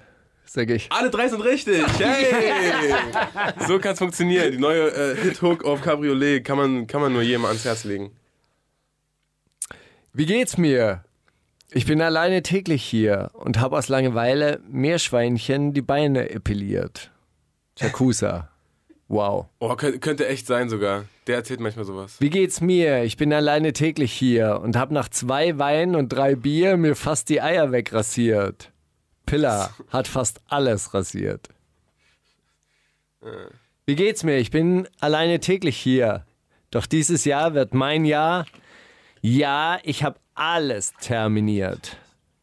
[0.54, 0.92] Sag ich.
[0.92, 1.82] Alle drei sind richtig.
[1.98, 2.94] Hey!
[3.70, 4.52] So kann's funktionieren.
[4.52, 8.12] Die neue äh, Hit-Hook auf Cabriolet kann man, kann man nur jedem ans Herz legen.
[10.12, 11.06] Wie geht's mir?
[11.72, 17.12] Ich bin alleine täglich hier und habe aus Langeweile Meerschweinchen die Beine epiliert.
[17.78, 18.50] Jakusa.
[19.08, 19.46] Wow.
[19.60, 21.06] Oh, könnte, könnte echt sein sogar.
[21.28, 22.18] Der erzählt manchmal sowas.
[22.20, 23.04] Wie geht's mir?
[23.06, 27.30] Ich bin alleine täglich hier und hab nach zwei Wein und drei Bier mir fast
[27.30, 28.74] die Eier wegrasiert.
[29.26, 31.50] Pilla hat fast alles rasiert.
[33.86, 34.38] Wie geht's mir?
[34.38, 36.26] Ich bin alleine täglich hier.
[36.72, 38.46] Doch dieses Jahr wird mein Jahr.
[39.22, 41.98] Ja, ich hab alles terminiert.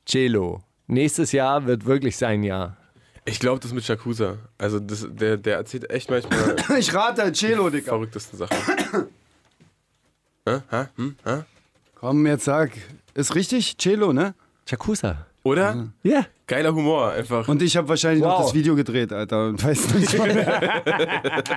[0.07, 0.63] Cello.
[0.87, 2.77] Nächstes Jahr wird wirklich sein Jahr.
[3.25, 4.39] Ich glaube, das mit Shakusa.
[4.57, 7.93] Also das, der, der erzählt echt manchmal Ich rate Cello, Digga.
[7.93, 8.57] verrücktesten Sachen.
[10.47, 10.61] Hä?
[10.71, 10.87] Hä?
[10.97, 11.17] Hm?
[11.25, 11.43] Hä?
[11.97, 12.71] Komm, jetzt sag.
[13.15, 13.77] Ist richtig?
[13.77, 14.35] Cello, ne?
[14.67, 15.27] Jakusa.
[15.43, 15.89] Oder?
[16.03, 16.25] Ja.
[16.49, 17.47] Geiler Humor, einfach.
[17.47, 18.47] Und ich habe wahrscheinlich noch Wow.
[18.47, 19.47] das Video gedreht, Alter.
[19.49, 20.83] Und weiß nicht mehr.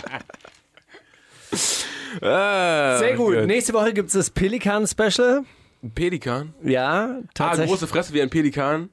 [2.22, 3.36] Ah, Sehr gut.
[3.36, 3.48] Gott.
[3.48, 5.44] Nächste Woche gibt's das Pelikan-Special.
[5.84, 6.54] Ein Pelikan?
[6.64, 7.72] Ja, Ah, tatsächlich.
[7.72, 8.90] große Fresse wie ein Pelikan.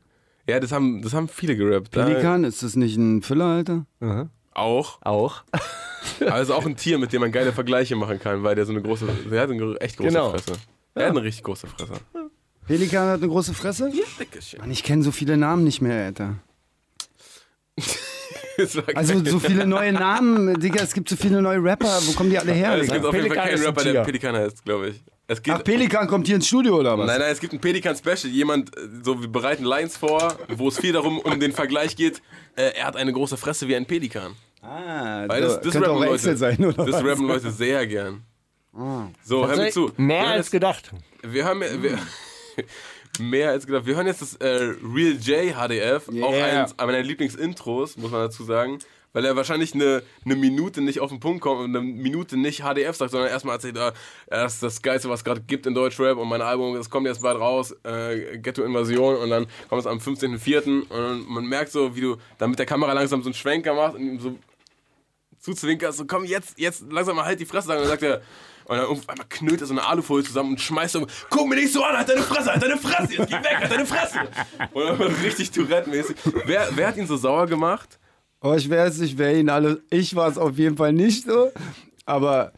[0.46, 1.90] Ja, das haben, das haben viele gerappt.
[1.90, 3.86] Pelikan, ist das nicht ein Füller, Alter?
[4.00, 4.98] Da, auch.
[5.02, 5.42] Auch.
[6.30, 8.82] Also auch ein Tier, mit dem man geile Vergleiche machen kann, weil der so eine
[8.82, 10.30] große, der hat eine echt große Genau.
[10.30, 10.52] Fresse.
[10.94, 11.92] Er hat eine richtig große Fresse.
[12.68, 13.90] Pelikan hat eine große Fresse?
[14.20, 14.60] Dickerchen.
[14.60, 16.36] Mann, ich kenne so viele Namen nicht mehr, Alter.
[18.94, 21.98] Also so viele neue Namen, Digga, es gibt so viele neue Rapper.
[22.06, 22.94] Wo kommen die alle her, es Digga?
[22.94, 24.02] gibt auf jeden Fall Pelikan keinen Rapper, der.
[24.02, 25.02] Pelikan heißt, glaube ich.
[25.28, 27.06] Es gibt, Ach, Pelikan kommt hier ins Studio, oder was?
[27.06, 28.32] Nein, nein, es gibt ein Pelikan-Special.
[28.32, 32.20] Jemand, äh, so, wir bereiten Lines vor, wo es viel darum um den Vergleich geht.
[32.56, 34.32] Äh, er hat eine große Fresse wie ein Pelikan.
[34.62, 36.14] Ah, Weil das, das könnte rappen auch Leute.
[36.14, 37.04] Excel sein, oder das was?
[37.04, 38.22] rappen Leute sehr gern.
[39.24, 39.92] So, hör mir zu.
[39.96, 40.90] Mehr als gedacht.
[41.22, 41.98] Wir haben wir,
[43.18, 43.86] mehr als gedacht.
[43.86, 46.60] Wir hören jetzt das äh, Real J HDF, auch Yeah.
[46.60, 48.78] eines meiner Lieblingsintros, muss man dazu sagen.
[49.14, 52.60] Weil er wahrscheinlich eine, eine Minute nicht auf den Punkt kommt und eine Minute nicht
[52.60, 53.92] HDF sagt, sondern erstmal erzählt, äh,
[54.28, 57.06] das ist das Geilste, was es gerade gibt in Deutschrap und mein Album, das kommt
[57.06, 60.90] jetzt bald raus, äh, Ghetto Invasion und dann kommt es am 15.04.
[60.90, 63.96] und man merkt so, wie du dann mit der Kamera langsam so einen Schwenker machst
[63.96, 64.38] und ihm so
[65.40, 67.80] zuzwinkerst, so komm, jetzt, jetzt langsam mal halt die Fresse sagen.
[67.80, 68.22] Und dann sagt er,
[68.68, 71.56] und dann auf einmal knüllt er so eine Alufolie zusammen und schmeißt so, guck mir
[71.56, 74.18] nicht so an, halt deine Fresse, halt deine Fresse, jetzt geh weg, halt deine Fresse.
[74.72, 76.16] Und dann richtig Tourette-mäßig.
[76.44, 77.98] Wer, wer hat ihn so sauer gemacht?
[78.40, 79.82] Oh, ich weiß nicht, wer ihn alle.
[79.90, 81.50] Ich war es auf jeden Fall nicht so.
[82.04, 82.52] Aber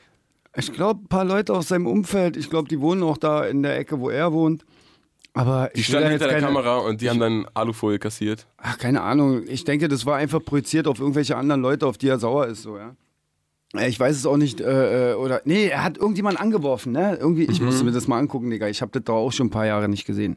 [0.57, 3.62] ich glaube, ein paar Leute aus seinem Umfeld, ich glaube, die wohnen auch da in
[3.62, 4.65] der Ecke, wo er wohnt.
[5.32, 8.47] Aber Die ich standen hinter jetzt der keine, Kamera und die haben dann Alufolie kassiert.
[8.57, 9.45] Ach, keine Ahnung.
[9.47, 12.62] Ich denke, das war einfach projiziert auf irgendwelche anderen Leute, auf die er sauer ist,
[12.62, 12.97] so, ja.
[13.75, 15.43] Äh, Ich weiß es auch nicht, äh, äh, oder.
[15.45, 17.17] Nee, er hat irgendjemand angeworfen, ne?
[17.21, 18.69] Irgendwie, ich musste mir das mal angucken, Digga.
[18.69, 20.37] Ich habe das doch auch schon ein paar Jahre nicht gesehen.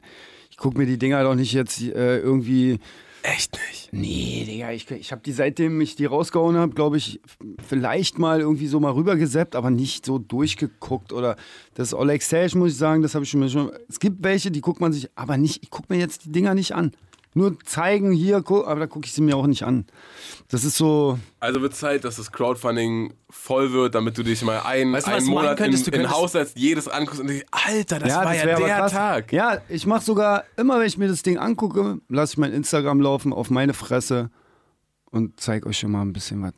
[0.49, 2.79] Ich gucke mir die Dinger doch nicht jetzt äh, irgendwie
[3.25, 3.93] Echt nicht.
[3.93, 7.21] Nee, Digga, ich, ich habe die seitdem ich die rausgehauen habe, glaube ich,
[7.65, 11.13] vielleicht mal irgendwie so mal rübergeseppt, aber nicht so durchgeguckt.
[11.13, 11.37] Oder
[11.73, 13.71] das Oleg Sage, muss ich sagen, das habe ich schon, schon.
[13.87, 16.53] Es gibt welche, die guckt man sich, aber nicht, ich gucke mir jetzt die Dinger
[16.53, 16.91] nicht an.
[17.35, 19.85] Nur zeigen hier, guck, aber da gucke ich sie mir auch nicht an.
[20.49, 21.17] Das ist so.
[21.39, 25.11] Also wird Zeit, dass das Crowdfunding voll wird, damit du dich mal ein, Weißt du,
[25.11, 25.87] einen Monat könntest?
[25.87, 28.77] in, in Haus setzt, jedes anguckst und denkst, Alter, das war ja wär aber der
[28.77, 28.91] krass.
[28.91, 29.33] Tag.
[29.33, 33.01] Ja, ich mache sogar, immer wenn ich mir das Ding angucke, lasse ich mein Instagram
[33.01, 34.29] laufen auf meine Fresse
[35.09, 36.53] und zeige euch schon mal ein bisschen was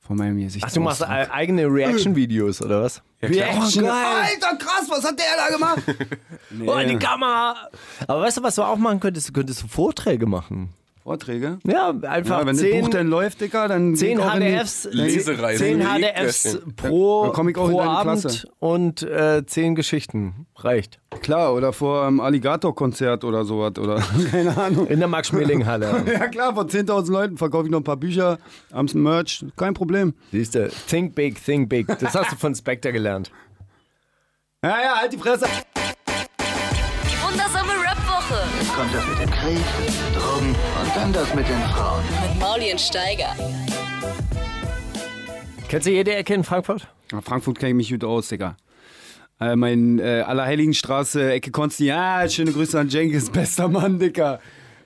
[0.00, 0.64] von meinem Gesicht.
[0.68, 3.02] Ach, du machst äh, eigene Reaction-Videos, oder was?
[3.22, 3.84] Reaction.
[3.84, 4.26] Oh, geil.
[4.32, 5.82] Alter, krass, was hat der da gemacht?
[6.66, 7.68] Oh, in die Kamera!
[8.08, 9.28] Aber weißt du, was du auch machen könntest?
[9.28, 10.74] Du könntest Vorträge machen.
[11.02, 11.58] Vorträge?
[11.66, 15.64] Ja, einfach Ja, wenn zehn, das Buch dann läuft, Dicker, dann zehn die- HDFs, Lesereise.
[15.64, 18.48] zehn HDFs pro, Dann komm ich auch in pro deine Abend Klasse.
[18.58, 20.46] und äh, zehn Geschichten.
[20.56, 21.00] Reicht.
[21.22, 24.86] Klar, oder vor einem Alligator-Konzert oder sowas, oder keine Ahnung.
[24.88, 26.04] In der Max-Schmeling-Halle.
[26.12, 28.38] Ja klar, von 10.000 Leuten verkaufe ich noch ein paar Bücher,
[28.70, 30.12] abends ein Merch, kein Problem.
[30.32, 31.86] Siehst du, think big, think big.
[31.98, 33.30] Das hast du von Spectre gelernt.
[34.62, 35.46] Ja, ja, halt die Fresse.
[38.80, 39.60] Kommt das mit dem Krieg,
[40.14, 42.02] Drogen und dann das mit den Frauen.
[42.22, 43.36] mit Mauli und Steiger.
[45.68, 46.88] Kennst du jede Ecke in Frankfurt?
[47.12, 48.56] Ja, Frankfurt kenne ich mich gut aus, Digga.
[49.38, 54.40] Äh, mein äh, Allerheiligenstraße, Ecke Konsti, ja, schöne Grüße an Jenkins, bester Mann, Dicker.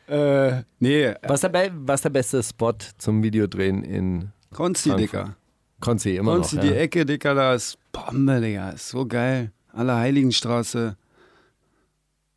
[0.09, 5.13] Äh, nee, Was ist der, was der beste Spot zum Videodrehen in Konsti, Frankfurt.
[5.13, 5.37] Dicker.
[5.79, 6.17] Konzi?
[6.17, 6.63] Immer Konsti, noch.
[6.65, 6.75] die Ja.
[6.75, 9.53] Ecke, Dicker, da ist Bombe, Digga, ist so geil.
[9.73, 10.97] Allerheiligenstraße.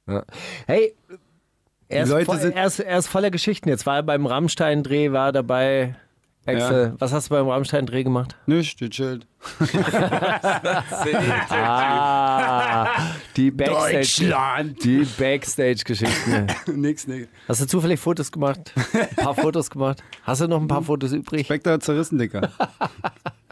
[0.07, 0.23] Ja.
[0.67, 0.93] Hey,
[1.89, 3.69] er ist, Leute voll, sind- er, ist, er ist voller Geschichten.
[3.69, 5.95] Jetzt war er beim Rammstein-Dreh, war dabei.
[6.45, 8.35] Axel, was hast du beim Rammstein-Dreh gemacht?
[8.45, 9.27] Nicht, gechillt.
[11.49, 12.87] Ah,
[13.35, 13.93] die Backstage.
[13.97, 14.83] Deutschland.
[14.83, 16.47] Die Backstage-Geschichten.
[16.75, 17.27] nix, nix.
[17.47, 18.71] Hast du zufällig Fotos gemacht?
[18.93, 20.03] Ein paar Fotos gemacht?
[20.23, 21.49] Hast du noch ein paar Fotos übrig?
[21.49, 22.51] Hat zerrissen, Dicker.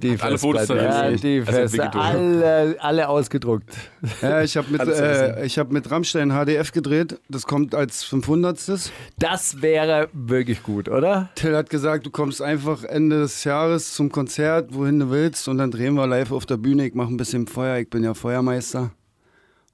[0.00, 0.68] Die Alle Fotos.
[0.68, 3.68] Ja, die Feste, alle, alle ausgedruckt.
[4.22, 7.18] ja, ich habe mit, äh, ich hab mit Rammstein HDF gedreht.
[7.28, 8.58] Das kommt als 500.
[9.18, 11.30] Das wäre wirklich gut, oder?
[11.34, 15.58] Till hat gesagt, du kommst einfach Ende des Jahres zum Konzert, wohin du willst, und
[15.58, 16.86] dann drehen wir live auf der Bühne.
[16.86, 18.92] Ich mache ein bisschen Feuer, ich bin ja Feuermeister.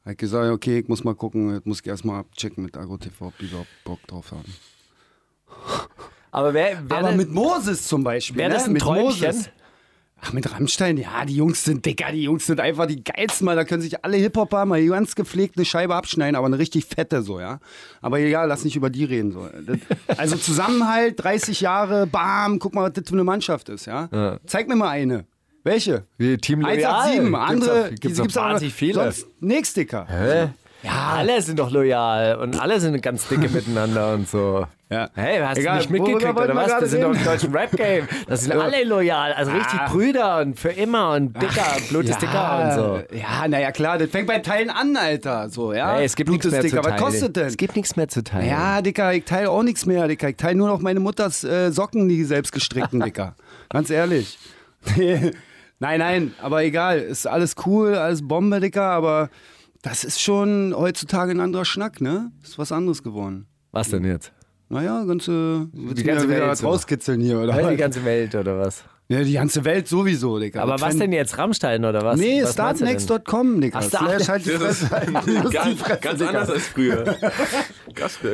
[0.07, 3.27] Hat gesagt, okay, ich muss mal gucken, jetzt muss ich erstmal abchecken mit Agro TV,
[3.27, 4.55] ob die überhaupt Bock drauf haben.
[6.31, 8.37] Aber wer, wer Aber mit Moses zum Beispiel.
[8.39, 8.55] wäre ne?
[8.55, 9.05] das ein mit Träumchen?
[9.27, 9.51] Moses.
[10.21, 13.57] Ach, mit Rammstein, ja, die Jungs sind dicker, die Jungs sind einfach die geilsten, Mann.
[13.57, 17.23] Da können sich alle Hip-Hopper mal ganz gepflegt eine Scheibe abschneiden, aber eine richtig fette
[17.23, 17.61] so, ja.
[18.03, 19.31] Aber egal, lass nicht über die reden.
[19.31, 19.49] So.
[19.65, 24.39] Das, also Zusammenhalt, 30 Jahre, bam, guck mal, was das für eine Mannschaft ist, ja.
[24.45, 25.25] Zeig mir mal eine.
[25.63, 26.05] Welche?
[26.17, 26.85] Wie Team Loyal.
[26.85, 28.95] 187, andere, Gibt's gibt's aber- wahnsinnig viele.
[28.95, 30.07] Sonst nix, Dicker.
[30.09, 30.49] Hä?
[30.83, 34.67] Ja, alle sind doch loyal und alle sind ganz dicke miteinander und so.
[34.91, 35.11] Ja.
[35.15, 36.81] Hey, hast Egal, du nicht mitgekriegt oder was?
[36.81, 38.09] Wir sind doch im deutschen Rap-Game.
[38.27, 42.65] Das sind alle loyal, also richtig Brüder und für immer und dicker, Blut ist dicker
[42.65, 43.17] und so.
[43.17, 45.51] Ja, naja, klar, das fängt bei Teilen an, Alter.
[45.51, 45.97] So, ja.
[45.97, 46.77] Hey, es gibt Blut nichts mehr dicker.
[46.83, 47.05] zu Was teilen.
[47.05, 47.47] kostet denn?
[47.47, 48.49] Es gibt nichts mehr zu teilen.
[48.49, 50.31] Ja, Dicker, ich teile auch nichts mehr, Dicker.
[50.31, 53.35] Ich teile nur noch meine Mutters äh, Socken, die selbstgestrickten, Dicker.
[53.69, 54.39] Ganz ehrlich.
[54.97, 57.01] nein, nein, aber egal.
[57.01, 59.29] Ist alles cool, alles Bombe, Dicker, aber
[59.83, 62.33] das ist schon heutzutage ein anderer Schnack, ne?
[62.43, 63.47] Ist was anderes geworden.
[63.71, 64.33] Was denn jetzt?
[64.69, 67.57] Naja, ganze, Die ganze wieder Welt rauskitzeln hier, oder?
[67.57, 67.71] Was?
[67.71, 68.85] die ganze Welt oder was?
[69.11, 70.63] Ja, die ganze Welt sowieso, Dicker.
[70.63, 71.39] Aber was denn jetzt?
[71.39, 72.19] Rammstein oder was?
[72.21, 73.79] Nee, startnext.com, Digga.
[73.81, 74.91] Ach, Slash halt die Das ist Fresse.
[75.15, 76.29] Halt die ganz, Fresse, ganz Digga.
[76.31, 77.17] anders als früher.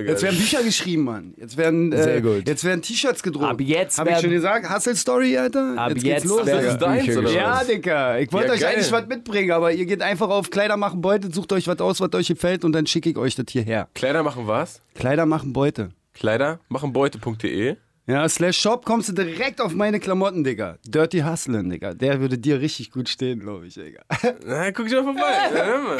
[0.07, 1.35] Jetzt werden Bücher geschrieben, Mann.
[1.37, 2.47] Jetzt werden, Sehr äh, gut.
[2.47, 3.47] Jetzt werden T-Shirts gedruckt.
[3.47, 4.69] Ab jetzt Hab ich schon gesagt.
[4.69, 5.75] Hustle Story, Alter.
[5.79, 6.45] Ab geht's jetzt los.
[6.45, 7.31] Das ist deins, oder.
[7.31, 8.19] Ja, Digga.
[8.19, 8.75] Ich wollte Ja, euch geil.
[8.75, 12.01] eigentlich was mitbringen, aber ihr geht einfach auf Kleider machen Beute, sucht euch was aus,
[12.01, 13.89] was euch gefällt und dann schicke ich euch das hierher.
[13.95, 14.81] Kleider machen was?
[14.95, 15.91] Kleider machen Beute.
[16.13, 17.77] Kleider machen Beute.de.
[18.07, 20.77] Ja, slash Shop kommst du direkt auf meine Klamotten, Digga.
[20.87, 21.95] Dirty Hustlen, Digga.
[21.95, 24.03] Der würde dir richtig gut stehen, glaube ich, Digga.
[24.47, 25.21] Na, guck dich mal vorbei.
[25.55, 25.99] Ja, hör mal.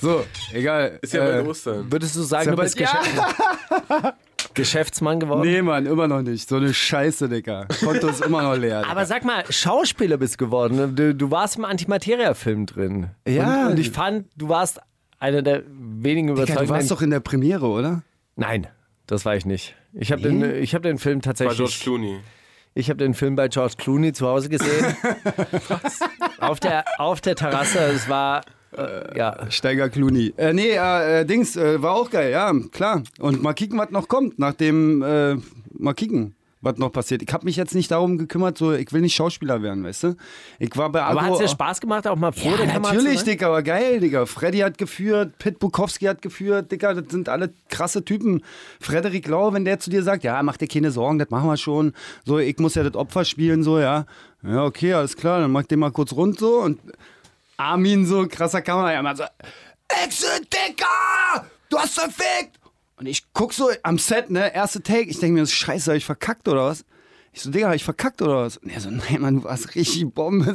[0.00, 0.24] So,
[0.54, 0.98] egal.
[1.02, 1.92] Ist ja bald Ostern.
[1.92, 3.10] Würdest du sagen, ja du bist Geschäft
[4.54, 5.42] Geschäftsmann geworden?
[5.42, 6.48] Nee, Mann, immer noch nicht.
[6.48, 7.66] So eine Scheiße, Digga.
[7.84, 8.80] Konto ist immer noch leer.
[8.80, 8.90] Digga.
[8.90, 10.96] Aber sag mal, Schauspieler bist geworden.
[10.96, 13.08] Du, du warst im Antimateria-Film drin.
[13.28, 13.66] Ja.
[13.66, 14.80] Und, und ich fand, du warst
[15.18, 16.66] einer der wenigen Digga, überzeugenden.
[16.66, 18.02] du warst doch in der Premiere, oder?
[18.36, 18.68] Nein,
[19.10, 19.74] das war ich nicht.
[19.92, 21.80] Ich habe den, ich hab den Film War George tatsächlich.
[21.80, 22.20] Clooney.
[22.74, 24.96] Ich habe den Film bei George Clooney zu Hause gesehen.
[26.40, 27.78] auf, der, auf der Terrasse.
[27.80, 28.42] Es war.
[28.76, 29.50] Äh, ja.
[29.50, 30.32] Steiger Clooney.
[30.36, 33.02] Äh, nee, äh, äh, Dings, äh, war auch geil, ja, klar.
[33.18, 35.34] Und mal kicken, was noch kommt, nachdem, äh,
[35.72, 36.36] mal kicken.
[36.62, 37.22] Was noch passiert.
[37.22, 40.16] Ich habe mich jetzt nicht darum gekümmert, so, ich will nicht Schauspieler werden, weißt du?
[40.58, 42.92] Ich war bei Aber hat es dir Spaß gemacht, auch mal vor ja, der Kamera
[42.92, 43.22] natürlich?
[43.22, 44.26] Digga, aber geil, Digga.
[44.26, 48.42] Freddy hat geführt, Pit Bukowski hat geführt, Digga, das sind alle krasse Typen.
[48.78, 51.56] Frederik Lau, wenn der zu dir sagt, ja, mach dir keine Sorgen, das machen wir
[51.56, 51.94] schon.
[52.24, 54.04] So, ich muss ja das Opfer spielen, so, ja.
[54.42, 56.80] Ja, okay, alles klar, dann mach den mal kurz rund so und
[57.56, 59.24] Armin so, krasser Kamera, ja, mal so,
[60.04, 61.46] Exit, Digga!
[61.68, 62.60] Du hast verfickt!
[63.00, 66.04] Und ich guck so am Set, ne, erste Take, ich denke mir, scheiße, hab ich
[66.04, 66.84] verkackt oder was?
[67.32, 68.58] Ich so, Digga, hab ich verkackt oder was?
[68.58, 70.50] Und er so, nein, Mann, du warst richtig Bombe.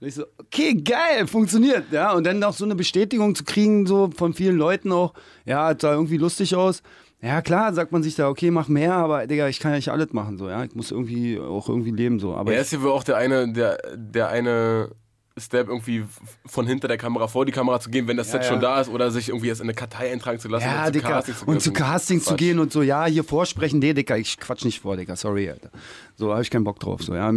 [0.00, 1.86] Und ich so, okay, geil, funktioniert.
[1.90, 5.12] Ja, und dann auch so eine Bestätigung zu kriegen, so von vielen Leuten auch,
[5.44, 6.82] ja, sah irgendwie lustig aus.
[7.20, 9.90] Ja, klar, sagt man sich da, okay, mach mehr, aber Digga, ich kann ja nicht
[9.90, 10.62] alles machen, so, ja.
[10.62, 12.32] Ich muss irgendwie auch irgendwie leben, so.
[12.34, 14.92] Aber Er ist ja wohl auch der eine, der, der eine
[15.40, 16.04] Step irgendwie
[16.46, 18.48] von hinter der Kamera vor die Kamera zu gehen, wenn das Set ja.
[18.48, 21.02] schon da ist oder sich irgendwie jetzt in eine Kartei eintragen zu lassen ja, und
[21.02, 21.82] Casting zu und zu gehen.
[21.82, 25.16] Casting zu gehen und so, ja, hier vorsprechen, nee, Digga, ich quatsch nicht vor, Digga,
[25.16, 25.70] sorry, Alter.
[26.16, 27.30] So, habe ich keinen Bock drauf, so, ja.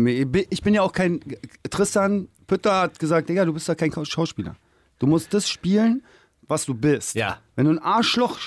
[0.49, 1.19] Ich bin ja auch kein,
[1.69, 4.55] Tristan Pütter hat gesagt, Digga, du bist ja kein Schauspieler.
[4.99, 6.03] Du musst das spielen,
[6.41, 7.15] was du bist.
[7.15, 7.39] Ja.
[7.55, 8.37] Wenn du ein Arschloch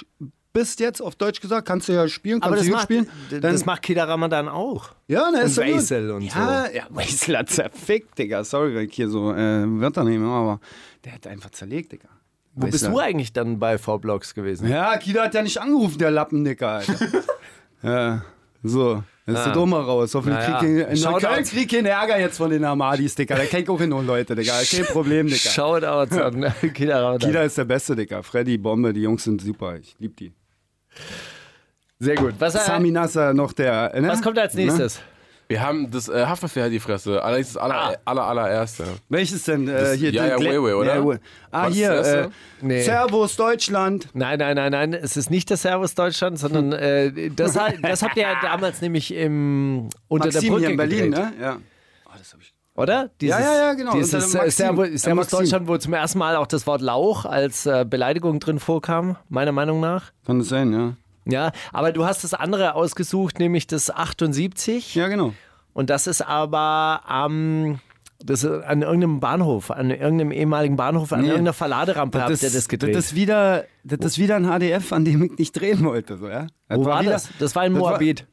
[0.54, 3.06] bist jetzt, auf Deutsch gesagt, kannst du ja spielen, kannst du gut macht, spielen.
[3.30, 4.88] Dann, das macht Kida Ramadan auch.
[5.08, 5.62] ja, ne, und ist doch.
[5.64, 8.42] Weisel und ja, Ja, Weisel hat zerfickt, Digga.
[8.44, 10.60] Sorry, wenn ich hier so äh, Wörter nehme, aber
[11.04, 12.08] der hat einfach zerlegt, Digga.
[12.54, 14.68] Wo bist Weisel- du eigentlich dann bei V-Blocks gewesen?
[14.68, 16.96] Ja, Kida hat ja nicht angerufen, der Lappendicker, Alter.
[17.82, 18.24] ja,
[18.62, 19.02] so.
[19.26, 19.44] Jetzt ist Ah.
[19.46, 20.14] der Dummer raus.
[20.14, 20.58] Hoffentlich Naja.
[20.58, 21.02] krieg ich.
[21.02, 23.36] Neukölln krieg keinen Ärger jetzt von den Amadis, Digga.
[23.36, 24.52] Der kennt auch in Leute, Digga.
[24.70, 25.48] Kein Problem, Digga.
[25.50, 27.30] Shoutouts an Kida Ramadan.
[27.30, 28.22] Kida ist der Beste, Digga.
[28.22, 29.76] Freddy, Bombe, die Jungs sind super.
[29.78, 30.34] Ich lieb die.
[31.98, 32.34] Sehr gut.
[32.38, 33.92] Was, äh, Sami Nasser noch der.
[34.00, 34.08] Ne?
[34.08, 35.00] was kommt als nächstes?
[35.46, 36.40] Wir haben das äh, hat
[36.72, 37.22] die Fresse.
[37.22, 37.94] Allerdings das aller, Ah.
[38.06, 38.84] aller, allererste.
[39.10, 39.68] Welches denn?
[39.68, 40.96] Äh, Das- hier, Ja, ja, Way Way, oder?
[40.96, 41.18] Ja,
[41.50, 41.90] ah, Was hier.
[41.90, 42.28] das Äh?
[42.62, 42.82] Nee.
[42.82, 44.08] Servus Deutschland.
[44.14, 44.94] Nein, nein, nein, nein.
[44.94, 49.12] Es ist nicht der Servus Deutschland, sondern äh, das, das habt ihr ja damals nämlich
[49.14, 51.42] im, unter der Maxim Brücke hier in Berlin, gedreht, ne?
[51.44, 51.56] Ja.
[52.06, 52.53] Oh, das hab ich.
[52.76, 53.10] Oder?
[53.20, 53.92] Dieses, Ja, ja, ja, genau.
[53.92, 54.32] Dieses.
[54.32, 54.56] Servus,
[55.02, 55.28] Servus.
[55.28, 59.52] Deutschland, wo zum ersten Mal auch das Wort Lauch als äh, Beleidigung drin vorkam, meiner
[59.52, 60.10] Meinung nach.
[60.26, 60.94] Kann das sein, ja?
[61.26, 64.94] Ja, aber du hast das andere ausgesucht, nämlich das 78.
[64.94, 65.32] Ja, genau.
[65.72, 67.80] Und das ist aber am.
[68.22, 71.28] das ist an irgendeinem Bahnhof, an irgendeinem ehemaligen Bahnhof, an Nee.
[71.28, 72.94] irgendeiner Verladerampe habt ihr das gedreht.
[72.94, 76.16] Das ist wieder, das ist wieder ein HDF, an dem ich nicht drehen wollte.
[76.18, 76.46] So, ja?
[76.68, 77.28] Das wo war wieder- das?
[77.38, 78.26] Das war in das war- Moabit.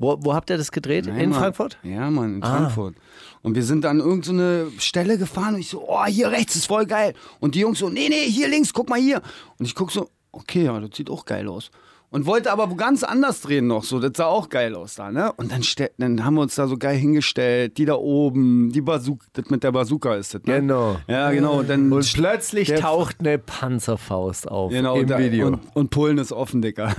[0.00, 1.06] Wo, wo habt ihr das gedreht?
[1.06, 1.40] Nein, in Mann.
[1.40, 1.76] Frankfurt?
[1.82, 2.56] Ja, Mann, in Ah.
[2.56, 2.94] Frankfurt.
[3.42, 6.86] Und wir sind an irgendeine Stelle gefahren und ich so, oh, hier rechts ist voll
[6.86, 7.14] geil.
[7.40, 9.20] Und die Jungs so, nee, nee, hier links, guck mal hier.
[9.58, 11.70] Und ich guck so, okay, ja, das sieht auch geil aus.
[12.10, 15.10] Und wollte aber wo ganz anders drehen noch, so, das sah auch geil aus da,
[15.10, 15.30] ne?
[15.34, 15.62] Und dann,
[15.98, 19.62] dann haben wir uns da so geil hingestellt, die da oben, die Bazooka, das mit
[19.62, 20.60] der Bazooka ist das, ne?
[20.60, 20.96] Genau.
[21.06, 21.58] Ja, genau.
[21.58, 25.48] Und, dann Und plötzlich taucht eine Panzerfaust auf Genau, im da, Video.
[25.48, 26.88] Und, und Polen ist offen, Dicker.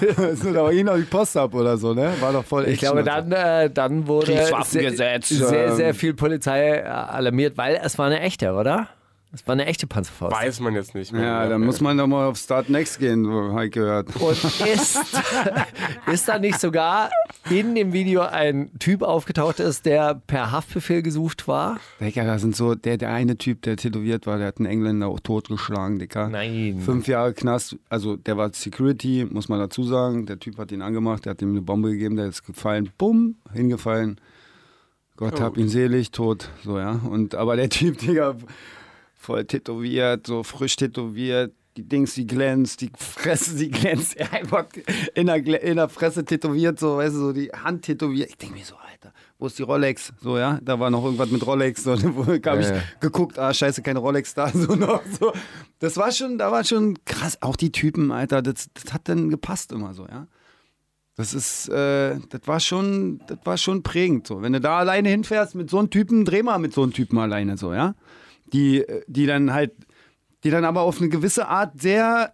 [0.34, 2.12] so, da war eh noch die Post ab oder so, ne?
[2.20, 5.76] War doch voll ich Action glaube, dann, äh, dann wurde sehr, Kriegswaffengesetz, sehr, ähm.
[5.76, 8.88] sehr viel Polizei alarmiert, weil es war eine echte, oder?
[9.32, 10.34] Es war eine echte Panzerfaust.
[10.34, 11.22] Weiß man jetzt nicht mehr.
[11.22, 14.08] Ja, dann muss man doch mal auf Start Next gehen, habe ich gehört.
[14.16, 14.98] Und ist,
[16.12, 17.10] ist da nicht sogar
[17.50, 21.78] in dem Video ein Typ aufgetaucht ist, der per Haftbefehl gesucht war?
[22.00, 25.08] Digga, da sind so, der, der eine Typ, der tätowiert war, der hat einen Engländer
[25.08, 26.28] auch totgeschlagen, Dicker.
[26.28, 26.80] Nein.
[26.84, 30.26] Fünf Jahre Knast, also der war Security, muss man dazu sagen.
[30.26, 33.36] Der Typ hat ihn angemacht, der hat ihm eine Bombe gegeben, der ist gefallen, bumm,
[33.52, 34.20] hingefallen.
[35.16, 36.92] Gott hab ihn selig, tot, so, ja.
[36.92, 38.36] Und, aber der Typ, Digga,
[39.26, 44.66] voll tätowiert, so frisch tätowiert, die Dings, die glänzt, die Fresse, die glänzt, er einfach
[45.14, 48.30] in der, in der Fresse tätowiert, so, weißt du, so die Hand tätowiert.
[48.30, 50.12] Ich denke mir so, Alter, wo ist die Rolex?
[50.20, 52.82] So, ja, da war noch irgendwas mit Rolex, so, wo habe ich Ja, ja.
[53.00, 55.32] geguckt, ah, scheiße, keine Rolex da, so noch, so.
[55.80, 59.28] Das war schon, da war schon krass, auch die Typen, Alter, das, das hat dann
[59.28, 60.28] gepasst immer so, ja.
[61.16, 64.26] Das ist, äh, das war schon, das war schon prägend.
[64.26, 66.92] So, wenn du da alleine hinfährst mit so einem Typen, dreh mal mit so einem
[66.92, 67.94] Typen alleine so, ja.
[68.52, 69.72] Die, die dann halt,
[70.44, 72.32] die dann aber auf eine gewisse Art sehr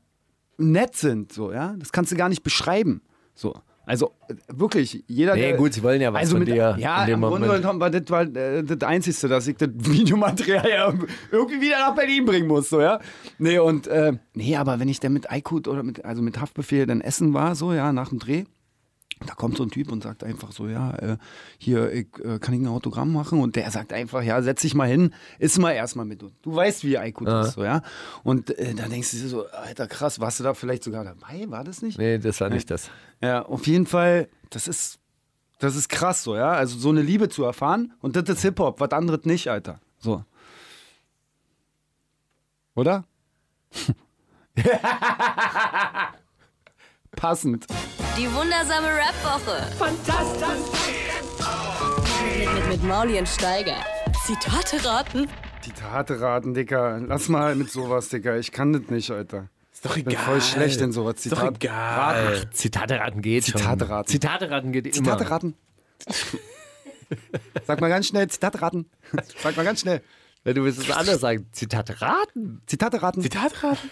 [0.58, 1.74] nett sind, so, ja.
[1.78, 3.02] Das kannst du gar nicht beschreiben,
[3.34, 3.54] so.
[3.84, 4.12] Also
[4.46, 5.34] wirklich, jeder.
[5.34, 7.80] Nee, der, gut, sie wollen ja was also von mit, dir Ja, im Grunde genommen
[7.80, 10.94] war das war, äh, das Einzige, dass ich das Videomaterial ja
[11.32, 13.00] irgendwie wieder nach Berlin bringen muss, so, ja.
[13.38, 16.86] Nee, und, äh, nee, aber wenn ich dann mit Aykut oder mit, also mit Haftbefehl
[16.86, 18.44] dann essen war, so, ja, nach dem Dreh,
[19.20, 21.16] da kommt so ein Typ und sagt einfach so, ja, äh,
[21.58, 23.40] hier, ich, äh, kann ich ein Autogramm machen?
[23.40, 26.22] Und der sagt einfach, ja, setz dich mal hin, iss mal erstmal mit.
[26.22, 26.32] uns.
[26.42, 27.82] Du weißt, wie Aykut ist, so, ja.
[28.22, 31.48] Und äh, da denkst du dir so, Alter, krass, warst du da vielleicht sogar dabei?
[31.48, 31.98] War das nicht?
[31.98, 32.90] Nee, das war nicht das.
[33.20, 34.98] Ja, auf jeden Fall, das ist,
[35.58, 36.52] das ist krass so, ja.
[36.52, 39.80] Also so eine Liebe zu erfahren und das ist Hip-Hop, was anderes nicht, Alter.
[39.98, 40.24] So.
[42.74, 43.04] Oder?
[47.16, 47.66] Passend.
[48.16, 49.70] Die wundersame Rap-Woche.
[49.76, 50.48] Fantastisch.
[52.38, 53.76] Mit, mit, mit Mauli und Steiger.
[54.24, 55.28] Zitate raten.
[55.62, 57.00] Zitate raten, Dicker.
[57.00, 58.38] Lass mal mit sowas, Dicker.
[58.38, 59.48] Ich kann das nicht, Alter.
[59.72, 60.24] Ist doch Ich bin egal.
[60.24, 61.16] voll schlecht in sowas.
[61.26, 62.50] Ist doch Zitat egal.
[62.52, 63.60] Zitate raten geht schon.
[63.60, 64.08] Zitate raten.
[64.08, 65.30] Zitate raten geht Zitate immer.
[65.30, 65.54] raten.
[67.66, 68.90] Sag mal ganz schnell, Zitate raten.
[69.42, 70.02] Sag mal ganz schnell.
[70.44, 71.46] Ja, du willst es anders sagen.
[71.52, 72.62] Zitate raten.
[72.66, 73.22] Zitate raten.
[73.22, 73.90] Zitat raten?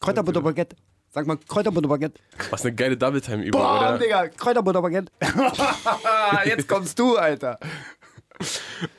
[0.00, 0.76] Kräuterbutterbaguette.
[1.16, 2.20] Sag mal Kräuterbutterbaguette.
[2.50, 3.98] Was eine geile Double-Time-Übung, Boah, oder?
[3.98, 5.10] Digga, Kräuterbutterbaguette.
[6.44, 7.58] Jetzt kommst du, Alter.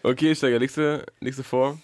[0.02, 1.78] Okay, Steiger, legst du, legst du vor?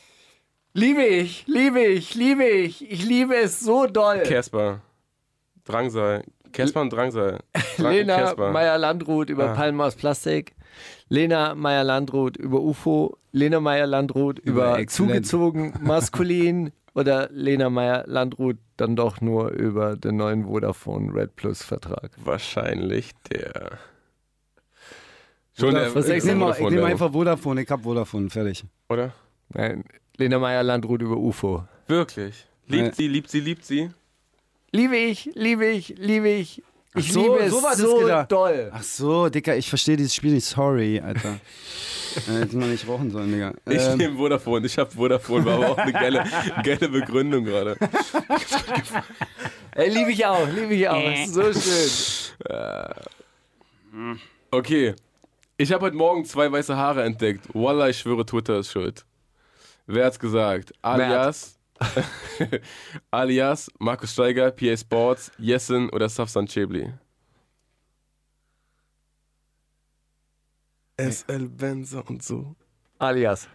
[0.74, 2.92] Liebe ich, liebe ich, liebe ich.
[2.92, 4.24] Ich liebe es so doll.
[4.24, 4.82] Casper.
[5.66, 6.24] Drangsal.
[6.52, 7.38] Casper und Drangsal.
[7.78, 8.34] Drang Lena.
[8.36, 9.54] Meyer-Landrut über Ah.
[9.54, 10.56] Palmen aus Plastik.
[11.10, 13.18] Lena Meyer-Landrut über UFO.
[13.32, 15.28] Lena Meyer-Landrut über, Exzellent.
[15.28, 16.72] zugezogen maskulin.
[16.96, 22.12] Oder Lena Meyer-Landrut dann doch nur über den neuen Vodafone Red Plus Vertrag.
[22.18, 23.80] Wahrscheinlich der.
[25.58, 27.64] Schon der, Ich ich nehme der- einfach Vodafone.
[27.64, 28.30] Ich hab Vodafone.
[28.30, 28.64] Fertig.
[28.90, 29.14] Oder?
[29.50, 29.84] Nein,
[30.18, 31.64] Lena Meyer-Landrut über UFO.
[31.88, 32.46] Wirklich.
[32.68, 32.92] Liebt Nee.
[32.96, 33.90] sie, liebt sie, liebt sie.
[34.72, 36.64] Liebe ich, liebe ich, liebe ich.
[36.96, 38.72] Ich so, liebe es so war das so doll.
[38.72, 40.46] Ach so, Dicker, ich verstehe dieses Spiel nicht.
[40.46, 41.40] Sorry, Alter.
[42.16, 43.54] äh, hätte man nicht rauchen sollen, Digga.
[43.70, 44.66] Ich Ähm, nehme Vodafone.
[44.66, 45.46] Ich habe Vodafone.
[45.46, 46.24] War aber auch eine geile,
[46.64, 47.78] geile Begründung gerade.
[49.72, 51.02] Ey, liebe ich auch, liebe ich auch.
[51.02, 52.24] Ist so schön.
[54.52, 54.96] Okay.
[55.58, 57.46] Ich habe heute Morgen zwei weiße Haare entdeckt.
[57.54, 59.06] Wallah, ich schwöre, Twitter ist schuld.
[59.86, 60.74] Wer hat's gesagt?
[60.82, 61.60] Alias.
[63.12, 66.94] alias Markus Steiger, PA Sports, Jessen oder Safsan Chebli?
[70.98, 72.56] SL Benzer und so.
[73.00, 73.48] Alias.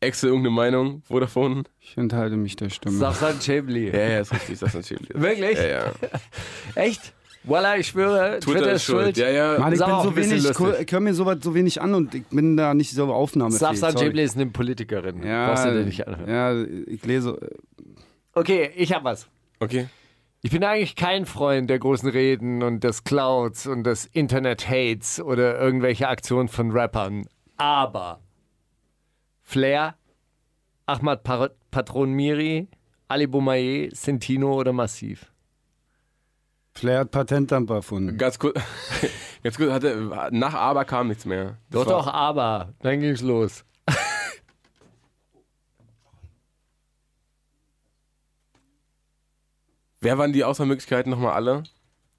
[0.00, 1.02] Excel, irgendeine Meinung?
[1.04, 1.62] Vodafone?
[1.80, 2.96] ich enthalte mich der Stimme.
[2.96, 3.88] Safsan Chebli.
[3.88, 5.08] Ja, ja, ist richtig, Safsan Chebli.
[5.14, 5.56] Wirklich?
[5.56, 5.92] Ja, ja.
[6.74, 7.14] Echt?
[7.44, 9.16] Voila, ich schwöre, Twitter, ist schuld.
[9.16, 9.58] Ja, ja.
[9.58, 10.44] Mann, ich bin so wenig,
[10.80, 13.78] ich höre mir sowas so wenig an und ich bin da nicht so aufnahmefähig.
[13.78, 13.96] Safsan.
[13.96, 15.22] Chebli ist eine Politikerin.
[15.24, 16.28] Ja, Brauchst du dir nicht anhören.
[16.28, 17.38] ja, ich lese.
[18.32, 19.28] Okay, ich hab was.
[19.60, 19.88] Okay.
[20.44, 25.56] Ich bin eigentlich kein Freund der großen Reden und des Clouds und des Internet-Hates oder
[25.60, 27.26] irgendwelche Aktionen von Rappern.
[27.58, 28.20] Aber
[29.40, 29.94] Flair,
[30.86, 31.22] Ahmad
[31.70, 32.68] Patron Miri,
[33.06, 35.30] Ali Boumaier, Sentino oder Massiv?
[36.72, 38.18] Flair hat Patentdampfer erfunden.
[38.18, 38.60] Ganz kurz.
[39.44, 41.58] Ganz kurz, hatte, nach Aber kam nichts mehr.
[41.70, 42.74] Das Doch, doch, aber.
[42.80, 43.64] Dann ging's los.
[50.02, 51.62] Wer waren die Auswahlmöglichkeiten nochmal alle?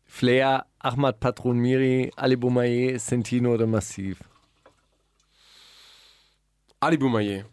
[0.06, 4.20] Flair, Ahmad Patron Miri, Ali Boumaier, Sentino oder Massiv?
[6.80, 7.44] Ali Boumaier.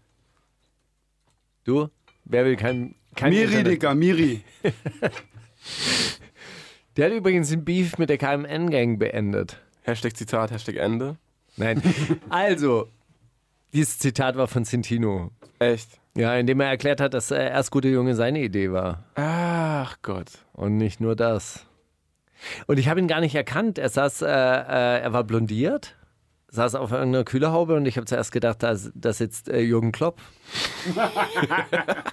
[1.65, 1.89] Du?
[2.25, 4.45] Wer will kein, kein Miri, Internet- Digga, Miri.
[6.97, 9.61] Der hat übrigens den Beef mit der KMN-Gang beendet.
[9.83, 11.17] Hashtag Zitat, Hashtag Ende.
[11.57, 11.83] Nein.
[12.29, 12.89] Also,
[13.73, 15.31] dieses Zitat war von Sentino.
[15.59, 15.99] Echt?
[16.21, 19.05] Ja, indem er erklärt hat, dass äh, erst gute Junge seine Idee war.
[19.15, 20.27] Ach Gott.
[20.53, 21.65] Und nicht nur das.
[22.67, 23.79] Und ich habe ihn gar nicht erkannt.
[23.79, 25.97] Er saß, äh, äh, er war blondiert,
[26.51, 30.21] saß auf irgendeiner Kühlerhaube und ich habe zuerst gedacht, da, da sitzt äh, Jürgen Klopp.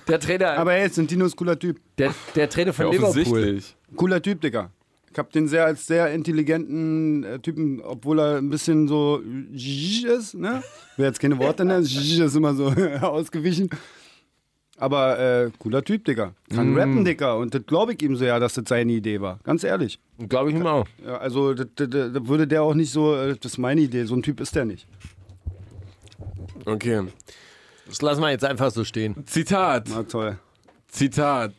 [0.07, 1.77] der Trainer, Aber hey, Sentino ist cooler Typ.
[1.97, 3.61] der, der Trainer von Ja, Liverpool.
[3.97, 4.71] Cooler Typ, Digga.
[5.11, 9.21] Ich hab den sehr als sehr intelligenten äh, Typen, obwohl er ein bisschen so
[9.53, 10.61] ist, ne?
[10.95, 12.67] Wer jetzt keine Worte nennt, ist immer so
[13.01, 13.69] ausgewichen.
[14.79, 16.33] Aber äh, cooler Typ, Digga.
[16.53, 16.77] Kann Mm.
[16.77, 17.33] rappen, Digga.
[17.33, 19.39] Und das glaube ich ihm so ja, dass das seine Idee war.
[19.43, 19.99] Ganz ehrlich.
[20.29, 20.85] Glaube ich ihm auch.
[21.03, 24.03] Ja, also das, das, das würde der auch nicht so, äh, das ist meine Idee.
[24.05, 24.87] So ein Typ ist der nicht.
[26.65, 27.01] Okay.
[27.87, 29.25] Das lassen wir jetzt einfach so stehen.
[29.25, 29.87] Zitat.
[29.89, 30.37] Na toll.
[30.89, 31.53] Zitat.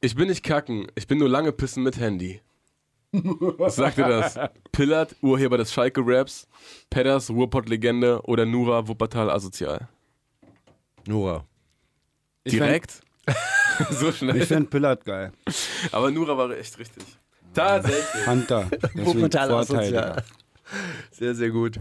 [0.00, 2.40] Ich bin nicht kacken, ich bin nur lange pissen mit Handy.
[3.12, 4.38] Was sagte das?
[4.72, 6.48] Pillard, Urheber des Schalke-Raps,
[6.90, 9.88] Pedders, Ruhrpott-Legende oder Nura, Wuppertal, asozial?
[12.44, 12.66] Nora.
[12.66, 13.00] Direkt?
[13.90, 14.36] so schnell.
[14.36, 15.32] Ich fände Pillard geil.
[15.92, 17.04] Aber Nura war echt richtig.
[17.54, 18.26] Tatsächlich.
[18.26, 18.68] Hunter.
[18.94, 20.24] Deswegen Vorteil.
[21.10, 21.78] Sehr, sehr gut.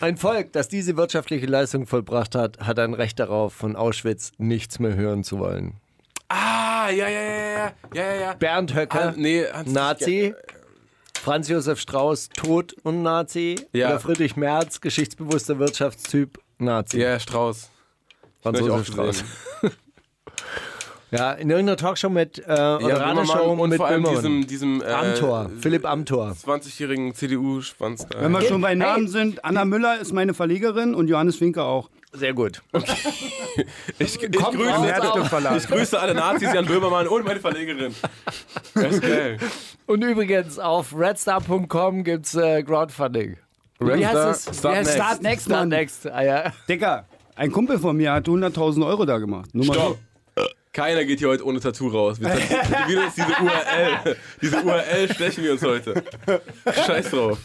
[0.00, 4.78] Ein Volk, das diese wirtschaftliche Leistung vollbracht hat, hat ein Recht darauf, von Auschwitz nichts
[4.78, 5.74] mehr hören zu wollen.
[6.28, 8.32] Ah, ja, ja, ja, ja, ja, ja, ja.
[8.34, 10.34] Bernd Höcke, Ah, nee, Nazi.
[11.22, 13.54] Franz Josef Strauß, tot und Nazi.
[13.72, 13.88] Ja.
[13.90, 17.00] Oder Friedrich Merz, geschichtsbewusster Wirtschaftstyp, Nazi.
[17.00, 17.70] Ja, Strauß.
[18.44, 19.24] Franz Hab ich auch Josef Strauß.
[19.62, 19.76] gesehen.
[21.10, 24.22] Ja, in irgendeiner Talkshow mit, äh, oder Ja, Radioshow mit vor allem Böhmermann.
[24.22, 26.32] diesem, diesem äh, Amthor, Philipp Amthor.
[26.44, 28.20] 20-jährigen CDU-Schwanz da.
[28.20, 31.88] Wenn wir schon bei Namen sind, Anna Müller ist meine Verlegerin und Johannes Finke auch.
[32.12, 32.62] Sehr gut.
[34.00, 37.94] Ich, ich, Kommt grüße, ich grüße alle Nazis, Jan Böhmermann und meine Verlegerin.
[39.86, 43.36] Und übrigens, auf redstar.com gibt es äh, Crowdfunding.
[43.78, 44.58] Wie heißt es?
[44.58, 44.96] Start heißt next.
[44.96, 46.06] Start next, Start next.
[46.08, 46.52] Ah, ja.
[46.68, 47.04] Dicker,
[47.36, 49.54] ein Kumpel von mir hat 100.000 Euro da gemacht.
[49.54, 49.98] Nur mal Stopp.
[50.72, 52.20] Keiner geht hier heute ohne Tattoo raus.
[52.20, 54.16] Wir wir uns diese URL.
[54.42, 56.02] Diese URL stechen wir uns heute.
[56.86, 57.38] Scheiß drauf.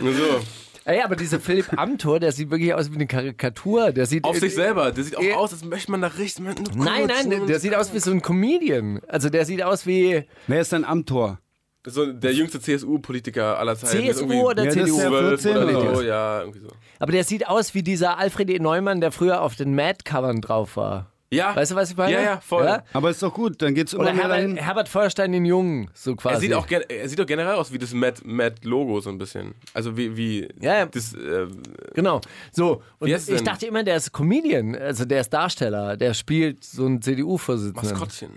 [0.00, 0.40] Nur so.
[0.86, 3.92] Ey, aber dieser Philipp Amthor, der sieht wirklich aus wie eine Karikatur.
[3.92, 4.92] Der sieht Auf sich selber.
[4.92, 6.44] Der sieht auch aus, als möchte man da richtig.
[6.44, 9.00] Nein, Nein, nein, der, der sieht aus wie so ein Comedian.
[9.08, 11.38] Also der sieht aus wie Wer ist denn Amtor?
[11.86, 14.04] So der jüngste CSU-Politiker aller Zeiten.
[14.06, 14.96] CSU oder Ja, CDU.
[14.98, 16.02] 12 14 oder so.
[16.02, 16.68] Ja, irgendwie so.
[16.98, 18.58] Aber der sieht aus wie dieser Alfred E.
[18.58, 21.10] Neumann, der früher auf den Mad-Covern drauf war.
[21.30, 21.56] Ja.
[21.56, 22.12] Weißt du, was ich meine?
[22.12, 22.78] Ja, ja, voll.
[22.92, 24.56] Aber ist doch gut, dann geht's immer Oder mehr Herbert, dahin.
[24.56, 26.36] Herbert Feuerstein den Jungen, so quasi.
[26.36, 29.54] Er sieht, auch, er sieht auch generell aus wie das Mad-Logo so ein bisschen.
[29.74, 30.86] Also wie, wie Ja, ja.
[30.86, 31.46] das, äh,
[31.94, 32.20] Genau.
[32.52, 33.44] So, und ich denn?
[33.44, 37.90] dachte immer, der ist Comedian, also der ist Darsteller, der spielt so einen CDU-Vorsitzenden.
[37.90, 38.30] Maskottchen.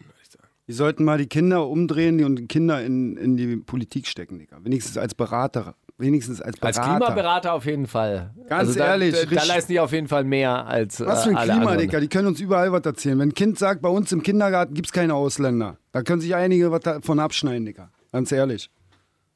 [0.70, 4.60] Die sollten mal die Kinder umdrehen und die Kinder in, in die Politik stecken, Digga.
[4.62, 5.74] Wenigstens als Berater.
[5.98, 6.98] Wenigstens als Als Berater.
[7.08, 8.36] Klimaberater auf jeden Fall.
[8.48, 11.30] Ganz also da, ehrlich, Da, da leisten die auf jeden Fall mehr als Was für
[11.30, 11.80] äh, ein alle Klima, anderen.
[11.80, 12.00] Digga.
[12.00, 13.18] Die können uns überall was erzählen.
[13.18, 16.72] Wenn ein Kind sagt, bei uns im Kindergarten gibt's keine Ausländer, da können sich einige
[16.72, 17.90] was davon abschneiden, Digga.
[18.12, 18.70] Ganz ehrlich.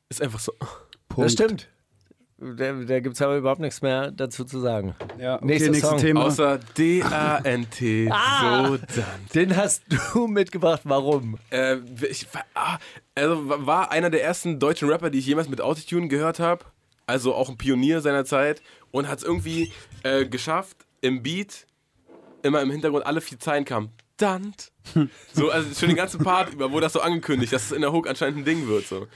[0.09, 0.53] Ist einfach so.
[1.09, 1.25] Punkt.
[1.25, 1.67] Das stimmt.
[2.43, 4.95] Da, da gibt es aber überhaupt nichts mehr dazu zu sagen.
[5.17, 5.97] Ja, okay, nächstes Song.
[5.97, 6.25] Thema.
[6.25, 8.09] Außer D-A-N-T.
[8.11, 8.67] Ah.
[8.67, 9.05] So dann.
[9.33, 9.83] Den hast
[10.13, 11.37] du mitgebracht, warum?
[11.49, 11.77] Äh,
[12.09, 12.77] ich, ah,
[13.15, 16.65] also war einer der ersten deutschen Rapper, die ich jemals mit Autotune gehört habe.
[17.05, 18.61] Also auch ein Pionier seiner Zeit.
[18.91, 19.71] Und hat es irgendwie
[20.03, 21.65] äh, geschafft, im Beat
[22.43, 23.89] immer im Hintergrund alle vier Zeilen kamen.
[24.17, 24.71] Dant.
[25.33, 27.91] So, also schon den ganzen Part über, wo das so angekündigt, dass es in der
[27.91, 28.85] Hook anscheinend ein Ding wird.
[28.85, 29.07] So.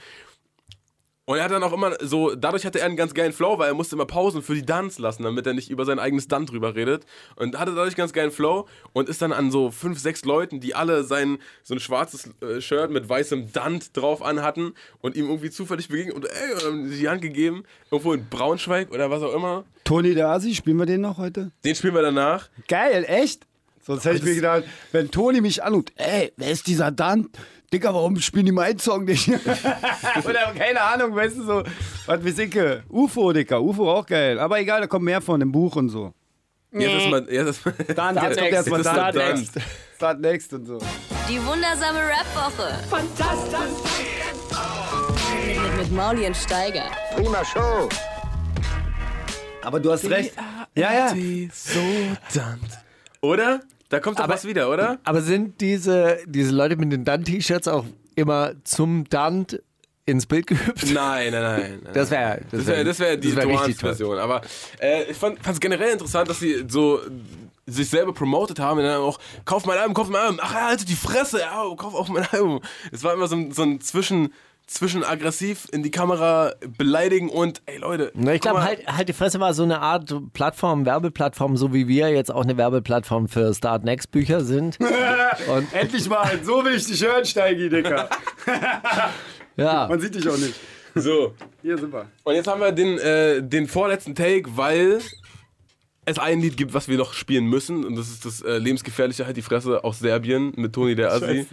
[1.28, 3.68] Und er hat dann auch immer so, dadurch hatte er einen ganz geilen Flow, weil
[3.68, 6.50] er musste immer Pausen für die Dance lassen, damit er nicht über sein eigenes Stunt
[6.50, 7.04] drüber redet.
[7.36, 10.74] Und hatte dadurch ganz geilen Flow und ist dann an so fünf, sechs Leuten, die
[10.74, 14.72] alle sein, so ein schwarzes äh, Shirt mit weißem Dant drauf anhatten
[15.02, 19.22] und ihm irgendwie zufällig begegnet und ey, die Hand gegeben, irgendwo in Braunschweig oder was
[19.22, 19.64] auch immer.
[19.84, 21.50] Toni der Asi, spielen wir den noch heute?
[21.62, 22.48] Den spielen wir danach.
[22.68, 23.46] Geil, echt?
[23.82, 27.28] Sonst hätte ich mir gedacht, wenn Toni mich anruft, ey, wer ist dieser Dan?
[27.72, 29.28] Digga, warum spielen die meinen Song nicht?
[30.24, 31.62] Oder keine Ahnung, weißt du so,
[32.06, 34.38] was weiß ich, äh, UFO, Digga, UFO auch geil.
[34.38, 36.14] Aber egal, da kommt mehr von im Buch und so.
[36.72, 37.60] Jetzt ist mal, jetzt ist
[37.96, 38.52] Dann, Start jetzt kommt next.
[38.54, 39.60] erstmal Start Start Next.
[39.96, 40.78] Start Next und so.
[41.28, 42.72] Die wundersame Rap-Woche.
[42.88, 43.58] Fantastisch.
[45.46, 46.84] Mit, mit, mit Mauli und Steiger.
[47.16, 47.88] Prima Show.
[49.62, 50.32] Aber du hast recht.
[50.74, 51.14] Ja, ja.
[51.52, 51.80] so.
[53.20, 53.60] Oder?
[53.88, 54.98] Da kommt doch Aber- was wieder, oder?
[55.04, 57.84] Aber sind diese, diese Leute mit den Dant-T-Shirts auch
[58.16, 59.62] immer zum Dant
[60.04, 60.90] ins Bild gehüpft?
[60.92, 61.80] Nein, nein, nein.
[61.84, 61.92] nein.
[61.94, 63.90] Das wäre Das wär die das wär richtig toll.
[63.90, 64.18] Version.
[64.18, 64.42] Aber
[64.80, 67.00] äh, ich fand es generell interessant, dass sie so
[67.66, 70.40] sich selber promotet haben und dann auch, kauf mein Album, kauf mein Album.
[70.42, 72.60] Ach, ja, halt die Fresse, ja, kauf auch mein Album.
[72.92, 74.32] Es war immer so ein, so ein Zwischen,
[74.68, 78.12] zwischen aggressiv in die Kamera beleidigen und, ey Leute.
[78.14, 81.88] Na, ich glaube, halt, halt die Fresse war so eine Art Plattform, Werbeplattform, so wie
[81.88, 84.78] wir jetzt auch eine Werbeplattform für Start Next Bücher sind.
[85.48, 88.08] Und Endlich mal, so will ich dich hören, Steigi, Digga.
[89.56, 90.54] ja, Man sieht dich auch nicht.
[90.94, 91.34] So.
[91.62, 92.06] Hier sind wir.
[92.24, 95.00] Und jetzt haben wir den, äh, den vorletzten Take, weil
[96.04, 97.86] es ein Lied gibt, was wir noch spielen müssen.
[97.86, 101.46] Und das ist das äh, lebensgefährliche Halt die Fresse aus Serbien mit Toni der Assi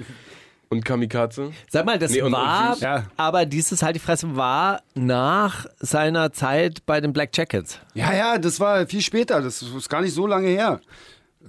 [0.69, 1.51] und Kamikaze.
[1.69, 3.03] sag mal, das Nee, und- war, und Ja.
[3.17, 7.79] aber dieses halt die Fresse war nach seiner Zeit bei den Black Jackets.
[7.93, 9.41] Ja, ja, das war viel später.
[9.41, 10.79] Das ist gar nicht so lange her.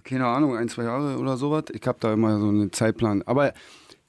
[0.05, 1.64] Keine Ahnung, ein, zwei Jahre oder sowas.
[1.72, 3.22] Ich habe da immer so einen Zeitplan.
[3.26, 3.52] Aber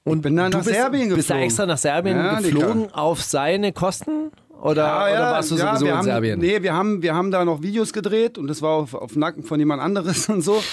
[0.03, 1.15] und bin dann Du nach bist, Serbien geflogen.
[1.17, 4.31] bist da extra nach Serbien Ja, geflogen auf seine Kosten?
[4.61, 6.39] Oder, Ja, ja, oder warst du ja, sowieso wir in haben, Serbien?
[6.39, 9.43] Nee, wir haben, wir haben da noch Videos gedreht und das war auf, auf Nacken
[9.43, 10.63] von jemand anderes und so.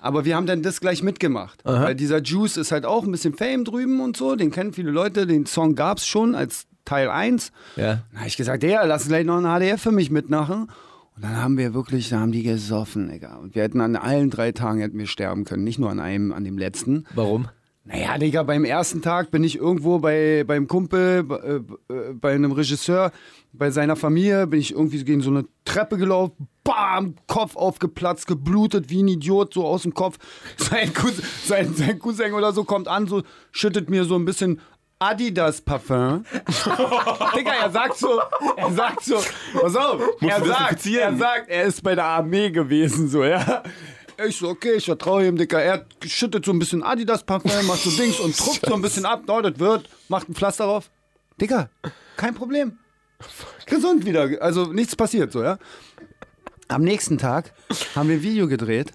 [0.00, 1.64] Aber wir haben dann das gleich mitgemacht.
[1.82, 4.36] Weil dieser Juice ist halt auch ein bisschen Fame drüben und so.
[4.36, 5.26] Den kennen viele Leute.
[5.26, 7.52] Den Song gab es schon als Teil 1.
[7.76, 8.02] Ja.
[8.12, 10.70] Da habe ich gesagt, ja, lass gleich noch ein HDF für mich mitmachen.
[11.16, 13.36] Und dann haben wir wirklich, da haben die gesoffen, Digga.
[13.36, 16.32] Und wir hätten an allen drei Tagen hätten wir sterben können, nicht nur an einem,
[16.32, 17.06] an dem letzten.
[17.14, 17.48] Warum?
[17.90, 21.60] Naja, Digga, beim ersten Tag bin ich irgendwo bei, beim Kumpel, bei, äh,
[22.12, 23.12] bei einem Regisseur,
[23.54, 28.90] bei seiner Familie, bin ich irgendwie gegen so eine Treppe gelaufen, bam, Kopf aufgeplatzt, geblutet
[28.90, 30.18] wie ein Idiot, so aus dem Kopf.
[30.58, 34.60] Sein Cousin, sein, sein Cousin oder so kommt an, so schüttet mir so ein bisschen
[34.98, 36.26] Adidas Parfum.
[37.36, 38.20] Digga, er sagt so,
[38.56, 39.16] er sagt so,
[39.58, 43.62] pass auf, er sagt, er sagt, er ist bei der Armee gewesen, so, ja.
[44.26, 45.62] Ich so, okay, ich vertraue ihm, Dicker.
[45.62, 49.22] Er schüttet so ein bisschen Adidas-Parfum, macht so Dings und trupft so ein bisschen ab.
[49.28, 50.90] Oh, das wird, macht ein Pflaster drauf.
[51.40, 51.70] Dicker,
[52.16, 52.78] kein Problem.
[53.66, 54.28] Gesund wieder.
[54.42, 55.58] Also nichts passiert so, ja.
[56.66, 57.52] Am nächsten Tag
[57.94, 58.92] haben wir ein Video gedreht,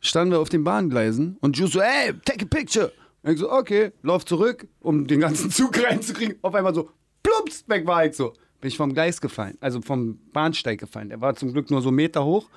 [0.00, 2.92] standen wir auf den Bahngleisen und Juice so, ey, take a picture.
[3.24, 6.36] Und ich so, okay, lauf zurück, um den ganzen Zug reinzukriegen.
[6.40, 6.88] Auf einmal so,
[7.24, 8.32] plups, weg war ich so.
[8.60, 11.08] Bin ich vom Gleis gefallen, also vom Bahnsteig gefallen.
[11.08, 12.48] Der war zum Glück nur so Meter hoch.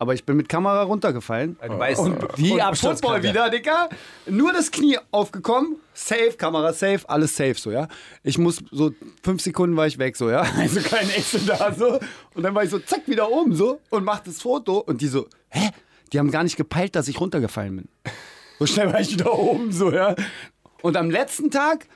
[0.00, 1.58] Aber ich bin mit Kamera runtergefallen.
[1.60, 3.16] Du weißt, Und die und Absturzkante.
[3.16, 3.88] Football wieder, Dicker.
[4.26, 5.76] Nur das Knie aufgekommen.
[5.92, 7.88] Safe, Kamera safe, alles safe, so, ja.
[8.22, 8.92] Ich muss so
[9.24, 10.42] fünf Sekunden war ich weg, so, ja.
[10.56, 11.98] Also kein Exe da, so.
[12.34, 13.80] Und dann war ich so, zack, wieder oben, so.
[13.90, 14.78] Und mach das Foto.
[14.78, 15.70] Und die so, hä?
[16.12, 17.88] Die haben gar nicht gepeilt, dass ich runtergefallen bin.
[18.60, 20.14] So schnell war ich wieder oben, so, ja.
[20.80, 21.86] Und am letzten Tag,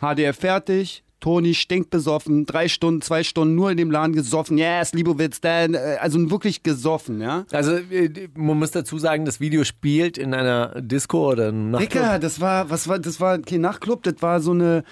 [0.00, 1.04] HDF fertig.
[1.22, 4.58] Toni stinkt besoffen, drei Stunden, zwei Stunden nur in dem Laden gesoffen.
[4.58, 7.44] Yes, Libowitz, Dan, äh, also wirklich gesoffen, ja.
[7.52, 11.92] Also äh, man muss dazu sagen, das Video spielt in einer Disco oder einem Nachtclub.
[11.92, 14.82] Dicker, das war, was war, das war kein Nachtclub, das war so eine,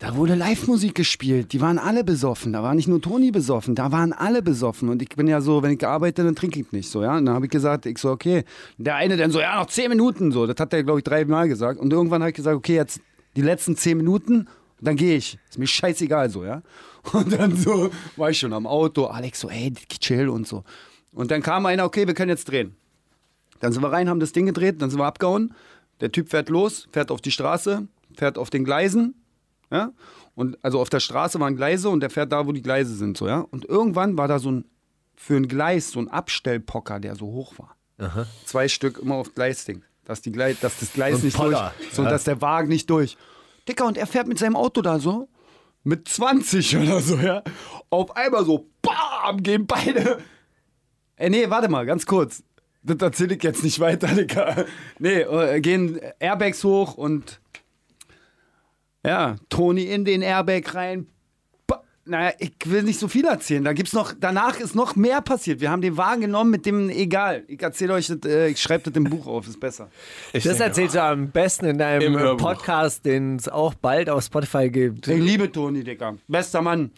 [0.00, 1.52] da wurde Live-Musik gespielt.
[1.52, 2.52] Die waren alle besoffen.
[2.52, 4.88] Da war nicht nur Toni besoffen, da waren alle besoffen.
[4.88, 7.16] Und ich bin ja so, wenn ich arbeite, dann trinke ich nicht so, ja.
[7.16, 8.44] Und dann habe ich gesagt, ich so, okay.
[8.76, 10.46] Der eine dann so, ja, noch zehn Minuten so.
[10.46, 11.78] Das hat er, glaube ich, dreimal gesagt.
[11.78, 13.00] Und irgendwann habe ich gesagt, okay, jetzt
[13.36, 14.48] die letzten zehn Minuten,
[14.80, 15.38] dann gehe ich.
[15.48, 16.62] Ist mir scheißegal so, ja.
[17.12, 19.06] Und dann so war ich schon am Auto.
[19.06, 20.64] Alex so, ey, chill und so.
[21.12, 22.76] Und dann kam einer, okay, wir können jetzt drehen.
[23.60, 25.54] Dann sind wir rein, haben das Ding gedreht, dann sind wir abgehauen.
[26.00, 29.14] Der Typ fährt los, fährt auf die Straße, fährt auf den Gleisen,
[29.70, 29.92] ja.
[30.34, 33.16] Und also auf der Straße waren Gleise und der fährt da, wo die Gleise sind,
[33.16, 33.40] so, ja.
[33.40, 34.64] Und irgendwann war da so ein,
[35.16, 37.74] für ein Gleis, so ein Abstellpocker, der so hoch war.
[38.44, 39.82] Zwei Stück immer auf Gleisding.
[40.04, 42.10] Dass, die Gleis, dass das Gleis So nicht Poller, durch, so ja.
[42.10, 43.18] dass der Wagen nicht durch.
[43.68, 45.28] Dicker, und er fährt mit seinem Auto da so,
[45.84, 47.42] mit 20 oder so, ja.
[47.90, 50.18] Auf einmal so, bam, gehen beide.
[51.16, 52.42] Ey, nee, warte mal, ganz kurz.
[52.82, 54.64] Das erzähle ich jetzt nicht weiter, Digga.
[54.98, 57.40] Nee, äh, gehen Airbags hoch und
[59.04, 61.06] ja, Toni in den Airbag rein.
[62.08, 63.62] Naja, ich will nicht so viel erzählen.
[63.62, 65.60] Da gibt's noch, danach ist noch mehr passiert.
[65.60, 67.44] Wir haben den Wagen genommen mit dem, egal.
[67.48, 69.90] Ich erzähle euch das, äh, ich schreibe das im Buch auf, ist besser.
[70.32, 72.36] Ich Das erzählst du am besten in deinem.
[72.38, 75.06] Podcast, den es auch bald auf Spotify gibt.
[75.06, 76.16] Ich liebe Toni, Digga.
[76.26, 76.90] Bester Mann.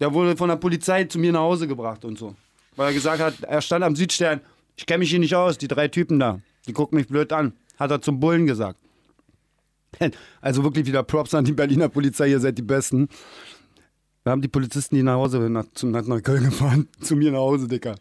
[0.00, 2.34] Der wurde von der Polizei zu mir nach Hause gebracht und so.
[2.74, 4.40] Weil er gesagt hat, er stand am Südstern.
[4.76, 6.40] Ich kenne mich hier nicht aus, die drei Typen da.
[6.66, 7.52] Die gucken mich blöd an.
[7.78, 8.78] Hat er zum Bullen gesagt.
[10.40, 13.08] Also wirklich wieder Props an die Berliner Polizei, ihr seid die Besten.
[14.26, 17.38] Wir haben die Polizisten, die nach Hause nach, zum, nach Neukölln gefahren, zu mir nach
[17.38, 17.94] Hause, Dicker.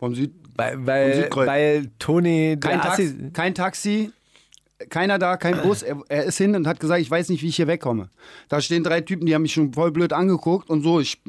[0.00, 0.32] Vom Süd.
[0.56, 1.46] Weil, Vom weil, Südkreuz.
[1.46, 4.10] weil Toni Kein, der Tax, Assi- kein Taxi,
[4.90, 5.84] keiner da, kein Bus.
[5.84, 8.08] Er, er ist hin und hat gesagt, ich weiß nicht, wie ich hier wegkomme.
[8.48, 11.22] Da stehen drei Typen, die haben mich schon voll blöd angeguckt und so, ich,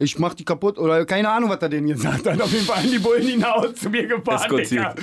[0.00, 2.40] ich mach die kaputt oder keine Ahnung, was er denen gesagt hat.
[2.42, 4.70] Auf jeden Fall an die Bullen hinaus zu mir gefahren, Eskortiert.
[4.70, 4.94] Digga.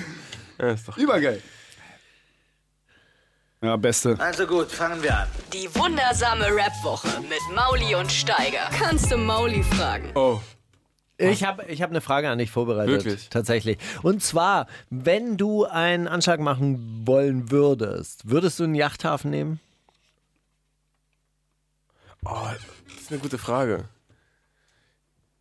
[0.59, 1.41] Ja, ist doch Übergeil.
[3.65, 4.15] Ja, beste.
[4.19, 5.27] Also gut, fangen wir an.
[5.51, 8.69] Die wundersame Rap-Woche mit Mauli und Steiger.
[8.77, 10.11] Kannst du Mauli fragen?
[10.13, 10.39] Oh,
[11.17, 13.03] Ich habe ich hab eine Frage an dich vorbereitet.
[13.05, 13.29] Wirklich?
[13.29, 13.79] Tatsächlich.
[14.03, 19.59] Und zwar, wenn du einen Anschlag machen wollen würdest, würdest du einen Yachthafen nehmen?
[22.23, 22.47] oh,
[22.87, 23.85] das ist eine gute Frage.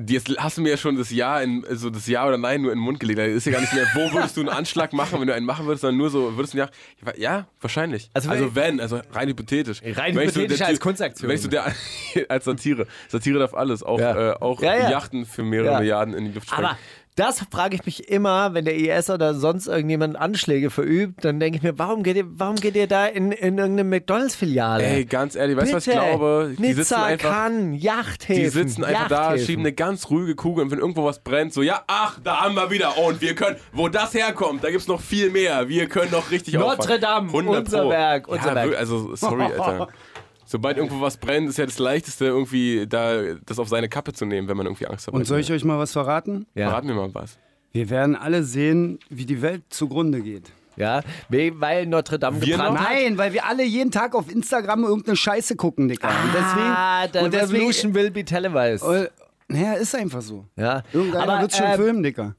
[0.09, 2.73] Jetzt hast du mir ja schon das Ja, in, also das Ja oder Nein nur
[2.73, 3.17] in den Mund gelegt.
[3.21, 5.47] Da ist ja gar nicht mehr, wo würdest du einen Anschlag machen, wenn du einen
[5.47, 6.69] machen würdest, sondern nur so, würdest du Ja,
[7.17, 8.11] ja wahrscheinlich.
[8.13, 9.83] Also Also, wenn- also rein hypothetisch.
[9.85, 11.29] Rein hypothetisch als Kunstaktion.
[11.29, 11.73] Wenn ich so der,
[12.29, 12.89] als Satire.
[13.07, 14.33] Satire darf alles, auch, Ja.
[14.33, 14.91] äh, auch Ja, ja.
[14.91, 15.79] Yachten für mehrere.
[15.79, 16.67] Milliarden in die Luft sprengen.
[16.67, 16.79] Aber
[17.17, 21.59] das frage ich mich immer, wenn der IS oder sonst irgendjemand Anschläge verübt, dann denke
[21.59, 24.85] ich mir, warum geht ihr, warum geht ihr da in, in irgendeine McDonalds-Filiale?
[24.85, 26.55] Ey, ganz ehrlich, weißt du, was ich glaube?
[26.59, 28.43] Die Nizza, sitzen einfach, Cannes, Yachthäfen.
[28.43, 31.63] die sitzen einfach da, schieben eine ganz ruhige Kugel und wenn irgendwo was brennt, so,
[31.63, 32.99] ja, ach, da haben wir wieder.
[32.99, 35.69] Und wir können, wo das herkommt, da gibt's noch viel mehr.
[35.69, 37.01] Wir können noch richtig Notre auffangen.
[37.01, 37.91] Dame, 100 unser Pro.
[37.91, 38.77] Werk, unser ja, Werk.
[38.77, 39.89] Also, sorry, Alter.
[40.47, 44.25] Sobald irgendwo was brennt, ist ja das Leichteste, irgendwie da das auf seine Kappe zu
[44.27, 45.15] nehmen, wenn man irgendwie Angst hat.
[45.15, 46.47] Und soll ich euch mal was verraten?
[46.55, 46.69] Ja.
[46.69, 47.39] Verrat mir mal was.
[47.73, 50.53] Wir werden alle sehen, wie die Welt zugrunde geht.
[50.77, 52.89] Ja, we- weil Notre Dame Wir gebrannt hat.
[52.89, 56.09] Nein, weil wir alle jeden Tag auf Instagram irgendeine Scheiße gucken, Dicker.
[56.09, 58.85] Und deswegen, Ah, the und deswegen revolution will be televised.
[58.85, 59.09] äh,
[59.47, 60.45] naja, ist einfach so.
[60.57, 60.83] ja.
[60.93, 62.35] Irgendeiner Aber, wird schon äh, filmen, Dicker.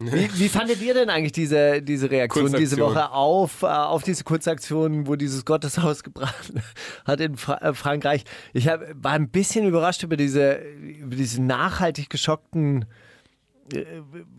[0.00, 2.78] Wie, wie fandet ihr denn eigentlich diese, diese Reaktion diese.
[2.78, 6.52] Woche auf, äh, auf diese Kurzaktion, wo dieses Gotteshaus gebrannt
[7.04, 8.24] hat in Fra äh, Frankreich?
[8.52, 12.84] Ich hab, war ein bisschen überrascht über diese, über diese nachhaltig geschockten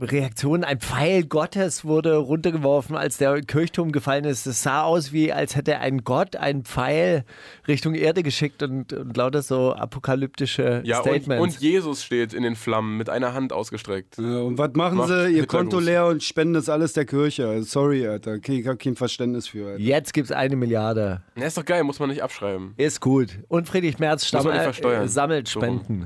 [0.02, 0.64] Reaktion.
[0.64, 4.46] Ein Pfeil Gottes wurde runtergeworfen, als der Kirchturm gefallen ist.
[4.46, 7.26] Es sah aus, wie als hätte ein Gott einen Pfeil
[7.68, 11.42] Richtung Erde geschickt und, und lauter so apokalyptische Ja, und, Statements.
[11.56, 14.18] und Jesus steht in den Flammen mit einer Hand ausgestreckt.
[14.18, 15.32] Ja, und was machen Macht sie?
[15.32, 15.46] Ihr.
[15.48, 17.64] Konto leer und spenden das alles der Kirche.
[17.64, 18.38] Sorry, Alter.
[18.48, 19.68] Ich hab kein Verständnis für.
[19.72, 19.80] Alter.
[19.80, 21.22] Jetzt gibt es eine Milliarde.
[21.36, 22.74] Ja, ist doch geil, muss man nicht abschreiben.
[22.78, 23.40] Ist gut.
[23.48, 26.06] Und Friedrich Merz stamm, äh, sammelt So rum.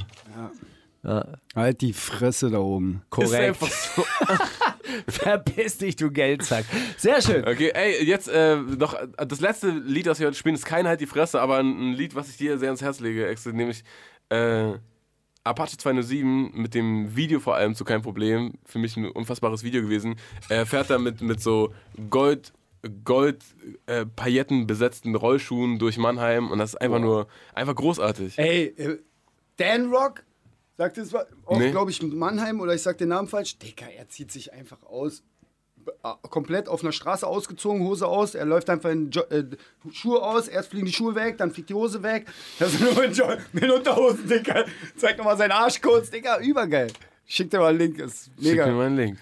[1.03, 1.38] Spenden.
[1.55, 3.03] Halt die Fresse da oben.
[3.09, 3.59] Korrekt.
[3.95, 4.05] so.
[5.07, 6.65] Verpiss dich, du Geldsack.
[6.97, 7.47] Sehr schön.
[7.47, 10.88] Okay, ey, jetzt äh, noch äh, das letzte Lied, das wir heute spielen, ist kein
[10.88, 13.84] Halt die Fresse, aber ein, ein Lied, was ich dir sehr ans Herz lege, nämlich
[14.30, 14.73] äh,
[15.43, 18.53] Apache 207 mit dem Video vor allem zu kein Problem.
[18.65, 20.15] Für mich ein unfassbares Video gewesen.
[20.49, 21.73] Er fährt da mit, mit so
[22.09, 22.53] Gold.
[23.05, 23.45] Gold
[23.85, 28.38] äh, Pailletten besetzten Rollschuhen durch Mannheim und das ist einfach nur einfach großartig.
[28.38, 28.99] Ey, äh,
[29.55, 30.23] Dan Rock?
[30.77, 31.71] Sagt es auch, Nee.
[31.71, 33.57] glaube ich, Mannheim oder ich sag den Namen falsch.
[33.59, 35.21] Dicker, er zieht sich einfach aus.
[36.03, 38.33] äh, Komplett auf einer Straße ausgezogen, Hose aus.
[38.35, 39.43] Er läuft einfach in jo äh,
[39.91, 40.47] Schuhe aus.
[40.47, 42.25] Erst fliegen die Schuhe weg, dann fliegt die Hose weg.
[42.57, 44.65] Das ist nur in, jo mit Unterhosen, Dicker.
[44.95, 46.39] Zeig nochmal seinen Arsch kurz, Dicker.
[46.39, 46.87] Übergeil.
[47.25, 47.99] Schick dir mal einen Link.
[47.99, 48.67] Ist Schick mir mega.
[48.71, 49.17] mal einen Link.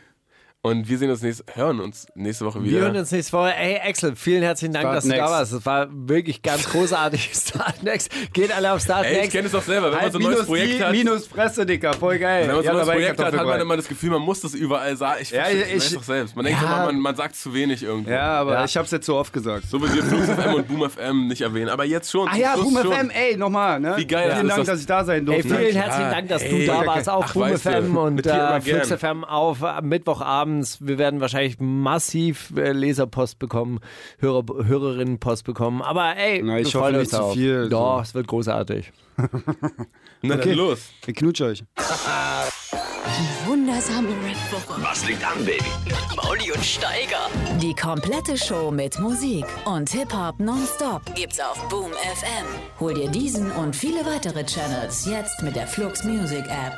[0.64, 2.72] Und wir sehen uns nächste, hören uns nächste Woche wieder.
[2.74, 3.56] Wir hören uns nächste Woche.
[3.56, 5.30] Ey, Axel, vielen herzlichen Dank, Start dass du da next.
[5.32, 5.54] warst.
[5.54, 7.32] Das war wirklich ganz großartig.
[7.34, 8.12] Start Next.
[8.32, 9.32] Geht alle auf Start Ey, ich Next.
[9.32, 10.92] kenne es doch selber, wenn man Halt so ein neues minus, Projekt die, hat.
[10.92, 11.94] minus Fresse, Dicker.
[11.94, 12.48] Voll geil.
[12.48, 14.42] Wenn man so Ja, ein neues Projekt hat, hat man immer das Gefühl, man muss
[14.42, 15.18] das überall sagen.
[15.24, 16.36] Ich, Ja, ich- weiß doch selbst.
[16.36, 16.68] Man denkt Ja.
[16.68, 18.12] immer, man, man sagt zu wenig irgendwo.
[18.12, 18.66] Ja, aber Ja.
[18.66, 19.66] ich hab's jetzt so oft gesagt.
[19.68, 21.70] So wie wir Flux FM und Boom FM nicht erwähnen.
[21.70, 22.28] Aber jetzt schon.
[22.28, 22.92] Ah ja, Boom schon.
[22.94, 23.94] FM, ey, nochmal, ne?
[23.98, 24.68] Wie geil Vielen Dank, das?
[24.68, 25.56] dass ich da sein Ey, durfte.
[25.58, 28.92] vielen herzlichen Dank, dass du ey, da warst auf Ach, Boom FM und äh, Flux.
[28.92, 29.82] FM auf äh,
[30.60, 30.78] Mittwochabends.
[30.82, 33.80] Wir werden wahrscheinlich massiv äh, Leserpost bekommen,
[34.20, 35.82] Hörer, Hörerinnenpost bekommen.
[35.82, 38.02] Aber ey, Na, ich wir hoffe nicht uns zu viel, Doch, so.
[38.02, 38.92] es wird großartig.
[40.24, 40.50] Na Okay.
[40.50, 40.90] dann los.
[41.08, 41.64] Ich knutsche euch.
[43.46, 44.82] Wundersame Rap-Woche.
[44.84, 45.64] Was liegt an, Baby?
[46.16, 47.28] Mauli und Steiger.
[47.60, 52.46] Die komplette Show mit Musik und Hip-Hop nonstop gibt's auf Boom FM.
[52.80, 56.78] Hol dir diesen und viele weitere Channels jetzt mit der Flux Music App.